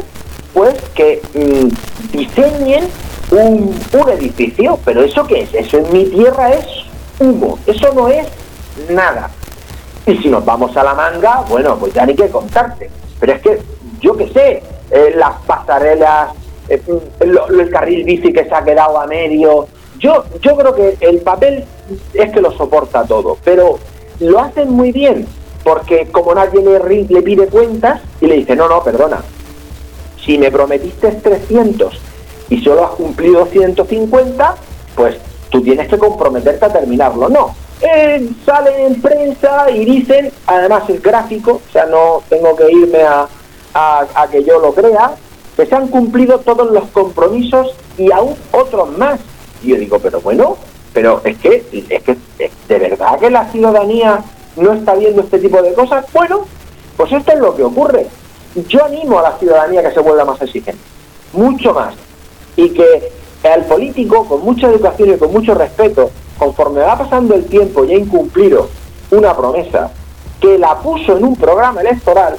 pues 0.56 0.74
que 0.96 1.22
mmm, 1.36 2.18
diseñen 2.18 2.88
un, 3.32 3.76
un, 3.94 4.10
edificio. 4.10 4.80
Pero 4.86 5.04
¿eso 5.04 5.26
qué 5.26 5.42
es? 5.42 5.54
Eso 5.54 5.78
en 5.78 5.94
mi 5.94 6.06
tierra 6.06 6.54
es 6.54 6.66
humo. 7.20 7.60
Eso 7.66 7.94
no 7.94 8.10
es 8.10 8.28
nada. 8.90 9.30
Y 10.06 10.18
si 10.18 10.30
nos 10.30 10.44
vamos 10.44 10.76
a 10.76 10.84
la 10.84 10.94
manga, 10.94 11.44
bueno, 11.50 11.78
pues 11.78 11.94
ya 11.94 12.06
ni 12.06 12.16
que 12.16 12.30
contarte. 12.30 12.90
Pero 13.20 13.34
es 13.34 13.42
que, 13.42 13.60
yo 14.02 14.16
qué 14.16 14.28
sé, 14.30 14.64
eh, 14.92 15.14
las 15.16 15.36
pasarelas, 15.46 16.32
eh, 16.70 16.82
lo, 17.26 17.48
el 17.48 17.70
carril 17.70 18.04
bici 18.04 18.34
que 18.34 18.46
se 18.46 18.54
ha 18.54 18.64
quedado 18.64 19.00
a 19.00 19.06
medio. 19.06 19.68
Yo, 20.00 20.24
yo 20.42 20.56
creo 20.56 20.74
que 20.74 20.98
el 21.02 21.20
papel 21.20 21.66
es 22.14 22.32
que 22.32 22.42
lo 22.42 22.52
soporta 22.54 23.04
todo, 23.04 23.38
pero 23.44 23.78
lo 24.20 24.40
hacen 24.40 24.72
muy 24.72 24.92
bien, 24.92 25.28
porque 25.64 26.08
como 26.12 26.34
nadie 26.34 26.62
le, 26.62 27.04
le 27.04 27.22
pide 27.22 27.48
cuentas 27.48 28.02
y 28.22 28.28
le 28.28 28.36
dice, 28.36 28.56
no, 28.56 28.70
no, 28.70 28.82
perdona, 28.82 29.22
si 30.24 30.38
me 30.38 30.52
prometiste 30.52 31.12
300 31.12 32.09
y 32.50 32.62
solo 32.62 32.86
has 32.86 32.92
cumplido 32.92 33.46
150, 33.46 34.56
pues 34.96 35.18
tú 35.50 35.62
tienes 35.62 35.88
que 35.88 35.98
comprometerte 35.98 36.66
a 36.66 36.74
terminarlo. 36.74 37.30
No, 37.30 37.56
eh, 37.82 38.30
salen 38.46 38.94
en 38.94 39.02
prensa 39.02 39.70
y 39.72 39.86
dicen, 39.86 40.32
además 40.48 40.90
es 40.90 41.02
gráfico, 41.02 41.62
o 41.68 41.72
sea, 41.72 41.86
no 41.86 42.22
tengo 42.28 42.56
que 42.56 42.72
irme 42.72 43.04
a, 43.04 43.28
a, 43.74 44.28
que 44.30 44.44
yo 44.44 44.60
lo 44.60 44.74
crea, 44.74 45.12
que 45.56 45.66
se 45.66 45.76
han 45.76 45.88
cumplido 45.88 46.40
todos 46.40 46.72
los 46.72 46.90
compromisos 46.90 47.74
y 47.98 48.12
aún 48.12 48.36
otros 48.52 48.98
más. 48.98 49.20
Y 49.64 49.70
yo 49.70 49.76
digo, 49.78 50.00
pero 50.00 50.20
bueno, 50.22 50.58
pero 50.94 51.22
es 51.24 51.38
que, 51.38 51.66
es 51.90 52.04
que 52.04 52.18
de 52.68 52.80
verdad 52.80 53.20
que 53.20 53.30
la 53.30 53.50
ciudadanía 53.52 54.24
no 54.56 54.74
está 54.74 54.96
viendo 54.96 55.22
este 55.22 55.40
tipo 55.40 55.62
de 55.62 55.74
cosas. 55.74 56.06
Bueno, 56.14 56.46
pues 56.98 57.12
esto 57.12 57.32
es 57.32 57.40
lo 57.40 57.56
que 57.56 57.64
ocurre. 57.64 58.08
Yo 58.68 58.84
animo 58.84 59.20
a 59.20 59.24
la 59.24 59.38
ciudadanía 59.38 59.84
que 59.84 59.92
se 59.92 60.00
vuelva 60.00 60.26
más 60.26 60.42
exigente, 60.42 60.82
mucho 61.34 61.74
más, 61.74 61.94
y 62.60 62.70
que 62.72 63.12
al 63.48 63.64
político, 63.66 64.26
con 64.26 64.44
mucha 64.44 64.68
educación 64.68 65.14
y 65.14 65.18
con 65.18 65.32
mucho 65.32 65.54
respeto, 65.54 66.12
conforme 66.38 66.82
va 66.82 66.98
pasando 66.98 67.36
el 67.36 67.46
tiempo 67.46 67.86
y 67.86 67.94
ha 67.94 67.98
incumplido 67.98 68.70
una 69.12 69.36
promesa 69.36 69.92
que 70.42 70.58
la 70.58 70.78
puso 70.80 71.18
en 71.18 71.24
un 71.24 71.36
programa 71.36 71.82
electoral, 71.82 72.38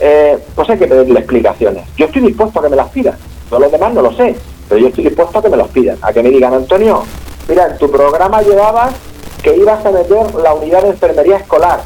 eh, 0.00 0.38
pues 0.54 0.68
hay 0.70 0.78
que 0.78 0.86
pedirle 0.86 1.20
explicaciones. 1.20 1.84
Yo 1.96 2.06
estoy 2.06 2.22
dispuesto 2.22 2.58
a 2.58 2.62
que 2.62 2.68
me 2.68 2.76
las 2.76 2.90
pidan. 2.90 3.16
Todos 3.48 3.62
los 3.62 3.72
demás 3.72 3.94
no 3.94 4.02
lo 4.02 4.12
sé, 4.12 4.36
pero 4.68 4.80
yo 4.80 4.88
estoy 4.88 5.04
dispuesto 5.04 5.38
a 5.38 5.42
que 5.42 5.48
me 5.48 5.56
las 5.56 5.68
pidan. 5.68 5.98
A 6.02 6.12
que 6.12 6.22
me 6.22 6.30
digan, 6.30 6.52
Antonio, 6.52 7.02
mira, 7.48 7.68
en 7.68 7.78
tu 7.78 7.90
programa 7.90 8.42
llevabas 8.42 8.94
que 9.42 9.56
ibas 9.56 9.84
a 9.84 9.90
meter 9.90 10.34
la 10.34 10.52
unidad 10.54 10.82
de 10.82 10.90
enfermería 10.90 11.36
escolar, 11.38 11.80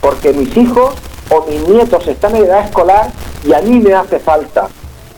porque 0.00 0.32
mis 0.32 0.54
hijos 0.56 0.94
o 1.30 1.46
mis 1.48 1.66
nietos 1.66 2.06
están 2.06 2.36
en 2.36 2.44
edad 2.44 2.64
escolar 2.64 3.10
y 3.44 3.52
a 3.52 3.60
mí 3.60 3.80
me 3.80 3.94
hace 3.94 4.18
falta. 4.18 4.68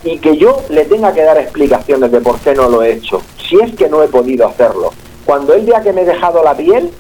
Y 0.05 0.19
que 0.19 0.37
yo 0.37 0.63
le 0.69 0.85
tenga 0.85 1.13
que 1.13 1.23
dar 1.23 1.39
explicaciones 1.39 2.13
de 2.13 2.21
por 2.21 2.39
qué 2.39 2.55
no 2.55 2.69
lo 2.69 2.83
he 2.83 2.93
hecho, 2.93 3.21
si 3.49 3.57
es 3.61 3.75
que 3.75 3.89
no 3.89 4.03
he 4.03 4.09
podido 4.09 4.47
hacerlo. 4.47 4.93
Cuando 5.25 5.55
el 5.55 5.67
día 5.67 5.83
que 5.83 5.93
me 5.93 6.03
he 6.03 6.05
dejado 6.05 6.43
la 6.43 6.57
piel 6.57 6.91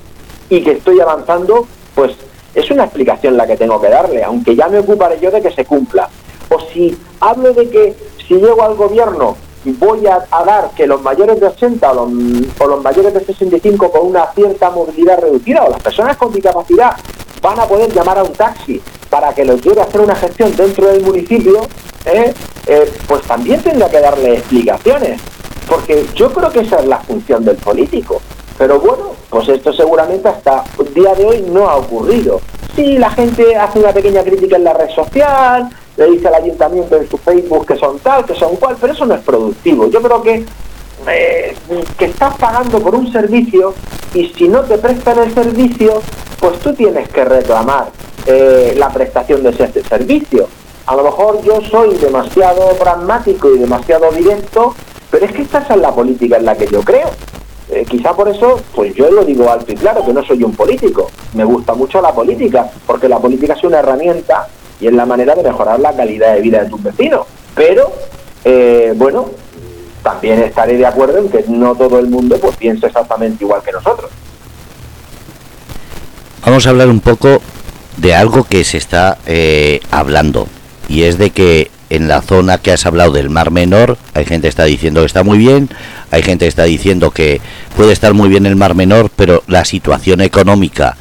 y 0.51 0.63
que 0.63 0.73
estoy 0.73 1.01
avanzando, 1.01 1.67
pues 1.95 2.13
es 2.55 2.71
una 2.71 2.85
explicación 2.85 3.37
la 3.37 3.47
que 3.47 3.57
tengo 3.57 3.81
que 3.81 3.89
darle, 3.89 4.25
aunque 4.25 4.57
ya 4.57 4.69
me 4.69 4.79
ocuparé 4.79 5.19
yo 5.21 5.31
de 5.31 5.41
que 5.41 5.51
se 5.51 5.65
cumpla. 5.65 6.09
O 6.51 6.61
si 6.73 6.97
hablo 7.21 7.53
de 7.53 7.69
que 7.71 7.95
si 8.27 8.35
llego 8.35 8.63
al 8.63 8.75
gobierno 8.75 9.37
voy 9.65 10.07
a, 10.07 10.25
a 10.31 10.45
dar 10.45 10.71
que 10.71 10.87
los 10.87 11.03
mayores 11.03 11.41
de 11.41 11.47
80 11.47 11.93
o 11.93 11.95
los, 11.95 12.13
o 12.59 12.67
los, 12.67 12.83
mayores 12.83 13.13
de 13.15 13.25
65 13.25 13.91
con 13.91 14.07
una 14.07 14.27
cierta 14.33 14.71
movilidad 14.71 15.21
reducida 15.21 15.65
o 15.65 15.71
las 15.71 15.83
personas 15.83 16.17
con 16.17 16.33
discapacidad 16.33 16.97
van 17.43 17.59
a 17.61 17.67
poder 17.67 17.93
llamar 17.93 18.19
a 18.19 18.25
un 18.25 18.33
taxi 18.33 18.81
para 19.11 19.35
que 19.35 19.45
los 19.45 19.61
lleve 19.63 19.81
a 19.81 19.85
hacer 19.85 20.01
una 20.01 20.15
gestión 20.15 20.55
dentro 20.55 20.87
del 20.89 21.03
municipio, 21.03 21.61
¿eh? 22.05 22.35
Eh, 22.67 22.93
pues 23.07 23.23
también 23.23 23.63
tendrá 23.63 23.89
que 23.89 24.01
darle 24.01 24.35
explicaciones, 24.35 25.21
porque 25.67 26.07
yo 26.15 26.33
creo 26.33 26.51
que 26.51 26.61
esa 26.61 26.81
es 26.81 26.87
la 26.87 26.99
función 26.99 27.45
del 27.45 27.57
político. 27.57 28.21
Pero 28.59 28.81
bueno, 28.81 29.15
pues 29.31 29.49
esto 29.49 29.73
seguramente 29.73 30.29
hasta 30.29 30.65
el 30.79 30.93
día 30.93 31.15
de 31.15 31.25
hoy 31.25 31.47
no 31.49 31.69
ha 31.69 31.77
ocurrido. 31.77 32.41
Sí, 32.75 32.99
la 32.99 33.11
gente 33.11 33.57
hace 33.57 33.79
una 33.79 33.93
pequeña 33.93 34.23
crítica 34.23 34.57
en 34.57 34.65
la 34.65 34.73
red 34.75 34.91
social, 34.91 35.69
le 35.97 36.11
dice 36.11 36.29
al 36.29 36.35
ayuntamiento 36.35 36.97
en 36.97 37.09
su 37.09 37.19
Facebook 37.19 37.67
que 37.67 37.77
son 37.77 37.99
tal, 38.01 38.25
que 38.25 38.35
son 38.35 38.57
cual, 38.57 38.77
pero 38.81 38.93
eso 38.93 39.07
no 39.07 39.15
es 39.15 39.23
productivo. 39.23 39.89
Yo 39.89 40.03
creo 40.03 40.23
que, 40.23 40.45
eh, 41.09 41.57
que 41.97 42.05
estás 42.05 42.37
pagando 42.37 42.81
por 42.81 42.95
un 42.95 43.11
servicio 43.13 43.75
y 44.15 44.27
si 44.29 44.49
no 44.49 44.61
te 44.63 44.79
prestan 44.79 45.19
el 45.21 45.33
servicio, 45.35 46.03
pues 46.41 46.59
tú 46.61 46.73
tienes 46.75 47.09
que 47.09 47.25
reclamar 47.25 47.91
la 48.77 48.91
prestación 48.91 49.43
de 49.43 49.51
ese 49.51 49.83
servicio. 49.85 50.49
A 50.89 50.97
lo 50.97 51.05
mejor 51.05 51.43
yo 51.43 51.61
soy 51.71 51.99
demasiado 51.99 52.71
pragmático 52.79 53.55
y 53.55 53.59
demasiado 53.59 54.11
directo, 54.11 54.75
pero 55.11 55.27
es 55.27 55.33
que 55.33 55.43
esta 55.43 55.59
es 55.59 55.77
la 55.77 55.95
política 55.95 56.39
en 56.39 56.47
la 56.47 56.57
que 56.57 56.67
yo 56.67 56.81
creo. 56.81 57.11
Eh, 57.69 57.85
quizá 57.87 58.15
por 58.15 58.27
eso, 58.27 58.59
pues 58.75 58.95
yo 58.95 59.11
lo 59.11 59.23
digo 59.23 59.51
alto 59.51 59.71
y 59.71 59.75
claro, 59.75 60.03
que 60.03 60.15
no 60.15 60.25
soy 60.25 60.43
un 60.43 60.55
político. 60.55 61.11
Me 61.35 61.45
gusta 61.45 61.75
mucho 61.75 62.01
la 62.01 62.15
política, 62.15 62.71
porque 62.87 63.07
la 63.07 63.19
política 63.19 63.53
es 63.53 63.63
una 63.65 63.81
herramienta 63.81 64.49
y 64.81 64.87
es 64.87 64.95
la 64.95 65.05
manera 65.05 65.35
de 65.35 65.43
mejorar 65.43 65.79
la 65.79 65.95
calidad 65.95 66.33
de 66.33 66.41
vida 66.41 66.65
de 66.65 66.71
tus 66.71 66.83
vecinos. 66.83 67.27
Pero, 67.55 67.93
eh, 68.45 68.95
bueno, 68.97 69.27
también 70.03 70.41
estaré 70.41 70.79
de 70.79 70.87
acuerdo 70.87 71.19
en 71.19 71.29
que 71.29 71.45
no 71.49 71.75
todo 71.75 71.99
el 71.99 72.07
mundo 72.07 72.39
pues 72.41 72.57
piensa 72.57 72.87
exactamente 72.87 73.45
igual 73.45 73.61
que 73.63 73.73
nosotros. 73.73 74.11
Vamos 76.47 76.67
a 76.67 76.71
hablar 76.71 76.89
un 76.89 77.01
poco 77.01 77.43
de 77.99 78.15
algo 78.15 78.45
que 78.45 78.65
se 78.65 78.79
está 78.79 79.19
eh, 79.27 79.81
hablando 79.91 80.47
y 80.89 81.03
es 81.03 81.19
de 81.19 81.31
que 81.31 81.71
en 81.91 82.09
la 82.09 82.21
zona 82.23 82.59
que 82.59 82.73
has 82.73 82.87
hablado 82.87 83.13
del 83.13 83.31
Mar 83.31 83.51
Menor, 83.51 83.97
hay 84.15 84.25
gente 84.25 84.43
que 84.43 84.51
está 84.51 84.65
diciendo 84.65 85.01
que 85.01 85.07
está 85.07 85.23
muy 85.23 85.39
bien, 85.39 85.69
hay 86.11 86.23
gente 86.23 86.45
que 86.45 86.49
está 86.49 86.65
diciendo 86.65 87.11
que 87.11 87.41
puede 87.77 87.93
estar 87.93 88.15
muy 88.15 88.29
bien 88.29 88.47
el 88.47 88.57
Mar 88.57 88.75
Menor, 88.75 89.11
pero 89.15 89.43
la 89.47 89.65
situación 89.65 90.21
económica 90.21 90.97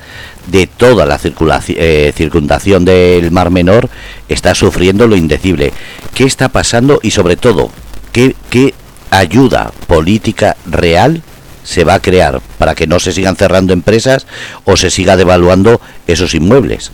de 0.48 0.66
toda 0.68 1.06
la 1.06 1.20
eh, 1.24 2.14
circundación 2.16 2.86
del 2.86 3.32
Mar 3.32 3.50
Menor 3.50 3.90
está 4.30 4.56
sufriendo 4.56 5.08
lo 5.08 5.16
indecible. 5.16 5.74
¿Qué 6.14 6.24
está 6.24 6.50
pasando 6.50 7.00
y 7.04 7.12
sobre 7.12 7.36
todo, 7.36 7.70
qué, 8.14 8.36
qué 8.50 8.74
ayuda 9.10 9.72
política 9.88 10.56
real 10.66 11.22
se 11.64 11.84
va 11.84 11.96
a 11.96 12.02
crear 12.02 12.42
para 12.58 12.76
que 12.76 12.88
no 12.88 13.00
se 13.00 13.12
sigan 13.12 13.36
cerrando 13.36 13.74
empresas 13.74 14.26
o 14.64 14.78
se 14.78 14.90
siga 14.90 15.18
devaluando 15.18 15.82
esos 16.08 16.34
inmuebles? 16.34 16.92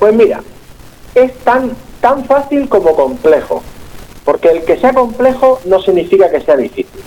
Pues 0.00 0.12
mira, 0.12 0.42
es 1.14 1.34
tan, 1.38 1.72
tan 2.00 2.24
fácil 2.24 2.68
como 2.68 2.94
complejo, 2.94 3.62
porque 4.24 4.48
el 4.50 4.64
que 4.64 4.78
sea 4.78 4.92
complejo 4.92 5.60
no 5.64 5.80
significa 5.80 6.30
que 6.30 6.40
sea 6.40 6.56
difícil. 6.56 7.02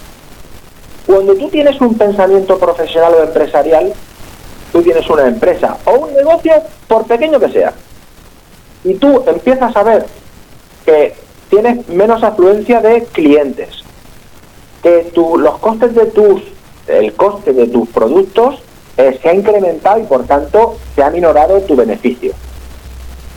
Cuando 1.06 1.36
tú 1.36 1.50
tienes 1.50 1.80
un 1.82 1.98
pensamiento 1.98 2.58
profesional 2.58 3.14
o 3.14 3.24
empresarial, 3.24 3.94
tú 4.72 4.82
tienes 4.82 5.10
una 5.10 5.28
empresa 5.28 5.78
o 5.86 6.06
un 6.06 6.14
negocio, 6.14 6.54
por 6.88 7.06
pequeño 7.06 7.40
que 7.40 7.50
sea, 7.50 7.74
y 8.84 8.96
tú 8.96 9.24
empiezas 9.28 9.76
a 9.76 9.84
ver 9.84 10.06
que 10.86 11.16
tienes 11.50 11.88
menos 11.90 12.24
afluencia 12.24 12.82
de 12.82 13.04
clientes, 13.06 13.84
que 14.84 15.12
tu, 15.14 15.38
los 15.38 15.58
costes 15.60 15.96
de 15.96 16.06
tus, 16.08 16.42
el 16.88 17.14
coste 17.14 17.54
de 17.54 17.68
tus 17.68 17.90
productos 17.90 18.60
se 18.96 19.30
ha 19.30 19.34
incrementado 19.34 20.00
y 20.00 20.04
por 20.04 20.26
tanto 20.26 20.78
se 20.96 21.04
ha 21.04 21.10
minorado 21.10 21.60
tu 21.62 21.76
beneficio. 21.76 22.34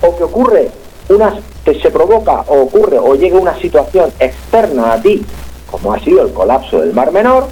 O 0.00 0.16
que 0.16 0.24
ocurre 0.24 0.70
una, 1.08 1.40
que 1.64 1.80
se 1.80 1.90
provoca 1.90 2.44
o 2.48 2.62
ocurre 2.62 2.98
o 2.98 3.14
llega 3.14 3.38
una 3.38 3.58
situación 3.58 4.12
externa 4.18 4.92
a 4.92 5.02
ti, 5.02 5.24
como 5.70 5.92
ha 5.92 6.00
sido 6.00 6.22
el 6.22 6.32
colapso 6.32 6.80
del 6.80 6.92
Mar 6.92 7.12
Menor, 7.12 7.46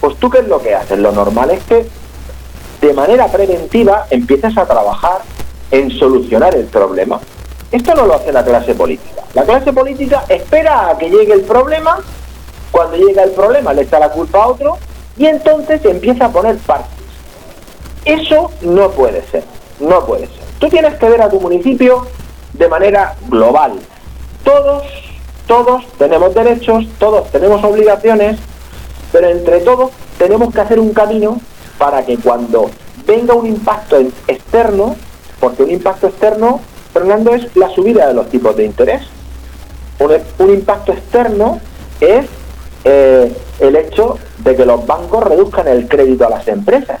pues 0.00 0.16
tú 0.16 0.30
qué 0.30 0.38
es 0.38 0.48
lo 0.48 0.60
que 0.60 0.74
haces? 0.74 0.98
Lo 0.98 1.12
normal 1.12 1.50
es 1.50 1.62
que 1.64 1.86
de 2.80 2.94
manera 2.94 3.28
preventiva 3.28 4.06
empieces 4.10 4.56
a 4.56 4.66
trabajar 4.66 5.20
en 5.70 5.90
solucionar 5.90 6.54
el 6.54 6.64
problema. 6.66 7.20
Esto 7.70 7.94
no 7.94 8.06
lo 8.06 8.14
hace 8.14 8.32
la 8.32 8.44
clase 8.44 8.74
política. 8.74 9.22
La 9.34 9.44
clase 9.44 9.72
política 9.72 10.24
espera 10.28 10.90
a 10.90 10.98
que 10.98 11.08
llegue 11.08 11.34
el 11.34 11.42
problema, 11.42 11.98
cuando 12.70 12.96
llega 12.96 13.22
el 13.22 13.30
problema 13.30 13.72
le 13.72 13.82
echa 13.82 13.98
la 13.98 14.10
culpa 14.10 14.42
a 14.42 14.48
otro 14.48 14.78
y 15.16 15.26
entonces 15.26 15.84
empieza 15.84 16.26
a 16.26 16.28
poner 16.30 16.56
partes. 16.58 16.88
Eso 18.04 18.50
no 18.62 18.90
puede 18.90 19.22
ser, 19.30 19.44
no 19.78 20.04
puede 20.06 20.26
ser. 20.26 20.39
Tú 20.60 20.68
tienes 20.68 20.94
que 20.96 21.08
ver 21.08 21.22
a 21.22 21.30
tu 21.30 21.40
municipio 21.40 22.06
de 22.52 22.68
manera 22.68 23.16
global. 23.28 23.72
Todos, 24.44 24.84
todos 25.46 25.84
tenemos 25.96 26.34
derechos, 26.34 26.86
todos 26.98 27.30
tenemos 27.32 27.64
obligaciones, 27.64 28.38
pero 29.10 29.28
entre 29.28 29.60
todos 29.60 29.90
tenemos 30.18 30.52
que 30.52 30.60
hacer 30.60 30.78
un 30.78 30.92
camino 30.92 31.40
para 31.78 32.04
que 32.04 32.18
cuando 32.18 32.70
venga 33.06 33.32
un 33.32 33.46
impacto 33.46 33.98
externo, 34.28 34.96
porque 35.40 35.62
un 35.62 35.70
impacto 35.70 36.08
externo, 36.08 36.60
Fernando, 36.92 37.34
es 37.34 37.56
la 37.56 37.70
subida 37.70 38.06
de 38.06 38.12
los 38.12 38.28
tipos 38.28 38.54
de 38.54 38.66
interés. 38.66 39.02
Un, 39.98 40.50
impacto 40.50 40.92
externo 40.92 41.58
es 42.02 42.26
eh, 42.84 43.34
el 43.60 43.76
hecho 43.76 44.18
de 44.38 44.56
que 44.56 44.66
los 44.66 44.86
bancos 44.86 45.24
reduzcan 45.24 45.68
el 45.68 45.88
crédito 45.88 46.26
a 46.26 46.30
las 46.30 46.46
empresas. 46.48 47.00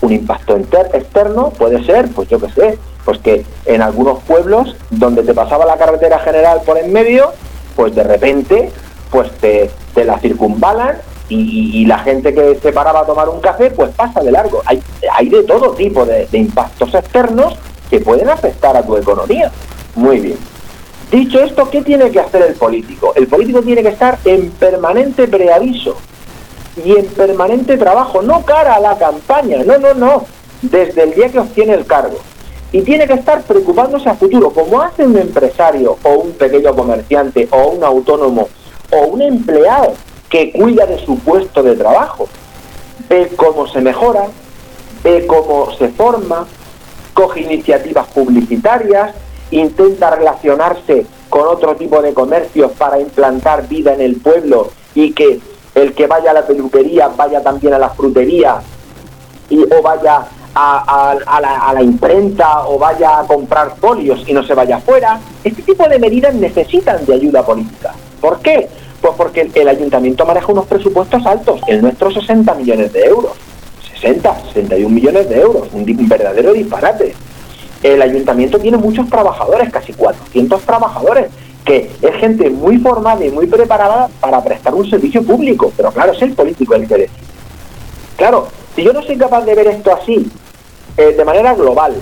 Un 0.00 0.12
impacto 0.12 0.56
externo 0.56 1.50
puede 1.50 1.84
ser, 1.84 2.08
pues 2.08 2.28
yo 2.28 2.38
qué 2.38 2.50
sé, 2.50 2.78
pues 3.04 3.18
que 3.18 3.44
en 3.64 3.82
algunos 3.82 4.22
pueblos 4.24 4.76
donde 4.90 5.22
te 5.22 5.32
pasaba 5.32 5.64
la 5.64 5.76
carretera 5.76 6.18
general 6.18 6.60
por 6.66 6.76
en 6.78 6.92
medio, 6.92 7.32
pues 7.74 7.94
de 7.94 8.02
repente 8.02 8.70
pues 9.10 9.30
te, 9.38 9.70
te 9.94 10.04
la 10.04 10.18
circunvalan 10.18 10.96
y, 11.28 11.84
la 11.86 11.98
gente 11.98 12.32
que 12.34 12.58
se 12.62 12.72
paraba 12.72 13.00
a 13.00 13.06
tomar 13.06 13.28
un 13.28 13.40
café, 13.40 13.70
pues 13.70 13.90
pasa 13.94 14.20
de 14.20 14.30
largo. 14.30 14.62
Hay, 14.64 14.82
hay 15.12 15.28
de 15.28 15.42
todo 15.42 15.72
tipo 15.72 16.04
de, 16.04 16.28
impactos 16.32 16.94
externos 16.94 17.56
que 17.90 18.00
pueden 18.00 18.28
afectar 18.28 18.76
a 18.76 18.82
tu 18.82 18.96
economía. 18.96 19.50
Muy 19.94 20.20
bien. 20.20 20.38
Dicho 21.10 21.40
esto, 21.40 21.68
¿qué 21.70 21.82
tiene 21.82 22.10
que 22.10 22.20
hacer 22.20 22.42
el 22.42 22.54
político? 22.54 23.12
El 23.16 23.26
político 23.26 23.62
tiene 23.62 23.82
que 23.82 23.88
estar 23.88 24.18
en 24.24 24.50
permanente 24.50 25.28
preaviso 25.28 25.96
y 26.84 26.92
en 26.92 27.06
permanente 27.06 27.76
trabajo, 27.76 28.22
no 28.22 28.44
cara 28.44 28.74
a 28.74 28.80
la 28.80 28.96
campaña, 28.98 29.62
no, 29.64 29.78
no, 29.78 29.94
no, 29.94 30.24
desde 30.62 31.04
el 31.04 31.14
día 31.14 31.28
que 31.30 31.38
obtiene 31.38 31.74
el 31.74 31.86
cargo. 31.86 32.18
Y 32.72 32.82
tiene 32.82 33.06
que 33.06 33.14
estar 33.14 33.42
preocupándose 33.42 34.08
a 34.08 34.14
futuro, 34.14 34.50
como 34.50 34.82
hace 34.82 35.06
un 35.06 35.16
empresario 35.16 35.96
o 36.02 36.10
un 36.10 36.32
pequeño 36.32 36.74
comerciante 36.74 37.48
o 37.50 37.68
un 37.68 37.84
autónomo 37.84 38.48
o 38.90 39.06
un 39.06 39.22
empleado 39.22 39.94
que 40.28 40.52
cuida 40.52 40.86
de 40.86 40.98
su 40.98 41.18
puesto 41.18 41.62
de 41.62 41.76
trabajo, 41.76 42.28
ve 43.08 43.30
cómo 43.36 43.66
se 43.68 43.80
mejora, 43.80 44.26
ve 45.02 45.26
cómo 45.26 45.72
se 45.78 45.88
forma, 45.88 46.46
coge 47.14 47.40
iniciativas 47.42 48.06
publicitarias, 48.08 49.14
intenta 49.50 50.10
relacionarse 50.10 51.06
con 51.30 51.46
otro 51.46 51.76
tipo 51.76 52.02
de 52.02 52.12
comercios 52.12 52.72
para 52.72 53.00
implantar 53.00 53.68
vida 53.68 53.94
en 53.94 54.00
el 54.00 54.16
pueblo 54.16 54.70
y 54.94 55.12
que 55.12 55.40
el 55.76 55.92
que 55.92 56.06
vaya 56.06 56.30
a 56.30 56.34
la 56.34 56.46
peluquería 56.46 57.08
vaya 57.08 57.42
también 57.42 57.74
a 57.74 57.78
la 57.78 57.90
frutería 57.90 58.56
y, 59.50 59.62
o 59.62 59.82
vaya 59.82 60.26
a, 60.54 61.72
la, 61.74 61.82
imprenta 61.82 62.66
o 62.66 62.78
vaya 62.78 63.20
a 63.20 63.26
comprar 63.26 63.76
folios 63.76 64.24
y 64.26 64.32
no 64.32 64.42
se 64.42 64.54
vaya 64.54 64.76
afuera. 64.76 65.20
Este 65.44 65.62
tipo 65.62 65.86
de 65.86 65.98
medidas 65.98 66.34
necesitan 66.34 67.04
de 67.04 67.14
ayuda 67.14 67.44
política. 67.44 67.92
¿Por 68.22 68.40
qué? 68.40 68.68
Pues 69.02 69.12
porque 69.18 69.50
el, 69.52 69.68
ayuntamiento 69.68 70.24
maneja 70.24 70.50
unos 70.50 70.64
presupuestos 70.64 71.24
altos, 71.26 71.60
el 71.66 71.82
nuestro 71.82 72.10
60 72.10 72.54
millones 72.54 72.92
de 72.94 73.04
euros. 73.04 73.32
60, 74.00 74.34
61 74.54 74.94
millones 74.94 75.28
de 75.28 75.40
euros, 75.40 75.68
un, 75.72 75.84
verdadero 76.08 76.54
disparate. 76.54 77.14
El 77.82 78.00
ayuntamiento 78.00 78.58
tiene 78.58 78.78
muchos 78.78 79.08
trabajadores, 79.10 79.70
casi 79.70 79.92
400 79.92 80.62
trabajadores, 80.62 81.26
que 81.66 81.90
es 82.00 82.14
gente 82.16 82.48
muy 82.48 82.78
formada 82.78 83.24
y 83.24 83.30
muy 83.30 83.46
preparada 83.48 84.08
para 84.20 84.42
prestar 84.42 84.72
un 84.74 84.88
servicio 84.88 85.22
público, 85.24 85.72
pero 85.76 85.90
claro, 85.90 86.12
es 86.12 86.22
el 86.22 86.32
político 86.32 86.74
el 86.74 86.86
que 86.86 86.94
decide. 86.94 87.26
Claro, 88.16 88.46
si 88.74 88.84
yo 88.84 88.92
no 88.92 89.02
soy 89.02 89.18
capaz 89.18 89.44
de 89.44 89.54
ver 89.54 89.66
esto 89.66 89.92
así, 89.92 90.30
eh, 90.96 91.12
de 91.12 91.24
manera 91.24 91.54
global, 91.54 91.94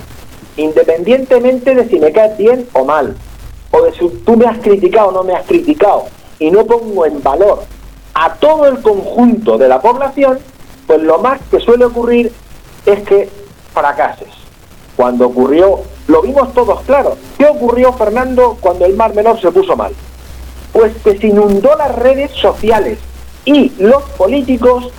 independientemente 0.55 1.73
de 1.73 1.89
si 1.89 1.99
me 1.99 2.11
caes 2.11 2.37
bien 2.37 2.67
o 2.73 2.85
mal, 2.85 3.15
o 3.71 3.81
de 3.81 3.91
si 3.93 4.07
tú 4.23 4.37
me 4.37 4.45
has 4.45 4.59
criticado 4.59 5.07
o 5.07 5.11
no 5.11 5.23
me 5.23 5.33
has 5.33 5.45
criticado, 5.47 6.05
y 6.37 6.51
no 6.51 6.65
pongo 6.65 7.05
en 7.07 7.23
valor 7.23 7.63
a 8.13 8.35
todo 8.35 8.67
el 8.67 8.81
conjunto 8.81 9.57
de 9.57 9.67
la 9.67 9.81
población, 9.81 10.37
pues 10.85 11.01
lo 11.01 11.17
más 11.17 11.41
que 11.49 11.59
suele 11.59 11.85
ocurrir 11.85 12.31
es 12.85 13.01
que 13.01 13.29
fracases. 13.73 14.29
Cuando 14.95 15.25
ocurrió, 15.25 15.81
lo 16.07 16.21
vimos 16.21 16.53
todos 16.53 16.81
claro. 16.81 17.17
¿Qué 17.37 17.45
ocurrió, 17.45 17.93
Fernando, 17.93 18.57
cuando 18.59 18.85
el 18.85 18.95
Mar 18.95 19.15
Menor 19.15 19.39
se 19.41 19.51
puso 19.51 19.75
mal? 19.75 19.93
Pues 20.71 20.93
que 21.03 21.17
se 21.17 21.27
inundó 21.27 21.75
las 21.75 21.95
redes 21.95 22.31
sociales 22.31 22.99
y 23.45 23.71
los 23.79 24.03
políticos, 24.11 24.89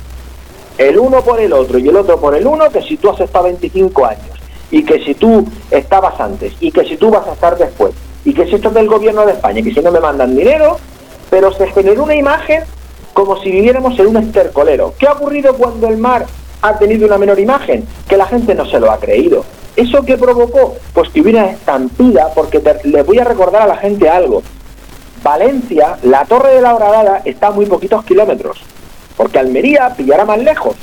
el 0.78 0.98
uno 0.98 1.22
por 1.22 1.40
el 1.40 1.52
otro 1.52 1.78
y 1.78 1.88
el 1.88 1.96
otro 1.96 2.18
por 2.18 2.34
el 2.34 2.46
uno, 2.46 2.70
que 2.70 2.82
si 2.82 2.96
tú 2.96 3.10
has 3.10 3.20
estado 3.20 3.44
25 3.44 4.06
años 4.06 4.36
y 4.70 4.84
que 4.84 5.04
si 5.04 5.14
tú 5.14 5.46
estabas 5.70 6.18
antes 6.20 6.54
y 6.60 6.72
que 6.72 6.84
si 6.84 6.96
tú 6.96 7.10
vas 7.10 7.26
a 7.28 7.32
estar 7.32 7.56
después 7.56 7.92
y 8.24 8.34
que 8.34 8.46
si 8.46 8.56
esto 8.56 8.68
es 8.68 8.74
del 8.74 8.88
gobierno 8.88 9.24
de 9.24 9.32
España 9.32 9.62
que 9.62 9.72
si 9.72 9.80
no 9.80 9.92
me 9.92 10.00
mandan 10.00 10.36
dinero, 10.36 10.78
pero 11.30 11.52
se 11.52 11.68
generó 11.68 12.02
una 12.02 12.14
imagen 12.14 12.64
como 13.12 13.40
si 13.40 13.50
viviéramos 13.50 13.98
en 13.98 14.08
un 14.08 14.16
estercolero. 14.16 14.94
¿Qué 14.98 15.06
ha 15.06 15.12
ocurrido 15.12 15.54
cuando 15.54 15.88
el 15.88 15.96
mar 15.96 16.26
ha 16.62 16.78
tenido 16.78 17.06
una 17.06 17.18
menor 17.18 17.38
imagen? 17.38 17.86
Que 18.08 18.16
la 18.16 18.26
gente 18.26 18.54
no 18.54 18.66
se 18.66 18.80
lo 18.80 18.90
ha 18.90 18.98
creído. 18.98 19.44
¿Eso 19.76 20.02
qué 20.04 20.16
provocó? 20.16 20.74
Pues 20.94 21.10
que 21.10 21.20
hubiera 21.20 21.50
estampida, 21.50 22.30
porque 22.34 22.62
les 22.84 23.04
voy 23.04 23.18
a 23.18 23.24
recordar 23.24 23.62
a 23.62 23.66
la 23.66 23.76
gente 23.76 24.08
algo. 24.08 24.42
Valencia, 25.22 25.98
la 26.02 26.24
Torre 26.24 26.54
de 26.54 26.62
la 26.62 26.74
Horadada 26.74 27.20
está 27.26 27.48
a 27.48 27.50
muy 27.50 27.66
poquitos 27.66 28.02
kilómetros, 28.04 28.58
porque 29.18 29.38
Almería 29.38 29.92
pillará 29.94 30.24
más 30.24 30.38
lejos, 30.38 30.76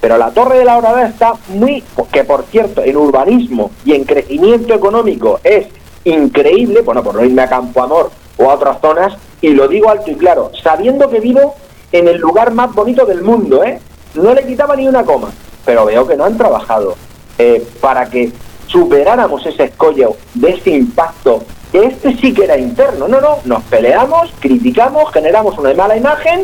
pero 0.00 0.18
la 0.18 0.30
Torre 0.30 0.58
de 0.58 0.64
la 0.66 0.76
Horadada 0.76 1.06
está 1.06 1.34
muy, 1.48 1.82
que 2.12 2.24
por 2.24 2.44
cierto, 2.44 2.82
en 2.82 2.98
urbanismo 2.98 3.70
y 3.84 3.94
en 3.94 4.04
crecimiento 4.04 4.74
económico 4.74 5.40
es 5.42 5.68
increíble, 6.04 6.82
bueno, 6.82 7.02
por 7.02 7.14
no 7.14 7.24
irme 7.24 7.42
a 7.42 7.48
Campo 7.48 7.82
Amor 7.82 8.10
o 8.36 8.50
a 8.50 8.54
otras 8.54 8.78
zonas, 8.80 9.14
y 9.40 9.50
lo 9.50 9.68
digo 9.68 9.88
alto 9.88 10.10
y 10.10 10.16
claro, 10.16 10.50
sabiendo 10.62 11.08
que 11.08 11.20
vivo 11.20 11.54
en 11.92 12.08
el 12.08 12.18
lugar 12.18 12.52
más 12.52 12.74
bonito 12.74 13.06
del 13.06 13.22
mundo, 13.22 13.64
¿eh? 13.64 13.80
No 14.14 14.34
le 14.34 14.44
quitaba 14.44 14.76
ni 14.76 14.86
una 14.86 15.04
coma, 15.04 15.30
pero 15.64 15.86
veo 15.86 16.06
que 16.06 16.16
no 16.16 16.24
han 16.24 16.36
trabajado 16.36 16.96
eh, 17.38 17.66
para 17.80 18.08
que 18.08 18.32
superáramos 18.66 19.44
ese 19.46 19.64
escollo 19.64 20.16
de 20.34 20.50
ese 20.50 20.70
impacto, 20.70 21.42
que 21.70 21.86
este 21.86 22.16
sí 22.16 22.32
que 22.32 22.44
era 22.44 22.56
interno, 22.56 23.08
no, 23.08 23.20
no, 23.20 23.38
nos 23.44 23.62
peleamos, 23.64 24.30
criticamos, 24.40 25.12
generamos 25.12 25.58
una 25.58 25.74
mala 25.74 25.96
imagen 25.96 26.42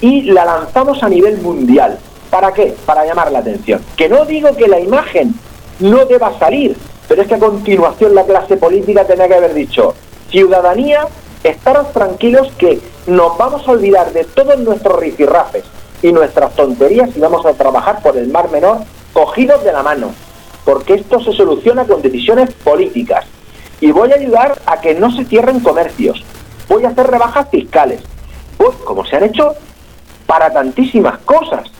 y 0.00 0.22
la 0.22 0.44
lanzamos 0.44 1.02
a 1.02 1.08
nivel 1.08 1.38
mundial. 1.38 1.98
¿Para 2.30 2.52
qué? 2.52 2.74
Para 2.86 3.04
llamar 3.04 3.32
la 3.32 3.40
atención. 3.40 3.80
Que 3.96 4.08
no 4.08 4.24
digo 4.24 4.54
que 4.56 4.68
la 4.68 4.78
imagen 4.78 5.34
no 5.80 6.04
deba 6.04 6.38
salir, 6.38 6.76
pero 7.08 7.22
es 7.22 7.28
que 7.28 7.34
a 7.34 7.38
continuación 7.38 8.14
la 8.14 8.24
clase 8.24 8.56
política 8.56 9.04
tenía 9.04 9.28
que 9.28 9.34
haber 9.34 9.54
dicho, 9.54 9.94
ciudadanía, 10.30 11.08
estaros 11.42 11.92
tranquilos 11.92 12.52
que 12.58 12.80
nos 13.06 13.36
vamos 13.36 13.66
a 13.66 13.72
olvidar 13.72 14.12
de 14.12 14.24
todos 14.24 14.58
nuestros 14.60 15.00
rifirrafes 15.00 15.64
y 16.02 16.12
nuestras 16.12 16.54
tonterías 16.54 17.10
y 17.16 17.20
vamos 17.20 17.44
a 17.44 17.52
trabajar 17.52 18.02
por 18.02 18.16
el 18.16 18.28
Mar 18.28 18.50
Menor 18.50 18.78
cogidos 19.12 19.64
de 19.64 19.72
la 19.72 19.82
mano. 19.82 20.12
Porque 20.64 20.94
esto 20.94 21.20
se 21.20 21.32
soluciona 21.32 21.84
con 21.84 22.02
decisiones 22.02 22.52
políticas. 22.52 23.26
Y 23.80 23.92
voy 23.92 24.12
a 24.12 24.16
ayudar 24.16 24.60
a 24.66 24.80
que 24.80 24.94
no 24.94 25.10
se 25.10 25.24
cierren 25.24 25.60
comercios. 25.60 26.22
Voy 26.68 26.84
a 26.84 26.88
hacer 26.88 27.06
rebajas 27.06 27.48
fiscales. 27.50 28.02
Como 28.84 29.04
se 29.06 29.16
han 29.16 29.24
hecho 29.24 29.54
para 30.26 30.52
tantísimas 30.52 31.18
cosas. 31.18 31.70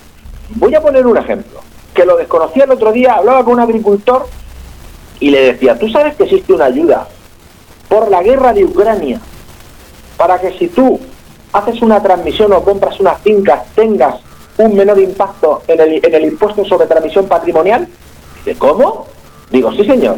Voy 0.57 0.75
a 0.75 0.81
poner 0.81 1.07
un 1.07 1.17
ejemplo, 1.17 1.61
que 1.95 2.05
lo 2.05 2.17
desconocía 2.17 2.65
el 2.65 2.73
otro 2.73 2.93
día, 2.93 3.15
hablaba 3.15 3.45
con 3.45 3.55
un 3.55 3.61
agricultor 3.61 4.27
y 5.21 5.31
le 5.31 5.53
decía, 5.53 5.79
tú 5.79 5.89
sabes 5.89 6.17
que 6.17 6.25
existe 6.25 6.53
una 6.53 6.65
ayuda 6.65 7.07
por 7.89 8.11
la 8.11 8.23
guerra 8.23 8.53
de 8.53 8.65
Ucrania, 8.65 9.21
para 10.17 10.41
que 10.41 10.57
si 10.59 10.69
tú 10.69 10.99
haces 11.53 11.81
una 11.83 12.03
transmisión 12.03 12.53
o 12.53 12.63
compras 12.63 12.99
unas 12.99 13.21
fincas 13.21 13.63
tengas 13.75 14.17
un 14.57 14.75
menor 14.75 14.99
impacto 14.99 15.63
en 15.67 15.81
el, 15.81 16.05
en 16.05 16.15
el 16.15 16.25
impuesto 16.25 16.65
sobre 16.65 16.87
transmisión 16.87 17.27
patrimonial. 17.27 17.89
Dice, 18.45 18.59
¿cómo? 18.59 19.07
Digo, 19.51 19.73
sí 19.73 19.85
señor. 19.85 20.17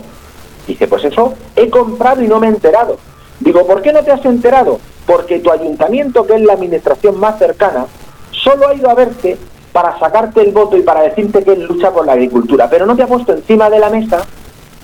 Dice, 0.67 0.87
pues 0.87 1.05
eso 1.05 1.35
he 1.57 1.69
comprado 1.69 2.23
y 2.23 2.29
no 2.29 2.39
me 2.39 2.47
he 2.47 2.51
enterado. 2.51 2.99
Digo, 3.41 3.67
¿por 3.67 3.83
qué 3.83 3.93
no 3.93 4.03
te 4.03 4.13
has 4.13 4.25
enterado? 4.25 4.79
Porque 5.07 5.41
tu 5.41 5.51
ayuntamiento, 5.51 6.27
que 6.27 6.35
es 6.35 6.43
la 6.43 6.53
administración 6.53 7.19
más 7.19 7.39
cercana, 7.39 7.87
solo 8.31 8.69
ha 8.69 8.75
ido 8.75 8.89
a 8.89 8.95
verte 8.95 9.37
para 9.73 9.99
sacarte 9.99 10.43
el 10.43 10.53
voto 10.53 10.77
y 10.77 10.83
para 10.83 11.03
decirte 11.03 11.43
que 11.43 11.57
lucha 11.57 11.91
por 11.91 12.07
la 12.07 12.13
agricultura, 12.13 12.69
pero 12.69 12.87
no 12.87 12.95
te 12.95 13.03
ha 13.03 13.07
puesto 13.07 13.33
encima 13.33 13.71
de 13.71 13.81
la 13.81 13.91
mesa 13.91 14.25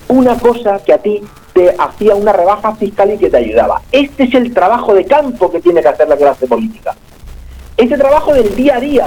una 0.09 0.39
cosa 0.39 0.79
que 0.85 0.95
a 0.95 0.99
ti 0.99 1.23
te 1.53 1.75
hacía 1.79 2.15
una 2.15 2.33
rebaja 2.33 2.75
fiscal 2.75 3.13
y 3.13 3.19
que 3.19 3.31
te 3.31 3.37
ayudaba. 3.37 3.83
Este 3.93 4.25
es 4.25 4.35
el 4.35 4.55
trabajo 4.55 4.95
de 4.95 5.05
campo 5.05 5.51
que 5.51 5.61
tiene 5.61 5.83
que 5.83 5.89
hacer 5.89 6.09
la 6.09 6.17
clase 6.17 6.47
política. 6.47 6.97
Este 7.77 7.97
trabajo 7.97 8.33
del 8.33 8.55
día 8.57 8.77
a 8.77 8.81
día, 8.81 9.07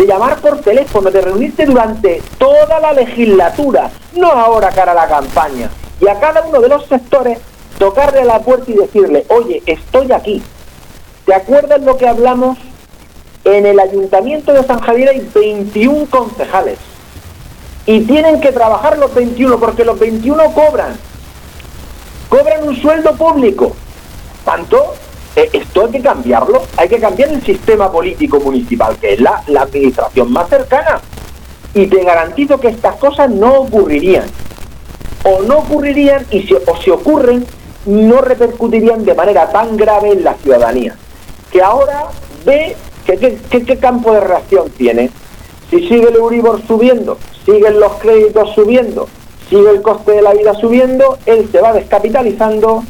de 0.00 0.06
llamar 0.06 0.40
por 0.40 0.58
teléfono, 0.60 1.10
de 1.10 1.20
reunirte 1.20 1.66
durante 1.66 2.22
toda 2.38 2.80
la 2.80 2.94
legislatura, 2.94 3.90
no 4.16 4.32
ahora 4.32 4.70
cara 4.70 4.92
a 4.92 4.94
la 4.94 5.06
campaña, 5.06 5.68
y 6.00 6.08
a 6.08 6.18
cada 6.18 6.40
uno 6.40 6.58
de 6.58 6.70
los 6.70 6.86
sectores 6.86 7.38
tocarle 7.78 8.20
a 8.20 8.24
la 8.24 8.38
puerta 8.38 8.70
y 8.70 8.76
decirle, 8.76 9.26
oye, 9.28 9.62
estoy 9.66 10.10
aquí. 10.10 10.42
¿Te 11.26 11.34
acuerdas 11.34 11.82
lo 11.82 11.98
que 11.98 12.08
hablamos 12.08 12.56
en 13.44 13.66
el 13.66 13.78
ayuntamiento 13.78 14.54
de 14.54 14.64
San 14.64 14.80
Javier 14.80 15.10
hay 15.10 15.30
21 15.34 16.06
concejales 16.08 16.78
y 17.84 18.00
tienen 18.00 18.40
que 18.40 18.52
trabajar 18.52 18.96
los 18.96 19.14
21 19.14 19.60
porque 19.60 19.84
los 19.84 19.98
21 19.98 20.52
cobran. 20.52 20.96
Cobran 22.30 22.66
un 22.66 22.76
sueldo 22.80 23.14
público. 23.16 23.76
Tanto, 24.46 24.94
eh, 25.36 25.48
esto 25.52 25.84
hay 25.84 25.92
que 25.92 26.00
cambiarlo. 26.00 26.62
Hay 26.76 26.88
que 26.88 26.98
cambiar 26.98 27.30
el 27.30 27.42
sistema 27.42 27.90
político 27.90 28.40
municipal, 28.40 28.96
que 28.96 29.14
es 29.14 29.20
la, 29.20 29.42
administración 29.46 30.32
más 30.32 30.48
cercana. 30.48 31.00
Y 31.74 31.86
te 31.86 32.02
garantizo 32.02 32.58
que 32.58 32.68
estas 32.68 32.96
cosas 32.96 33.30
no 33.30 33.60
ocurrirían. 33.60 34.24
O 35.24 35.42
no 35.42 35.58
ocurrirían 35.58 36.26
y 36.30 36.42
si, 36.42 36.54
o 36.54 36.76
si 36.82 36.90
ocurren, 36.90 37.46
no 37.86 38.20
repercutirían 38.20 39.04
de 39.04 39.14
manera 39.14 39.50
tan 39.50 39.76
grave 39.76 40.12
en 40.12 40.24
la 40.24 40.34
ciudadanía. 40.34 40.96
Que 41.52 41.62
ahora 41.62 42.06
ve 42.44 42.76
¿Qué, 43.18 43.78
campo 43.80 44.12
de 44.12 44.20
reacción 44.20 44.70
tiene? 44.70 45.10
Si 45.70 45.80
sigue 45.80 46.08
el 46.08 46.16
Euribor 46.16 46.64
subiendo, 46.66 47.18
siguen 47.44 47.80
los 47.80 47.94
créditos 47.94 48.54
subiendo, 48.54 49.08
sigue 49.48 49.70
el 49.70 49.82
coste 49.82 50.12
de 50.12 50.22
la 50.22 50.32
vida 50.32 50.54
subiendo, 50.54 51.18
él 51.26 51.48
se 51.50 51.60
va 51.60 51.72
descapitalizando 51.72 52.84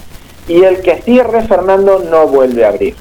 y 0.50 0.64
el 0.64 0.80
que 0.80 1.00
cierre, 1.02 1.42
Fernando, 1.42 2.00
no 2.10 2.26
vuelve 2.26 2.64
a 2.64 2.70
abrir. 2.70 2.96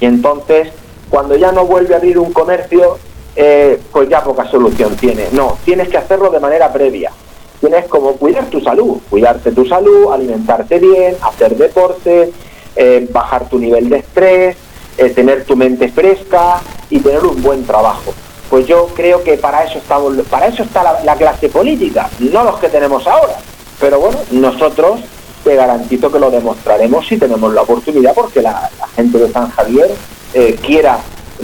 Y 0.00 0.04
entonces, 0.04 0.68
cuando 1.08 1.34
ya 1.34 1.50
no 1.50 1.64
vuelve 1.64 1.94
a 1.94 1.96
abrir 1.96 2.18
un 2.18 2.30
comercio, 2.30 2.98
eh, 3.34 3.80
pues 3.90 4.06
ya 4.10 4.22
poca 4.22 4.44
solución 4.50 4.94
tiene. 4.96 5.28
No, 5.32 5.56
tienes 5.64 5.88
que 5.88 5.96
hacerlo 5.96 6.28
de 6.28 6.40
manera 6.40 6.70
previa. 6.70 7.10
Tienes 7.58 7.86
como 7.86 8.12
cuidar 8.16 8.44
tu 8.50 8.60
salud, 8.60 8.98
cuidarte 9.08 9.52
tu 9.52 9.64
salud, 9.64 10.12
alimentarte 10.12 10.78
bien, 10.78 11.16
hacer 11.22 11.56
deporte, 11.56 12.30
eh, 12.76 13.08
bajar 13.10 13.48
tu 13.48 13.58
nivel 13.58 13.88
de 13.88 13.96
estrés, 13.96 14.56
eh, 14.98 15.08
tener 15.08 15.46
tu 15.46 15.56
mente 15.56 15.88
fresca 15.88 16.60
y 16.90 17.00
tener 17.00 17.24
un 17.24 17.42
buen 17.42 17.64
trabajo. 17.64 18.12
Pues 18.50 18.66
yo 18.66 18.88
creo 18.94 19.24
que 19.24 19.38
para 19.38 19.64
eso 19.64 19.78
estamos, 19.78 20.14
para 20.28 20.48
eso 20.48 20.64
está 20.64 21.00
la, 21.02 21.16
clase 21.16 21.48
política, 21.48 22.10
no 22.20 22.44
los 22.44 22.58
que 22.58 22.68
tenemos 22.68 23.06
ahora. 23.06 23.38
Pero 23.80 24.00
bueno, 24.00 24.18
nosotros 24.32 25.00
te 25.44 25.54
garantizo 25.54 26.10
que 26.10 26.18
lo 26.18 26.30
demostraremos 26.30 27.06
si 27.06 27.16
tenemos 27.18 27.52
la 27.52 27.62
oportunidad 27.62 28.14
porque 28.14 28.42
la, 28.42 28.70
gente 28.96 29.18
de 29.18 29.30
San 29.30 29.50
Javier 29.50 29.90
eh, 30.32 30.56
quiera 30.60 30.98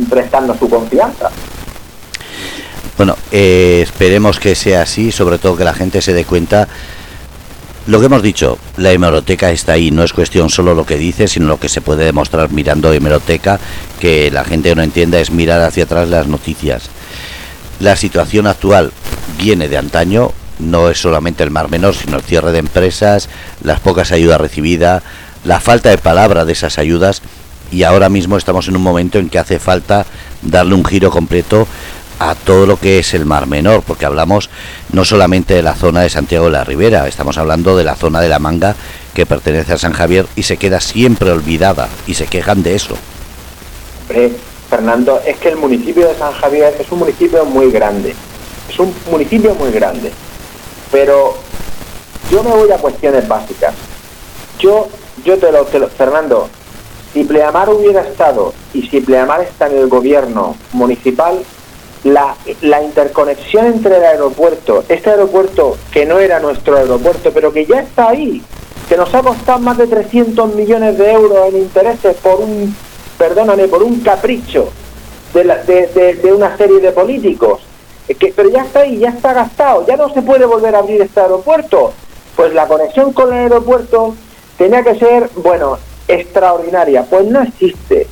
prestarnos 0.09 0.59
su 0.59 0.69
confianza. 0.69 1.31
Bueno, 2.97 3.17
eh, 3.31 3.81
esperemos 3.83 4.41
que 4.41 4.55
sea 4.55 4.83
así, 4.83 5.13
sobre 5.13 5.39
todo 5.39 5.57
que 5.57 5.65
la 5.65 5.75
gente 5.75 6.03
se 6.03 6.13
dé 6.13 6.25
cuenta 6.25 6.69
lo 7.87 7.99
que 7.99 8.07
hemos 8.07 8.23
dicho, 8.23 8.59
la 8.77 8.93
hemeroteca 8.93 9.51
está 9.51 9.73
ahí, 9.73 9.91
no 9.91 10.05
es 10.05 10.13
cuestión 10.13 10.51
solo 10.51 10.75
lo 10.75 10.85
que 10.85 10.97
dice, 10.97 11.27
sino 11.27 11.47
lo 11.47 11.59
que 11.59 11.69
se 11.69 11.81
puede 11.81 12.05
demostrar 12.05 12.53
mirando 12.53 12.93
hemeroteca, 12.93 13.59
que 13.99 14.31
la 14.31 14.45
gente 14.45 14.75
no 14.75 14.83
entienda 14.83 15.19
es 15.19 15.31
mirar 15.31 15.63
hacia 15.63 15.85
atrás 15.85 16.09
las 16.09 16.29
noticias. 16.29 16.91
La 17.81 17.97
situación 17.97 18.47
actual 18.47 18.93
viene 19.39 19.69
de 19.69 19.79
antaño, 19.79 20.31
no 20.61 20.91
es 20.91 21.01
solamente 21.01 21.43
el 21.43 21.51
mar 21.51 21.71
menor, 21.71 21.95
sino 21.95 22.17
el 22.17 22.23
cierre 22.23 22.53
de 22.53 22.59
empresas, 22.59 23.29
las 23.63 23.81
pocas 23.81 24.13
ayudas 24.13 24.41
recibidas, 24.41 25.03
la 25.45 25.61
falta 25.61 25.91
de 25.91 25.99
palabra 25.99 26.45
de 26.45 26.53
esas 26.53 26.79
ayudas 26.79 27.23
y 27.71 27.85
ahora 27.85 28.09
mismo 28.09 28.37
estamos 28.37 28.69
en 28.69 28.77
un 28.77 28.83
momento 28.83 29.19
en 29.19 29.29
que 29.29 29.39
hace 29.39 29.59
falta 29.59 30.05
darle 30.43 30.75
un 30.75 30.85
giro 30.85 31.11
completo 31.11 31.67
a 32.19 32.35
todo 32.35 32.67
lo 32.67 32.79
que 32.79 32.99
es 32.99 33.15
el 33.15 33.25
Mar 33.25 33.47
Menor, 33.47 33.83
porque 33.83 34.05
hablamos 34.05 34.51
no 34.93 35.07
solamente 35.07 35.55
de 35.55 35.63
la 35.63 35.75
zona 35.75 36.03
de 36.03 36.11
Santiago 36.11 36.47
de 36.47 36.53
la 36.53 36.65
Ribera, 36.65 37.09
estamos 37.09 37.39
hablando 37.39 37.77
de 37.77 37.85
la 37.85 37.97
zona 37.97 38.21
de 38.21 38.29
la 38.29 38.39
Manga 38.39 38.77
que 39.15 39.25
pertenece 39.25 39.73
a 39.73 39.79
San 39.79 39.95
Javier 39.95 40.27
y 40.37 40.43
se 40.43 40.59
queda 40.59 40.81
siempre 40.81 41.31
olvidada 41.31 41.89
y 42.07 42.15
se 42.15 42.27
quejan 42.27 42.63
de 42.63 42.75
eso. 42.75 42.97
Hombre, 44.03 44.33
Fernando, 44.69 45.21
es 45.27 45.39
que 45.39 45.49
el 45.49 45.57
municipio 45.57 46.07
de 46.09 46.15
San 46.15 46.33
Javier 46.33 46.77
es 46.79 46.93
un 46.93 46.99
municipio 46.99 47.45
muy 47.47 47.71
grande, 47.71 48.15
es 48.69 48.79
un 48.79 48.95
municipio 49.11 49.55
muy 49.55 49.71
grande, 49.73 50.13
pero 50.91 51.35
yo 52.31 52.43
me 52.43 52.51
voy 52.51 52.71
a 52.71 52.79
cuestiones 52.79 53.27
básicas. 53.27 53.75
Yo, 54.59 54.89
yo 55.25 55.39
te 55.39 55.51
lo, 55.53 55.65
Fernando, 55.65 56.49
si 57.13 57.25
Pleamar 57.25 57.69
hubiera 57.71 58.03
estado 58.03 58.53
y 58.73 58.83
si 58.83 59.01
Pleamar 59.01 59.43
está 59.43 59.67
en 59.69 59.79
el 59.79 59.89
gobierno 59.89 60.57
municipal, 60.73 61.43
la, 62.05 62.37
interconexión 62.83 63.67
entre 63.67 63.97
el 63.97 64.05
aeropuerto, 64.05 64.85
este 64.89 65.11
aeropuerto 65.11 65.77
que 65.93 66.07
no 66.07 66.19
era 66.19 66.41
nuestro 66.41 66.77
aeropuerto, 66.77 67.31
pero 67.33 67.53
que 67.53 67.67
ya 67.67 67.81
está 67.81 68.09
ahí, 68.09 68.43
que 68.89 68.97
nos 68.97 69.15
ha 69.15 69.23
costado 69.23 69.59
más 69.59 69.77
de 69.77 69.87
300 69.87 70.55
millones 70.55 70.97
de 70.99 71.13
euros 71.13 71.49
en 71.49 71.59
intereses 71.59 72.17
por 72.17 72.41
un, 72.41 72.75
perdóname, 73.19 73.69
por 73.69 73.83
un 73.83 74.01
capricho 74.01 74.69
de, 75.35 76.33
una 76.33 76.57
serie 76.57 76.81
de 76.81 76.93
políticos, 76.93 77.61
que, 78.19 78.33
pero 78.35 78.49
ya 78.49 78.63
está 78.63 78.81
ahí, 78.81 78.99
ya 78.99 79.11
está 79.11 79.33
gastado, 79.33 79.87
ya 79.87 79.97
no 79.97 80.13
se 80.13 80.23
puede 80.23 80.45
volver 80.47 80.75
a 80.75 80.79
abrir 80.79 81.01
este 81.03 81.21
aeropuerto. 81.21 81.93
Pues 82.37 82.55
la 82.55 82.67
conexión 82.67 83.13
con 83.13 83.33
el 83.33 83.41
aeropuerto 83.41 84.15
tenía 84.57 84.83
que 84.83 84.95
ser, 84.97 85.31
bueno, 85.37 85.79
extraordinaria, 86.09 87.05
pues 87.05 87.27
no 87.27 87.43
existe. 87.43 88.07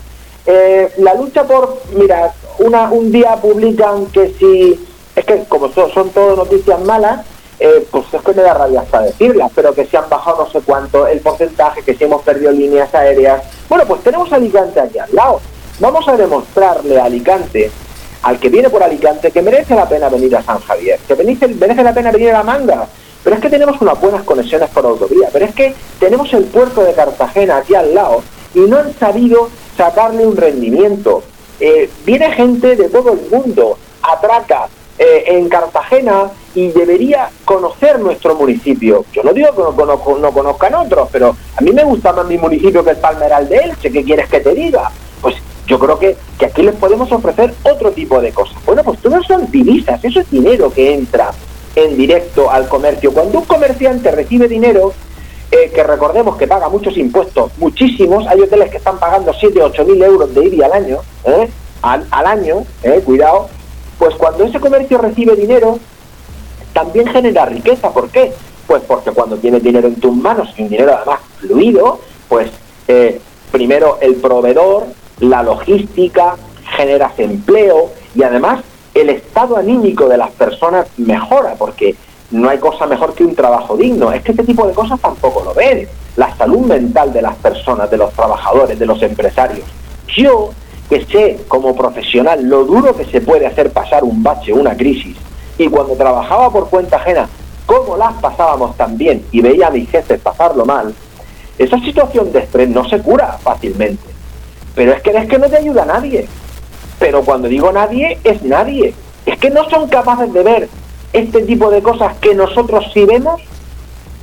Eh, 0.47 0.93
la 0.99 1.15
lucha 1.15 1.45
por, 1.45 1.83
mira, 1.95 2.33
una, 2.59 2.91
un 2.91 3.13
día 3.13 3.37
publican 3.37 4.07
que 4.07 4.35
si, 4.39 4.87
es 5.15 5.25
que 5.25 5.45
como 5.45 5.69
son, 5.71 5.91
son 5.93 6.11
todo 6.11 6.37
noticias 6.37 6.81
malas, 6.81 7.27
eh, 7.61 7.87
pues 7.91 8.05
es 8.13 8.23
que 8.23 8.33
me 8.35 8.43
da 8.43 8.55
rabia 8.55 8.83
hasta 8.83 9.03
decirlas, 9.03 9.51
pero 9.55 9.75
que 9.75 9.85
se 9.85 9.97
han 9.97 10.09
bajado 10.09 10.45
no 10.45 10.51
sé 10.51 10.61
cuánto 10.65 11.07
el 11.07 11.21
porcentaje, 11.21 11.83
que 11.83 11.95
si 11.95 12.05
hemos 12.05 12.23
perdido 12.23 12.53
líneas 12.53 12.95
aéreas. 12.95 13.43
Bueno, 13.69 13.85
pues 13.87 14.03
tenemos 14.03 14.33
Alicante 14.33 14.81
aquí 14.81 14.99
al 14.99 15.13
lado. 15.13 15.41
Vamos 15.81 16.07
a 16.09 16.17
demostrarle 16.17 16.99
a 16.99 17.05
Alicante, 17.05 17.71
al 18.29 18.39
que 18.39 18.51
viene 18.51 18.69
por 18.69 18.83
Alicante, 18.83 19.31
que 19.31 19.41
merece 19.41 19.75
la 19.75 19.89
pena 19.89 20.11
venir 20.11 20.37
a 20.37 20.43
San 20.43 20.61
Javier, 20.61 21.01
que 21.09 21.17
merece, 21.17 21.49
merece 21.49 21.83
la 21.83 21.95
pena 21.95 22.13
venir 22.13 22.29
a 22.29 22.35
la 22.35 22.43
manga. 22.43 22.87
Pero 23.25 23.35
es 23.35 23.41
que 23.41 23.49
tenemos 23.49 23.81
unas 23.81 23.99
buenas 23.99 24.23
conexiones 24.25 24.69
por 24.69 24.85
autovía, 24.85 25.31
pero 25.33 25.47
es 25.47 25.55
que 25.55 25.75
tenemos 25.99 26.31
el 26.35 26.45
puerto 26.45 26.85
de 26.85 26.93
Cartagena 26.93 27.57
aquí 27.57 27.75
al 27.75 27.95
lado 27.95 28.23
y 28.55 28.61
no 28.61 28.77
han 28.77 28.93
sabido 28.99 29.49
sacarle 29.79 30.27
un 30.27 30.37
rendimiento. 30.37 31.23
Eh, 31.59 31.89
viene 32.05 32.31
gente 32.33 32.77
de 32.77 32.91
todo 32.91 33.15
el 33.15 33.31
mundo, 33.31 33.79
atraca 34.03 34.69
eh, 34.99 35.25
en 35.29 35.49
Cartagena 35.49 36.31
y 36.55 36.69
debería 36.69 37.31
conocer 37.47 37.99
nuestro 37.99 38.35
municipio. 38.35 39.07
Yo 39.11 39.23
no 39.23 39.33
digo 39.33 39.55
que 39.55 39.83
no, 39.85 40.19
no, 40.19 40.33
conozcan 40.33 40.75
otros, 40.75 41.09
pero 41.11 41.35
a 41.57 41.61
mí 41.63 41.73
me 41.73 41.85
gusta 41.85 42.13
más 42.13 42.27
mi 42.27 42.37
municipio 42.37 42.85
que 42.85 42.91
el 42.91 42.99
Palmeral 42.99 43.49
de 43.49 43.57
Elche, 43.57 43.91
¿qué 43.91 44.05
quieres 44.05 44.29
que 44.29 44.41
te 44.41 44.55
diga? 44.55 44.91
Yo 45.69 45.79
creo 45.79 45.99
que, 45.99 46.17
que 46.39 46.47
aquí 46.47 46.63
les 46.63 46.75
podemos 46.75 47.13
ofrecer 47.13 47.55
otro 47.63 47.93
tipo 47.93 48.21
de 48.21 48.33
cosas. 48.33 48.57
Bueno, 48.65 48.83
pues 48.83 48.99
todo 49.01 49.23
son 49.23 49.51
divisas, 49.51 50.03
eso 50.03 50.21
es 50.21 50.31
dinero 50.31 50.73
que 50.73 50.95
entra 50.95 51.31
en 51.77 51.97
directo 51.97 52.51
al 52.51 52.67
comercio. 52.69 53.13
Cuando 53.13 53.39
un 53.39 53.45
comerciante 53.45 54.11
recibe 54.11 54.49
dinero, 54.49 54.93
eh, 55.51 55.71
que 55.75 55.83
recordemos 55.83 56.37
que 56.37 56.47
paga 56.47 56.69
muchos 56.69 56.97
impuestos, 56.97 57.53
muchísimos, 57.59 58.27
hay 58.27 58.41
hoteles 58.41 58.71
que 58.71 58.79
están 58.79 58.99
pagando 58.99 59.33
7 59.33 59.63
o 59.63 59.67
8 59.67 59.85
mil 59.85 60.03
euros 60.03 60.35
de 60.35 60.45
IBI 60.45 60.63
al 60.63 60.73
año, 60.73 60.99
¿eh? 61.25 61.49
al, 61.83 62.07
año, 62.11 62.65
¿eh? 62.83 63.01
cuidado, 63.05 63.49
pues 63.99 64.15
cuando 64.17 64.45
ese 64.45 64.61
comercio 64.61 64.99
recibe 64.99 65.37
dinero, 65.37 65.79
también 66.73 67.07
genera 67.09 67.47
riqueza. 67.47 67.91
¿Por 67.91 68.11
qué? 68.11 68.33
Pues 68.67 68.83
porque 68.87 69.11
cuando 69.11 69.37
tienes 69.37 69.63
dinero 69.63 69.89
en 69.89 69.97
tus 69.97 70.15
manos 70.15 70.49
y 70.57 70.63
un 70.63 70.69
dinero 70.69 70.95
además 70.95 71.21
fluido, 71.39 72.01
pues 72.29 72.51
eh, 72.87 73.21
primero 73.51 73.99
el 74.01 74.17
proveedor, 74.17 74.87
la 75.21 75.43
logística, 75.43 76.37
generas 76.77 77.19
empleo 77.19 77.91
y 78.15 78.23
además 78.23 78.61
el 78.95 79.11
estado 79.11 79.57
anímico 79.57 80.09
de 80.09 80.17
las 80.17 80.31
personas 80.31 80.87
mejora 80.97 81.55
porque 81.59 81.95
no 82.31 82.49
hay 82.49 82.59
cosa 82.59 82.87
mejor 82.87 83.15
que 83.15 83.25
un 83.25 83.35
trabajo 83.35 83.77
digno. 83.77 84.13
Es 84.13 84.23
que 84.23 84.33
este 84.33 84.45
tipo 84.45 84.67
de 84.67 84.75
cosas 84.75 85.01
tampoco 85.01 85.43
lo 85.45 85.55
ven. 85.55 85.89
La 86.17 86.35
salud 86.37 86.67
mental 86.67 87.13
de 87.13 87.23
las 87.23 87.37
personas, 87.37 87.91
de 87.91 87.97
los 87.97 88.13
trabajadores, 88.13 88.79
de 88.79 88.87
los 88.87 89.01
empresarios. 89.03 89.67
Yo, 90.17 90.51
que 90.89 91.05
sé 91.07 91.41
como 91.49 91.77
profesional 91.77 92.45
lo 92.45 92.65
duro 92.65 92.97
que 92.97 93.05
se 93.05 93.21
puede 93.21 93.47
hacer 93.47 93.71
pasar 93.71 94.05
un 94.05 94.23
bache, 94.23 94.53
una 94.53 94.77
crisis, 94.77 95.17
y 95.57 95.69
cuando 95.69 95.95
trabajaba 95.95 96.51
por 96.51 96.69
cuenta 96.69 96.97
ajena, 96.97 97.29
cómo 97.67 97.97
las 97.97 98.15
pasábamos 98.15 98.77
también 98.77 99.25
y 99.31 99.41
veía 99.41 99.69
a 99.69 99.71
mis 99.71 99.89
jefes 99.91 100.21
pasarlo 100.21 100.65
mal, 100.65 100.95
esa 101.59 101.79
situación 101.81 102.33
de 102.33 102.41
estrés 102.41 102.69
no 102.69 102.89
se 102.89 103.01
cura 103.01 103.39
fácilmente. 103.43 104.08
Pero 104.79 104.93
es 104.93 105.03
que 105.03 105.11
es 105.11 105.29
que 105.29 105.39
no 105.41 105.49
te 105.49 105.57
ayuda 105.57 105.85
nadie. 105.85 106.29
Pero 107.01 107.25
cuando 107.25 107.49
digo 107.49 107.73
nadie, 107.73 108.17
es 108.23 108.45
nadie. 108.45 108.95
Es 109.27 109.37
que 109.37 109.51
no 109.51 109.69
son 109.69 109.89
capaces 109.89 110.33
de 110.33 110.43
ver 110.45 110.69
este 111.13 111.43
tipo 111.43 111.69
de 111.69 111.83
cosas 111.83 112.17
que 112.19 112.33
nosotros 112.33 112.85
sí 112.95 113.05
vemos, 113.05 113.41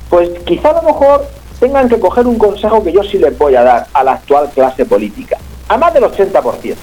pues 0.08 0.30
quizá 0.46 0.70
a 0.70 0.80
lo 0.80 0.94
mejor 0.94 1.26
tengan 1.60 1.90
que 1.90 2.00
coger 2.00 2.26
un 2.26 2.38
consejo 2.38 2.82
que 2.82 2.90
yo 2.90 3.02
sí 3.02 3.18
les 3.18 3.36
voy 3.36 3.54
a 3.54 3.64
dar 3.64 3.86
a 3.92 4.02
la 4.02 4.12
actual 4.12 4.48
clase 4.48 4.86
política, 4.86 5.36
a 5.68 5.76
más 5.76 5.92
del 5.92 6.04
80%. 6.04 6.74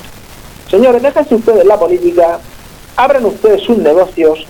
Señores, 0.70 1.02
déjense 1.02 1.34
ustedes 1.34 1.66
la 1.66 1.80
política, 1.80 2.38
abran 2.96 3.26
ustedes 3.26 3.64
sus 3.64 3.80
negocios, 3.80 4.46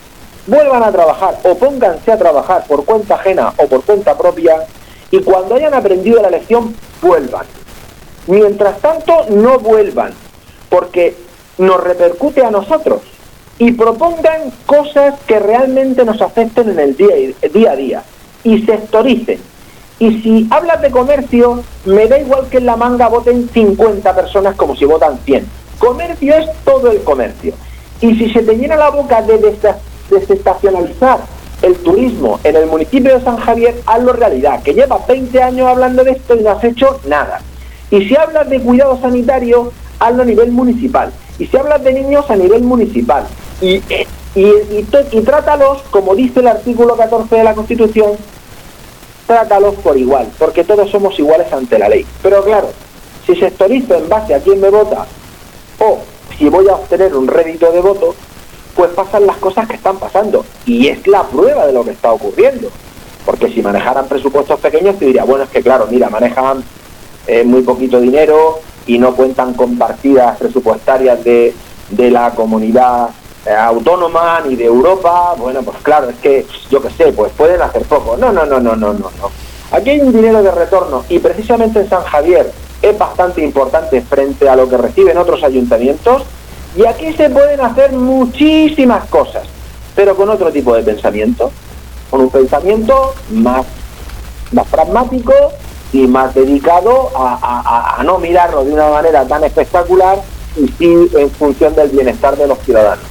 vuelvan 0.47 0.83
a 0.83 0.91
trabajar 0.91 1.39
o 1.43 1.55
pónganse 1.55 2.11
a 2.11 2.17
trabajar 2.17 2.65
por 2.67 2.83
cuenta 2.83 3.15
ajena 3.15 3.53
o 3.55 3.67
por 3.67 3.85
cuenta 3.85 4.17
propia 4.17 4.65
y 5.11 5.19
cuando 5.19 5.55
hayan 5.55 5.73
aprendido 5.73 6.21
la 6.21 6.29
lección, 6.29 6.75
vuelvan. 7.01 7.45
Mientras 8.27 8.79
tanto, 8.79 9.25
no 9.29 9.59
vuelvan, 9.59 10.13
porque 10.69 11.15
nos 11.57 11.83
repercute 11.83 12.43
a 12.43 12.51
nosotros 12.51 13.01
y 13.59 13.71
propongan 13.71 14.51
cosas 14.65 15.15
que 15.27 15.39
realmente 15.39 16.03
nos 16.05 16.21
afecten 16.21 16.69
en 16.69 16.79
el 16.79 16.97
día, 16.97 17.15
día 17.53 17.71
a 17.71 17.75
día 17.75 18.03
y 18.43 18.61
sectoricen. 18.63 19.39
Y 19.99 20.21
si 20.21 20.47
hablas 20.49 20.81
de 20.81 20.91
comercio, 20.91 21.63
me 21.85 22.07
da 22.07 22.19
igual 22.19 22.47
que 22.49 22.57
en 22.57 22.65
la 22.65 22.75
manga 22.75 23.07
voten 23.07 23.49
50 23.53 24.15
personas 24.15 24.55
como 24.55 24.75
si 24.75 24.85
votan 24.85 25.19
100. 25.23 25.45
Comercio 25.79 26.35
es 26.35 26.49
todo 26.65 26.91
el 26.91 27.03
comercio. 27.03 27.53
Y 28.01 28.15
si 28.15 28.31
se 28.31 28.41
te 28.41 28.55
llena 28.55 28.75
la 28.75 28.89
boca 28.89 29.21
de 29.21 29.37
desestacionalizar 30.09 31.19
el 31.61 31.75
turismo 31.77 32.39
en 32.43 32.55
el 32.55 32.65
municipio 32.65 33.17
de 33.17 33.23
San 33.23 33.37
Javier, 33.37 33.75
hazlo 33.85 34.13
realidad, 34.13 34.61
que 34.63 34.73
lleva 34.73 34.99
20 35.07 35.41
años 35.41 35.67
hablando 35.67 36.03
de 36.03 36.11
esto 36.11 36.35
y 36.35 36.43
no 36.43 36.51
has 36.51 36.63
hecho 36.63 36.99
nada. 37.07 37.39
Y 37.93 38.07
si 38.07 38.15
hablas 38.15 38.49
de 38.49 38.59
cuidado 38.59 38.99
sanitario, 38.99 39.71
hazlo 39.99 40.23
a 40.23 40.25
nivel 40.25 40.51
municipal. 40.51 41.13
Y 41.37 41.45
si 41.45 41.55
hablas 41.55 41.83
de 41.83 41.93
niños, 41.93 42.27
a 42.27 42.35
nivel 42.35 42.63
municipal 42.63 43.27
y, 43.61 43.83
y, 44.33 45.21
trátalos, 45.23 45.83
como 45.91 46.15
dice 46.15 46.39
el 46.39 46.47
artículo 46.47 46.97
14 46.97 47.35
de 47.35 47.43
la 47.43 47.53
Constitución, 47.53 48.13
trátalos 49.27 49.75
por 49.75 49.95
igual, 49.95 50.27
porque 50.39 50.63
todos 50.63 50.89
somos 50.89 51.19
iguales 51.19 51.53
ante 51.53 51.77
la 51.77 51.87
ley. 51.87 52.03
Pero 52.23 52.43
claro, 52.43 52.69
si 53.27 53.35
sectorizo 53.35 53.93
en 53.93 54.09
base 54.09 54.33
a 54.33 54.39
quién 54.39 54.59
me 54.59 54.69
vota 54.69 55.05
o 55.77 55.99
si 56.35 56.49
voy 56.49 56.67
a 56.69 56.73
obtener 56.73 57.15
un 57.15 57.27
rédito 57.27 57.71
de 57.71 57.79
voto, 57.79 58.15
pues 58.75 58.89
pasan 58.89 59.27
las 59.27 59.37
cosas 59.37 59.67
que 59.67 59.75
están 59.75 59.99
pasando. 59.99 60.43
Y 60.65 60.87
es 60.87 61.05
la 61.05 61.21
prueba 61.27 61.67
de 61.67 61.73
lo 61.73 61.85
que 61.85 61.91
está 61.91 62.11
ocurriendo. 62.11 62.69
Porque 63.23 63.49
si 63.49 63.61
manejaran 63.61 64.07
presupuestos 64.07 64.59
pequeños, 64.59 64.97
te 64.97 65.05
diría, 65.05 65.25
bueno, 65.25 65.43
es 65.43 65.51
que 65.51 65.61
claro, 65.61 65.87
mira, 65.91 66.09
manejan 66.09 66.63
eh, 67.27 67.43
muy 67.43 67.61
poquito 67.61 67.99
dinero 67.99 68.59
y 68.85 68.97
no 68.97 69.15
cuentan 69.15 69.53
con 69.53 69.77
partidas 69.77 70.37
presupuestarias 70.37 71.23
de, 71.23 71.53
de 71.89 72.11
la 72.11 72.31
comunidad 72.31 73.09
eh, 73.45 73.51
autónoma 73.51 74.41
ni 74.47 74.55
de 74.55 74.65
Europa, 74.65 75.35
bueno, 75.37 75.61
pues 75.63 75.77
claro, 75.81 76.09
es 76.09 76.15
que 76.17 76.45
yo 76.69 76.81
qué 76.81 76.89
sé, 76.91 77.11
pues 77.11 77.31
pueden 77.33 77.61
hacer 77.61 77.83
poco. 77.83 78.15
No, 78.15 78.31
no, 78.31 78.45
no, 78.45 78.59
no, 78.59 78.75
no, 78.75 78.93
no, 78.93 79.11
no. 79.19 79.31
Aquí 79.71 79.89
hay 79.89 79.99
un 79.99 80.13
dinero 80.13 80.41
de 80.41 80.51
retorno 80.51 81.03
y 81.09 81.19
precisamente 81.19 81.79
en 81.79 81.89
San 81.89 82.03
Javier 82.03 82.51
es 82.81 82.97
bastante 82.97 83.43
importante 83.43 84.01
frente 84.01 84.47
a 84.47 84.55
lo 84.55 84.69
que 84.69 84.77
reciben 84.77 85.17
otros 85.17 85.43
ayuntamientos 85.43 86.23
y 86.75 86.85
aquí 86.85 87.11
se 87.13 87.29
pueden 87.29 87.59
hacer 87.61 87.91
muchísimas 87.91 89.05
cosas, 89.05 89.43
pero 89.95 90.15
con 90.15 90.29
otro 90.29 90.51
tipo 90.51 90.75
de 90.75 90.83
pensamiento, 90.83 91.51
con 92.09 92.21
un 92.21 92.29
pensamiento 92.29 93.13
más, 93.31 93.65
más 94.51 94.67
pragmático 94.67 95.33
y 95.93 96.07
más 96.07 96.33
dedicado 96.33 97.11
a, 97.15 97.95
a 97.99 98.03
no 98.03 98.17
mirarlo 98.17 98.65
de 98.65 98.73
una 98.73 98.89
manera 98.89 99.25
tan 99.25 99.43
espectacular 99.43 100.17
y 100.57 100.67
sí 100.67 101.09
en 101.15 101.31
función 101.31 101.75
del 101.75 101.89
bienestar 101.89 102.35
de 102.35 102.47
los 102.47 102.59
ciudadanos. 102.59 103.05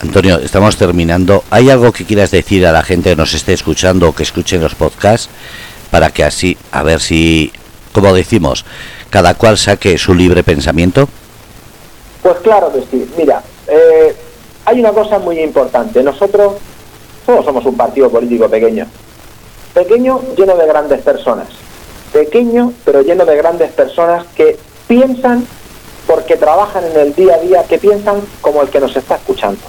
Antonio, 0.00 0.38
estamos 0.38 0.76
terminando. 0.76 1.42
¿Hay 1.50 1.70
algo 1.70 1.92
que 1.92 2.04
quieras 2.04 2.30
decir 2.30 2.66
a 2.66 2.72
la 2.72 2.82
gente 2.82 3.10
que 3.10 3.16
nos 3.16 3.32
esté 3.32 3.54
escuchando 3.54 4.08
o 4.08 4.14
que 4.14 4.24
escuche 4.24 4.58
los 4.58 4.74
podcasts 4.74 5.30
para 5.90 6.10
que 6.10 6.22
así, 6.22 6.56
a 6.70 6.82
ver 6.82 7.00
si, 7.00 7.50
como 7.92 8.12
decimos, 8.12 8.64
cada 9.08 9.34
cual 9.34 9.56
saque 9.56 9.96
su 9.96 10.14
libre 10.14 10.42
pensamiento? 10.42 11.08
Pues 12.22 12.36
claro 12.42 12.70
que 12.72 12.82
sí. 12.90 13.10
Mira, 13.16 13.42
eh, 13.68 14.14
hay 14.66 14.80
una 14.80 14.90
cosa 14.90 15.18
muy 15.18 15.40
importante. 15.40 16.02
Nosotros 16.02 16.54
todos 17.24 17.44
somos 17.44 17.64
un 17.64 17.76
partido 17.76 18.10
político 18.10 18.48
pequeño. 18.48 18.86
Pequeño, 19.76 20.22
lleno 20.38 20.56
de 20.56 20.66
grandes 20.66 21.02
personas. 21.02 21.48
Pequeño, 22.10 22.72
pero 22.86 23.02
lleno 23.02 23.26
de 23.26 23.36
grandes 23.36 23.70
personas 23.72 24.24
que 24.34 24.58
piensan 24.88 25.46
porque 26.06 26.38
trabajan 26.38 26.82
en 26.86 26.98
el 26.98 27.14
día 27.14 27.34
a 27.34 27.38
día, 27.40 27.62
que 27.64 27.76
piensan 27.76 28.22
como 28.40 28.62
el 28.62 28.70
que 28.70 28.80
nos 28.80 28.96
está 28.96 29.16
escuchando. 29.16 29.60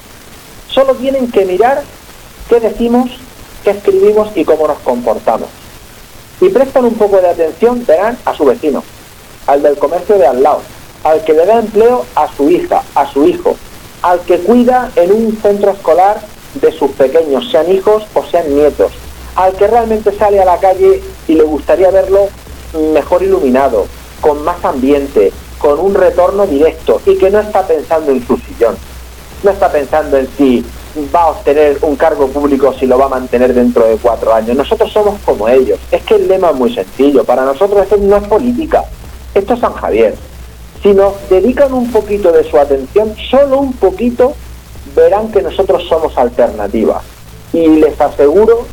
Solo 0.70 0.94
tienen 0.94 1.30
que 1.30 1.44
mirar 1.44 1.84
qué 2.48 2.62
decimos, 2.62 3.10
qué 3.66 3.72
escribimos 3.72 4.30
y 4.34 4.46
cómo 4.46 4.66
nos 4.70 4.80
comportamos. 4.80 5.50
Y 6.40 6.48
prestan 6.48 6.86
un 6.86 6.94
poco 6.94 7.18
de 7.18 7.28
atención, 7.28 7.86
verán, 7.86 8.18
a 8.24 8.34
su 8.34 8.46
vecino, 8.46 8.86
al 9.46 9.62
del 9.62 9.78
comercio 9.78 10.18
de 10.18 10.26
al 10.26 10.42
lado, 10.42 10.62
al 11.04 11.22
que 11.26 11.34
le 11.34 11.46
da 11.46 11.60
empleo 11.60 12.06
a 12.16 12.34
su 12.34 12.50
hija, 12.50 12.82
a 12.96 13.12
su 13.12 13.28
hijo, 13.28 13.58
al 14.04 14.22
que 14.22 14.40
cuida 14.40 14.90
en 14.96 15.12
un 15.12 15.38
centro 15.42 15.72
escolar 15.72 16.22
de 16.62 16.72
sus 16.72 16.92
pequeños, 16.92 17.52
sean 17.52 17.70
hijos 17.70 18.04
o 18.14 18.24
sean 18.24 18.56
nietos, 18.56 18.94
al 19.38 19.54
que 19.54 19.68
realmente 19.68 20.12
sale 20.12 20.42
a 20.42 20.46
la 20.46 20.58
calle 20.58 21.02
y 21.28 21.34
le 21.34 21.44
gustaría 21.44 21.90
verlo 21.92 22.28
mejor 22.94 23.24
iluminado, 23.24 23.86
con 24.20 24.44
más 24.44 24.64
ambiente, 24.66 25.32
con 25.58 25.80
un 25.80 25.94
retorno 25.94 26.46
directo 26.46 27.02
y 27.06 27.18
que 27.18 27.30
no 27.30 27.40
está 27.40 27.66
pensando 27.66 28.12
en 28.12 28.28
su 28.28 28.38
sillón 28.38 28.76
no 29.44 29.52
está 29.52 29.72
pensando 29.72 30.18
en 30.18 30.28
si 30.38 30.66
va 31.14 31.24
a 31.24 31.30
obtener 31.30 31.78
un 31.82 31.96
cargo 31.96 32.28
público 32.28 32.74
si 32.74 32.88
lo 32.88 32.98
va 32.98 33.06
a 33.06 33.10
mantener 33.10 33.54
dentro 33.54 33.86
de 33.86 33.98
cuatro 33.98 34.34
años. 34.34 34.58
Nosotros 34.58 34.92
somos 34.92 35.20
como 35.24 35.48
ellos. 35.48 35.80
Es 35.92 36.04
que 36.04 36.16
el 36.16 36.28
lema 36.28 36.50
es 36.50 36.56
muy 36.56 36.74
sencillo. 36.74 37.24
Para 37.24 37.46
nosotros 37.46 37.84
esto 37.84 37.98
no 37.98 38.18
es 38.18 38.28
política. 38.28 38.84
Esto 39.34 39.54
es 39.54 39.60
San 39.60 39.74
Javier. 39.74 40.16
Si 40.82 40.94
nos 40.94 41.14
dedican 41.30 41.74
un 41.74 41.92
poquito 41.92 42.32
de 42.32 42.44
su 42.50 42.58
atención, 42.58 43.16
solo 43.30 43.60
un 43.60 43.74
poquito, 43.74 44.34
verán 44.96 45.32
que 45.32 45.42
nosotros 45.42 45.84
somos 45.88 46.18
alternativa. 46.18 47.02
Y 47.54 47.68
les 47.68 48.00
aseguro, 48.00 48.66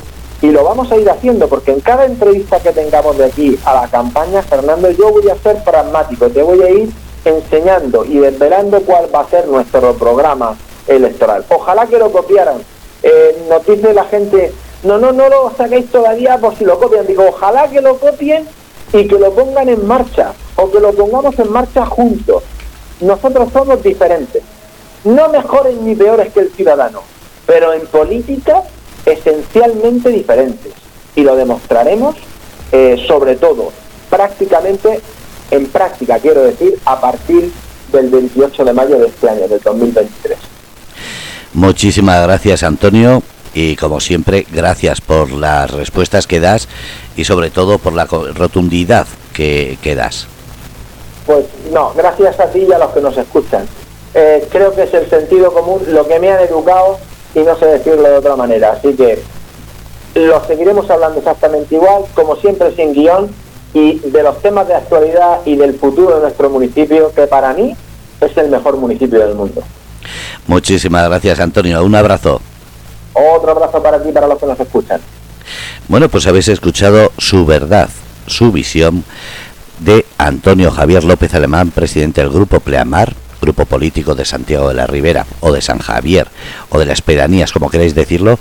y 0.42 0.50
lo 0.50 0.64
vamos 0.64 0.90
a 0.92 0.96
ir 0.96 1.08
haciendo, 1.08 1.48
porque 1.48 1.72
en 1.72 1.80
cada 1.80 2.04
entrevista 2.04 2.60
que 2.60 2.72
tengamos 2.72 3.16
de 3.16 3.26
aquí 3.26 3.58
a 3.64 3.74
la 3.74 3.88
campaña, 3.88 4.42
Fernando, 4.42 4.90
yo 4.90 5.10
voy 5.10 5.28
a 5.30 5.36
ser 5.36 5.62
pragmático. 5.64 6.28
Te 6.28 6.42
voy 6.42 6.62
a 6.62 6.70
ir 6.70 6.90
enseñando 7.24 8.04
y 8.04 8.18
desvelando 8.18 8.80
cuál 8.82 9.14
va 9.14 9.20
a 9.20 9.28
ser 9.28 9.48
nuestro 9.48 9.94
programa 9.94 10.56
electoral. 10.86 11.44
Ojalá 11.48 11.86
que 11.86 11.98
lo 11.98 12.12
copiaran. 12.12 12.58
Eh, 13.02 13.46
nos 13.48 13.64
dice 13.66 13.94
la 13.94 14.04
gente, 14.04 14.52
no, 14.82 14.98
no, 14.98 15.12
no 15.12 15.28
lo 15.28 15.52
saquéis 15.56 15.90
todavía 15.90 16.38
por 16.38 16.56
si 16.56 16.64
lo 16.64 16.78
copian. 16.78 17.06
Digo, 17.06 17.24
ojalá 17.28 17.68
que 17.68 17.80
lo 17.80 17.96
copien 17.98 18.46
y 18.92 19.08
que 19.08 19.18
lo 19.18 19.32
pongan 19.32 19.68
en 19.68 19.86
marcha 19.86 20.32
o 20.56 20.70
que 20.70 20.80
lo 20.80 20.92
pongamos 20.92 21.38
en 21.38 21.50
marcha 21.50 21.86
juntos. 21.86 22.42
Nosotros 23.00 23.48
somos 23.52 23.82
diferentes, 23.82 24.42
no 25.04 25.28
mejores 25.28 25.76
ni 25.78 25.94
peores 25.94 26.32
que 26.32 26.40
el 26.40 26.52
ciudadano, 26.52 27.00
pero 27.44 27.72
en 27.72 27.86
política 27.86 28.62
esencialmente 29.06 30.10
diferentes. 30.10 30.72
Y 31.16 31.22
lo 31.22 31.36
demostraremos 31.36 32.16
eh, 32.72 33.04
sobre 33.06 33.36
todo 33.36 33.72
prácticamente 34.10 35.00
en 35.50 35.66
práctica, 35.66 36.18
quiero 36.18 36.42
decir, 36.42 36.78
a 36.84 37.00
partir 37.00 37.52
del 37.92 38.08
28 38.08 38.64
de 38.64 38.72
mayo 38.72 38.98
de 38.98 39.06
este 39.06 39.28
año, 39.28 39.46
del 39.46 39.60
2023. 39.60 40.38
Muchísimas 41.52 42.22
gracias, 42.24 42.62
Antonio. 42.62 43.22
Y 43.54 43.76
como 43.76 44.00
siempre, 44.00 44.46
gracias 44.50 45.00
por 45.00 45.30
las 45.30 45.70
respuestas 45.70 46.26
que 46.26 46.40
das 46.40 46.68
y 47.16 47.24
sobre 47.24 47.50
todo 47.50 47.78
por 47.78 47.92
la 47.92 48.06
rotundidad 48.06 49.06
que, 49.32 49.78
que 49.80 49.94
das. 49.94 50.26
Pues 51.24 51.46
no, 51.72 51.92
gracias 51.94 52.40
a 52.40 52.46
ti 52.46 52.66
y 52.68 52.72
a 52.72 52.78
los 52.78 52.90
que 52.90 53.00
nos 53.00 53.16
escuchan. 53.16 53.66
Eh, 54.14 54.48
creo 54.50 54.74
que 54.74 54.82
es 54.82 54.94
el 54.94 55.08
sentido 55.08 55.52
común 55.52 55.82
lo 55.88 56.06
que 56.06 56.18
me 56.18 56.30
han 56.30 56.40
educado 56.40 56.98
y 57.34 57.40
no 57.40 57.56
sé 57.56 57.66
decirlo 57.66 58.02
de 58.02 58.16
otra 58.18 58.36
manera. 58.36 58.72
Así 58.72 58.94
que 58.94 59.18
lo 60.14 60.44
seguiremos 60.46 60.88
hablando 60.88 61.18
exactamente 61.18 61.74
igual, 61.74 62.04
como 62.14 62.36
siempre 62.36 62.74
sin 62.74 62.92
guion, 62.92 63.28
y 63.72 63.98
de 63.98 64.22
los 64.22 64.40
temas 64.40 64.68
de 64.68 64.74
actualidad 64.74 65.40
y 65.44 65.56
del 65.56 65.74
futuro 65.74 66.16
de 66.16 66.22
nuestro 66.22 66.48
municipio, 66.48 67.12
que 67.12 67.26
para 67.26 67.52
mí 67.52 67.76
es 68.20 68.36
el 68.36 68.48
mejor 68.48 68.76
municipio 68.76 69.18
del 69.18 69.34
mundo. 69.34 69.62
Muchísimas 70.46 71.08
gracias, 71.08 71.40
Antonio. 71.40 71.84
Un 71.84 71.94
abrazo. 71.94 72.40
Otro 73.12 73.50
abrazo 73.50 73.82
para 73.82 74.02
ti 74.02 74.12
para 74.12 74.28
los 74.28 74.38
que 74.38 74.46
nos 74.46 74.60
escuchan. 74.60 75.00
Bueno, 75.88 76.08
pues 76.08 76.26
habéis 76.26 76.48
escuchado 76.48 77.12
su 77.18 77.44
verdad, 77.44 77.88
su 78.26 78.52
visión 78.52 79.04
de 79.80 80.04
Antonio 80.18 80.70
Javier 80.70 81.04
López 81.04 81.34
Alemán, 81.34 81.70
presidente 81.70 82.20
del 82.20 82.30
Grupo 82.30 82.60
Pleamar, 82.60 83.14
grupo 83.44 83.66
político 83.66 84.14
de 84.14 84.24
Santiago 84.24 84.68
de 84.68 84.74
la 84.74 84.86
Ribera 84.86 85.26
o 85.40 85.52
de 85.52 85.60
San 85.60 85.78
Javier 85.78 86.28
o 86.70 86.78
de 86.78 86.86
las 86.86 87.02
pedanías, 87.02 87.52
como 87.52 87.70
queréis 87.70 87.94
decirlo, 87.94 88.38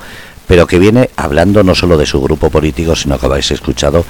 pero 0.48 0.66
que 0.66 0.80
viene 0.80 1.10
hablando 1.16 1.64
no 1.64 1.76
solo 1.76 1.98
de 1.98 2.06
su 2.06 2.22
grupo 2.22 2.50
político, 2.50 2.96
sino 2.96 3.20
que 3.20 3.26
habéis 3.26 3.52
escuchado 3.52 4.06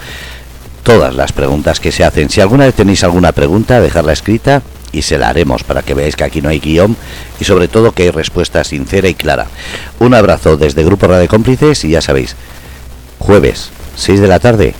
todas 0.84 1.16
las 1.16 1.32
preguntas 1.32 1.80
que 1.80 1.91
se 1.91 2.04
hacen. 2.04 2.30
Si 2.30 2.41
alguna 2.41 2.66
vez 2.66 2.76
tenéis 2.76 3.04
alguna 3.04 3.32
pregunta, 3.32 3.82
dejadla 3.82 4.14
escrita 4.14 4.62
y 4.91 5.02
se 5.02 5.18
la 5.18 5.30
haremos 5.30 5.64
para 5.64 5.82
que 5.82 5.94
veáis 5.94 6.16
que 6.16 6.24
aquí 6.24 6.41
no 6.41 6.50
hay 6.50 6.60
guion 6.60 6.96
y 7.39 7.46
sobre 7.46 7.68
todo 7.68 7.94
que 7.94 8.04
hay 8.04 8.12
respuesta 8.12 8.64
sincera 8.64 9.08
y 9.08 9.16
clara. 9.16 9.48
Un 10.00 10.14
abrazo 10.14 10.58
desde 10.58 10.84
Grupo 10.84 11.08
Radio 11.08 11.28
Cómplices 11.28 11.84
y 11.86 11.89
ya 11.89 12.02
sabéis, 12.02 12.36
jueves, 13.20 13.70
6 13.96 14.20
de 14.20 14.28
la 14.28 14.39
tarde, 14.39 14.76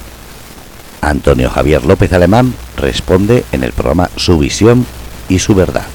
Antonio 1.02 1.50
Javier 1.50 1.84
López 1.84 2.14
Alemán 2.14 2.54
responde 2.78 3.44
en 3.52 3.64
el 3.64 3.74
programa 3.74 4.10
Su 4.16 4.38
visión 4.38 4.86
y 5.28 5.40
su 5.40 5.56
verdad. 5.56 5.86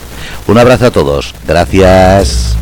Un 0.47 0.59
abrazo 0.59 0.87
a 0.87 0.91
todos. 0.91 1.35
Gracias. 1.47 2.57